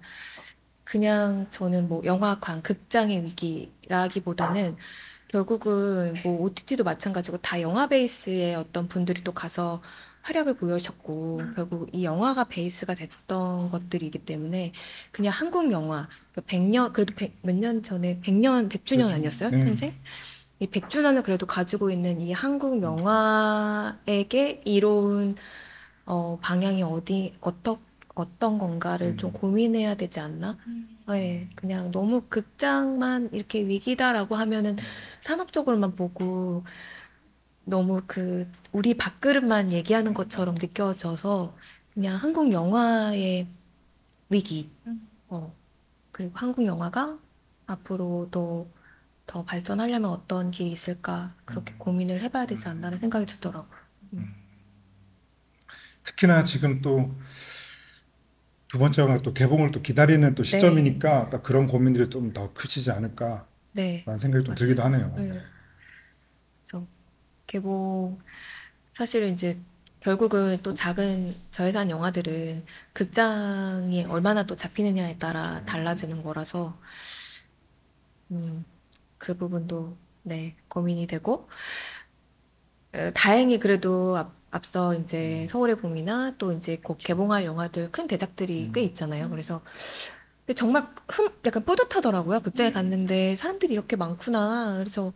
[0.85, 4.77] 그냥 저는 뭐 영화관, 극장의 위기라기보다는
[5.29, 9.83] 결국은 뭐 OTT도 마찬가지고 다 영화 베이스의 어떤 분들이 또 가서
[10.25, 14.73] 활약을 보여주셨고 결국 이 영화가 베이스가 됐던 것들이기 때문에
[15.13, 19.51] 그냥 한국 영화 그 100년 그래도 몇 년 전에 100년 100주년 아니었어요?
[19.51, 19.65] 네.
[19.65, 20.01] 탄생?
[20.61, 25.37] 이 100주년을 그래도 가지고 있는 이 한국 영화에게 이로운
[26.07, 27.81] 어, 방향이 어디 어떠,
[28.15, 29.33] 어떤 건가를 좀 음.
[29.33, 30.59] 고민해야 되지 않나?
[30.67, 30.89] 음.
[31.09, 34.77] 네, 그냥 너무 극장만 이렇게 위기다라고 하면은
[35.21, 36.65] 산업적으로만 보고
[37.65, 41.57] 너무 그 우리 밥그릇만 얘기하는 것처럼 느껴져서
[41.95, 43.49] 그냥 한국 영화의
[44.31, 45.09] 위기, 음.
[45.29, 45.55] 어,
[46.13, 47.19] 그리고 한국 영화가
[47.67, 48.71] 앞으로도
[49.27, 51.79] 더 발전하려면 어떤 길이 있을까 그렇게 음.
[51.79, 53.81] 고민을 해봐야 되지 않나라는 생각이 들더라고요.
[56.03, 57.15] 특히나 지금 또
[58.69, 60.49] 두 번째 영화 또 개봉을 또 기다리는 또 네.
[60.51, 64.05] 시점이니까 딱 그런 고민들이 좀 더 크시지 않을까라는 네.
[64.19, 64.57] 생각이 좀 맞아요.
[64.57, 65.15] 들기도 하네요.
[65.17, 65.54] 네.
[67.47, 68.19] 그래서 개봉
[68.95, 69.59] 사실은 이제
[70.01, 76.79] 결국은 또 작은 저예산 영화들은 극장이 얼마나 또 잡히느냐에 따라 달라지는 거라서
[78.31, 78.65] 음,
[79.19, 81.49] 그 부분도 네 고민이 되고
[82.95, 88.71] 어, 다행히 그래도 앞, 앞서 이제 서울의 봄이나 또 이제 곧 개봉할 영화들 큰 대작들이
[88.73, 89.29] 꽤 있잖아요.
[89.31, 89.63] 그래서
[90.47, 92.41] 근데 정말 흠, 약간 뿌듯하더라고요.
[92.41, 94.77] 극장에 갔는데 사람들이 이렇게 많구나.
[94.79, 95.13] 그래서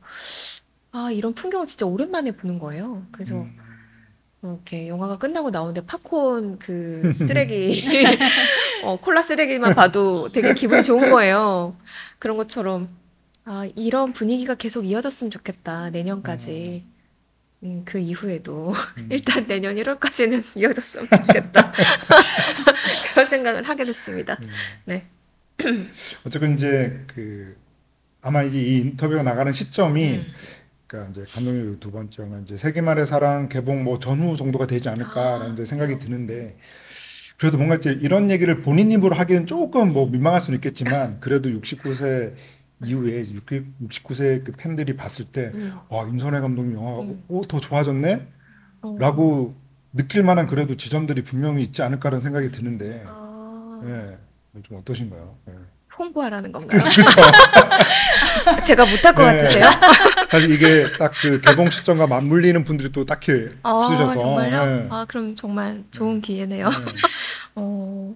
[0.99, 3.07] 아, 이런 풍경을 진짜 오랜만에 보는 거예요.
[3.13, 3.57] 그래서 음.
[4.43, 7.85] 이렇게 영화가 끝나고 나오는데 팝콘 그 쓰레기,
[8.83, 11.77] 어, 콜라 쓰레기만 봐도 되게 기분이 좋은 거예요.
[12.19, 12.89] 그런 것처럼
[13.45, 15.91] 아, 이런 분위기가 계속 이어졌으면 좋겠다.
[15.91, 16.85] 내년까지.
[17.63, 19.09] 음, 그 이후에도 음.
[19.13, 21.73] 일단 내년 1월까지는 이어졌으면 좋겠다.
[23.13, 24.37] 그런 생각을 하게 됐습니다.
[24.43, 24.49] 음.
[24.85, 25.07] 네.
[26.25, 27.57] 어쨌든 이제 그
[28.21, 30.27] 아마 이 인터뷰가 나가는 시점이 음.
[30.89, 35.65] 그러니까 이제 감독님 두 번째는 이제 세기말의 사랑 개봉 뭐 전후 정도가 되지 않을까라는 이제
[35.65, 36.57] 생각이 드는데
[37.37, 42.35] 그래도 뭔가 이제 이런 얘기를 본인 입으로 하기는 조금 뭐 민망할 수는 있겠지만 그래도 69세
[42.85, 45.75] 이후에 69세 그 팬들이 봤을 때 음.
[45.89, 47.23] 와, 임선혜 감독님 영화가 음.
[47.29, 48.27] 오, 더 좋아졌네?
[48.83, 48.97] 어.
[48.99, 49.55] 라고
[49.93, 54.19] 느낄 만한 그래도 지점들이 분명히 있지 않을까라는 생각이 드는데 아, 예.
[54.63, 55.37] 좀 어떠신가요?
[55.49, 55.53] 예.
[55.99, 56.81] 홍보하라는 건가요?
[56.81, 57.03] 그렇죠.
[58.65, 59.39] 제가 못할 것 네.
[59.39, 59.71] 같으세요?
[60.31, 64.57] 사실 이게 딱 그 개봉 시점과 맞물리는 분들이 또 딱히 아, 없으셔서 정말요?
[64.57, 64.89] 예.
[64.91, 66.69] 아, 그럼 정말 좋은 기회네요.
[66.69, 66.93] 예.
[67.57, 68.15] 어,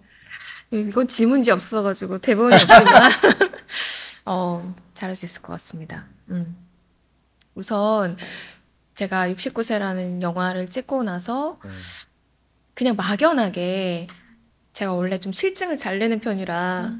[0.70, 3.12] 이건 지문지 없어가지고 대본이 없지만,
[4.26, 6.06] 어, 잘할 수 있을 것 같습니다.
[6.30, 6.56] 음.
[7.54, 8.16] 우선,
[8.94, 11.70] 제가 69세라는 영화를 찍고 나서 예.
[12.74, 14.06] 그냥 막연하게
[14.72, 16.92] 제가 원래 좀 실증을 잘 내는 편이라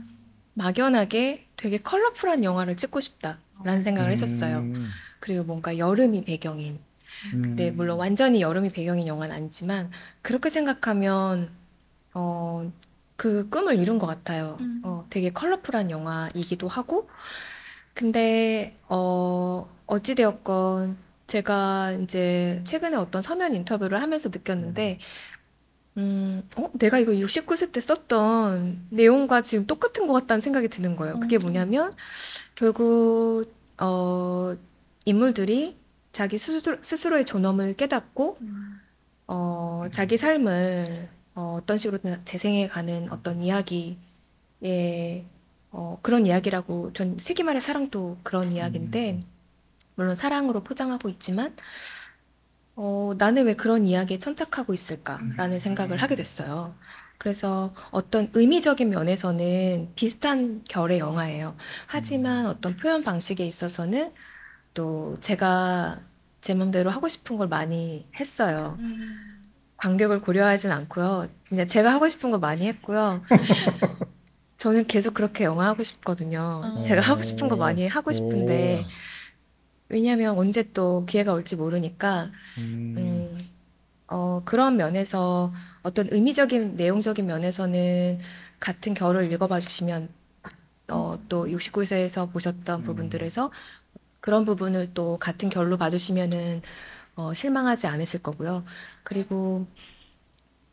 [0.54, 4.58] 막연하게 되게 컬러풀한 영화를 찍고 싶다라는 생각을 했었어요.
[4.58, 4.88] 음,
[5.20, 6.78] 그리고 뭔가 여름이 배경인.
[7.34, 7.42] 음.
[7.42, 9.90] 근데 물론 완전히 여름이 배경인 영화는 아니지만
[10.22, 11.50] 그렇게 생각하면
[12.14, 12.70] 어,
[13.16, 14.56] 그 꿈을 이룬 것 같아요.
[14.60, 14.80] 음.
[14.84, 17.08] 어, 되게 컬러풀한 영화이기도 하고
[17.94, 20.96] 근데 어, 어찌되었건
[21.26, 24.98] 제가 이제 최근에 어떤 서면 인터뷰를 하면서 느꼈는데
[25.98, 31.20] 음, 어, 내가 이거 69세 때 썼던 내용과 지금 똑같은 것 같다는 생각이 드는 거예요.
[31.20, 31.42] 그게 음.
[31.42, 31.94] 뭐냐면
[32.54, 34.56] 결국 어,
[35.04, 35.76] 인물들이
[36.12, 38.38] 자기 스스로, 스스로의 존엄을 깨닫고
[39.26, 43.96] 어, 자기 삶을 어, 어떤 식으로 재생해 가는 어떤 이야기의
[45.70, 49.24] 어, 그런 이야기라고 전 세기말의 사랑도 그런 이야기인데
[49.94, 51.54] 물론 사랑으로 포장하고 있지만
[52.74, 56.74] 어, 나는 왜 그런 이야기에 천착하고 있을까라는 생각을 하게 됐어요.
[57.18, 61.54] 그래서 어떤 의미적인 면에서는 비슷한 결의 영화예요.
[61.86, 64.12] 하지만 어떤 표현 방식에 있어서는
[64.74, 66.00] 또 제가
[66.40, 68.76] 제 맘대로 하고 싶은 걸 많이 했어요.
[69.76, 71.28] 관객을 고려하진 않고요.
[71.48, 73.22] 그냥 제가 하고 싶은 거 많이 했고요.
[74.56, 76.62] 저는 계속 그렇게 영화 하고 싶거든요.
[76.64, 76.82] 어.
[76.82, 78.84] 제가 하고 싶은 거 많이 하고 싶은데
[79.88, 83.50] 왜냐면 언제 또 기회가 올지 모르니까 음, 음,
[84.08, 85.52] 어, 그런 면에서
[85.82, 88.20] 어떤 의미적인 내용적인 면에서는
[88.60, 90.08] 같은 결을 읽어봐 주시면
[90.88, 92.84] 어, 또 69세에서 보셨던 음.
[92.84, 93.50] 부분들에서
[94.20, 96.62] 그런 부분을 또 같은 결로 봐주시면은
[97.16, 98.64] 어, 실망하지 않으실 거고요.
[99.02, 99.66] 그리고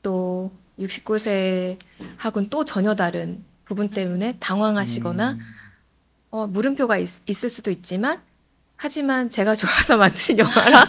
[0.02, 5.40] 또 69세하고는 또 전혀 다른 부분 때문에 당황하시거나 음,
[6.32, 8.22] 어, 물음표가 있, 있을 수도 있지만
[8.82, 10.88] 하지만 제가 좋아서 만든 영화라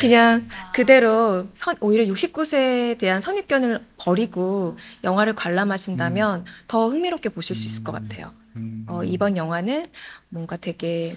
[0.00, 7.84] 그냥 그대로 선, 오히려 69세에 대한 선입견을 버리고 영화를 관람하신다면 더 흥미롭게 보실 수 있을
[7.84, 8.32] 것 같아요.
[8.56, 9.86] 음, 어, 이번 영화는
[10.30, 11.16] 뭔가 되게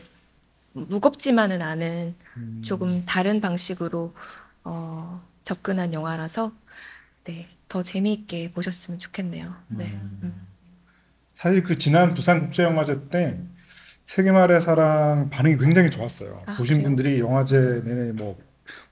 [0.73, 4.14] 무겁지만은 않은 음, 조금 다른 방식으로
[4.64, 6.52] 어, 접근한 영화라서
[7.23, 9.56] 네, 더 재미있게 보셨으면 좋겠네요.
[9.69, 9.85] 네.
[10.22, 10.48] 음.
[11.34, 13.39] 사실 그 지난 부산국제영화제 때
[14.12, 16.42] 세계 말의 사랑 반응이 굉장히 좋았어요.
[16.46, 16.88] 아, 보신 그래요?
[16.90, 18.38] 분들이 영화제 내내 뭐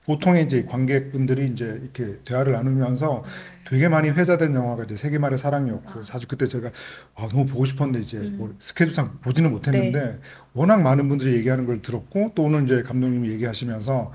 [0.06, 3.22] 보통의 이제 관객분들이 이제 이렇게 대화를 나누면서
[3.66, 6.70] 되게 많이 회자된 영화가 이제 세계 말의 사랑이었고 사실 그때 제가
[7.16, 8.36] 아, 너무 보고 싶었는데 이제 음.
[8.38, 10.20] 뭐 스케줄상 보지는 못했는데
[10.54, 14.12] 워낙 많은 분들이 얘기하는 걸 들었고 또 오늘 이제 감독님이 얘기하시면서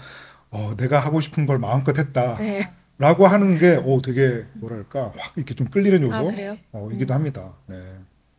[0.49, 2.35] 어, 내가 하고 싶은 걸 마음껏 했다.
[2.37, 2.73] 네.
[2.97, 6.15] 라고 하는 게, 오, 되게, 뭐랄까, 확 이렇게 좀 끌리는 요소?
[6.15, 6.57] 아?
[6.71, 7.51] 어, 이기도 합니다.
[7.67, 7.83] 네.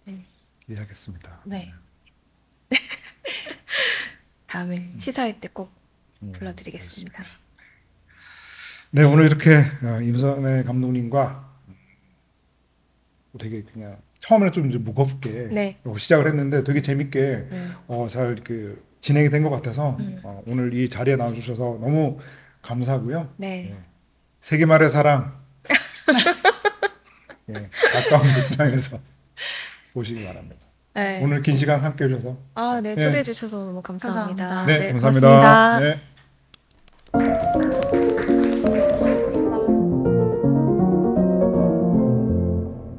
[0.07, 0.25] 네.
[0.67, 1.43] 기대하겠습니다.
[1.45, 1.75] 네.
[4.47, 5.71] 다음에 시사회 때꼭
[6.23, 7.25] 음, 불러드리겠습니다.
[8.91, 11.45] 네, 오늘 이렇게 어, 임선혜 감독님과
[13.39, 15.79] 되게 그냥 처음에는 좀 이제 무겁게 네.
[15.85, 17.21] 어, 시작을 했는데 되게 재밌게
[17.51, 17.69] 네.
[17.87, 20.21] 어, 잘그 진행이 된 것 같아서 음.
[20.23, 22.19] 어, 오늘 이 자리에 나와주셔서 너무
[22.63, 23.35] 감사하고요.
[23.37, 23.77] 네.
[24.41, 25.45] 세계말의 사랑.
[27.51, 28.99] 예, 가까운 극장에서
[29.93, 30.66] 보시기 바랍니다.
[30.97, 31.21] 네.
[31.23, 32.37] 오늘 긴 시간 함께 해주셔서.
[32.55, 32.95] 아, 네.
[32.95, 33.05] 네.
[33.05, 34.49] 초대해 주셔서 너무 감사합니다.
[34.49, 34.67] 감사합니다.
[34.67, 35.29] 네, 네 감사합니다.
[35.29, 36.01] 고맙습니다.
[38.31, 38.36] 네.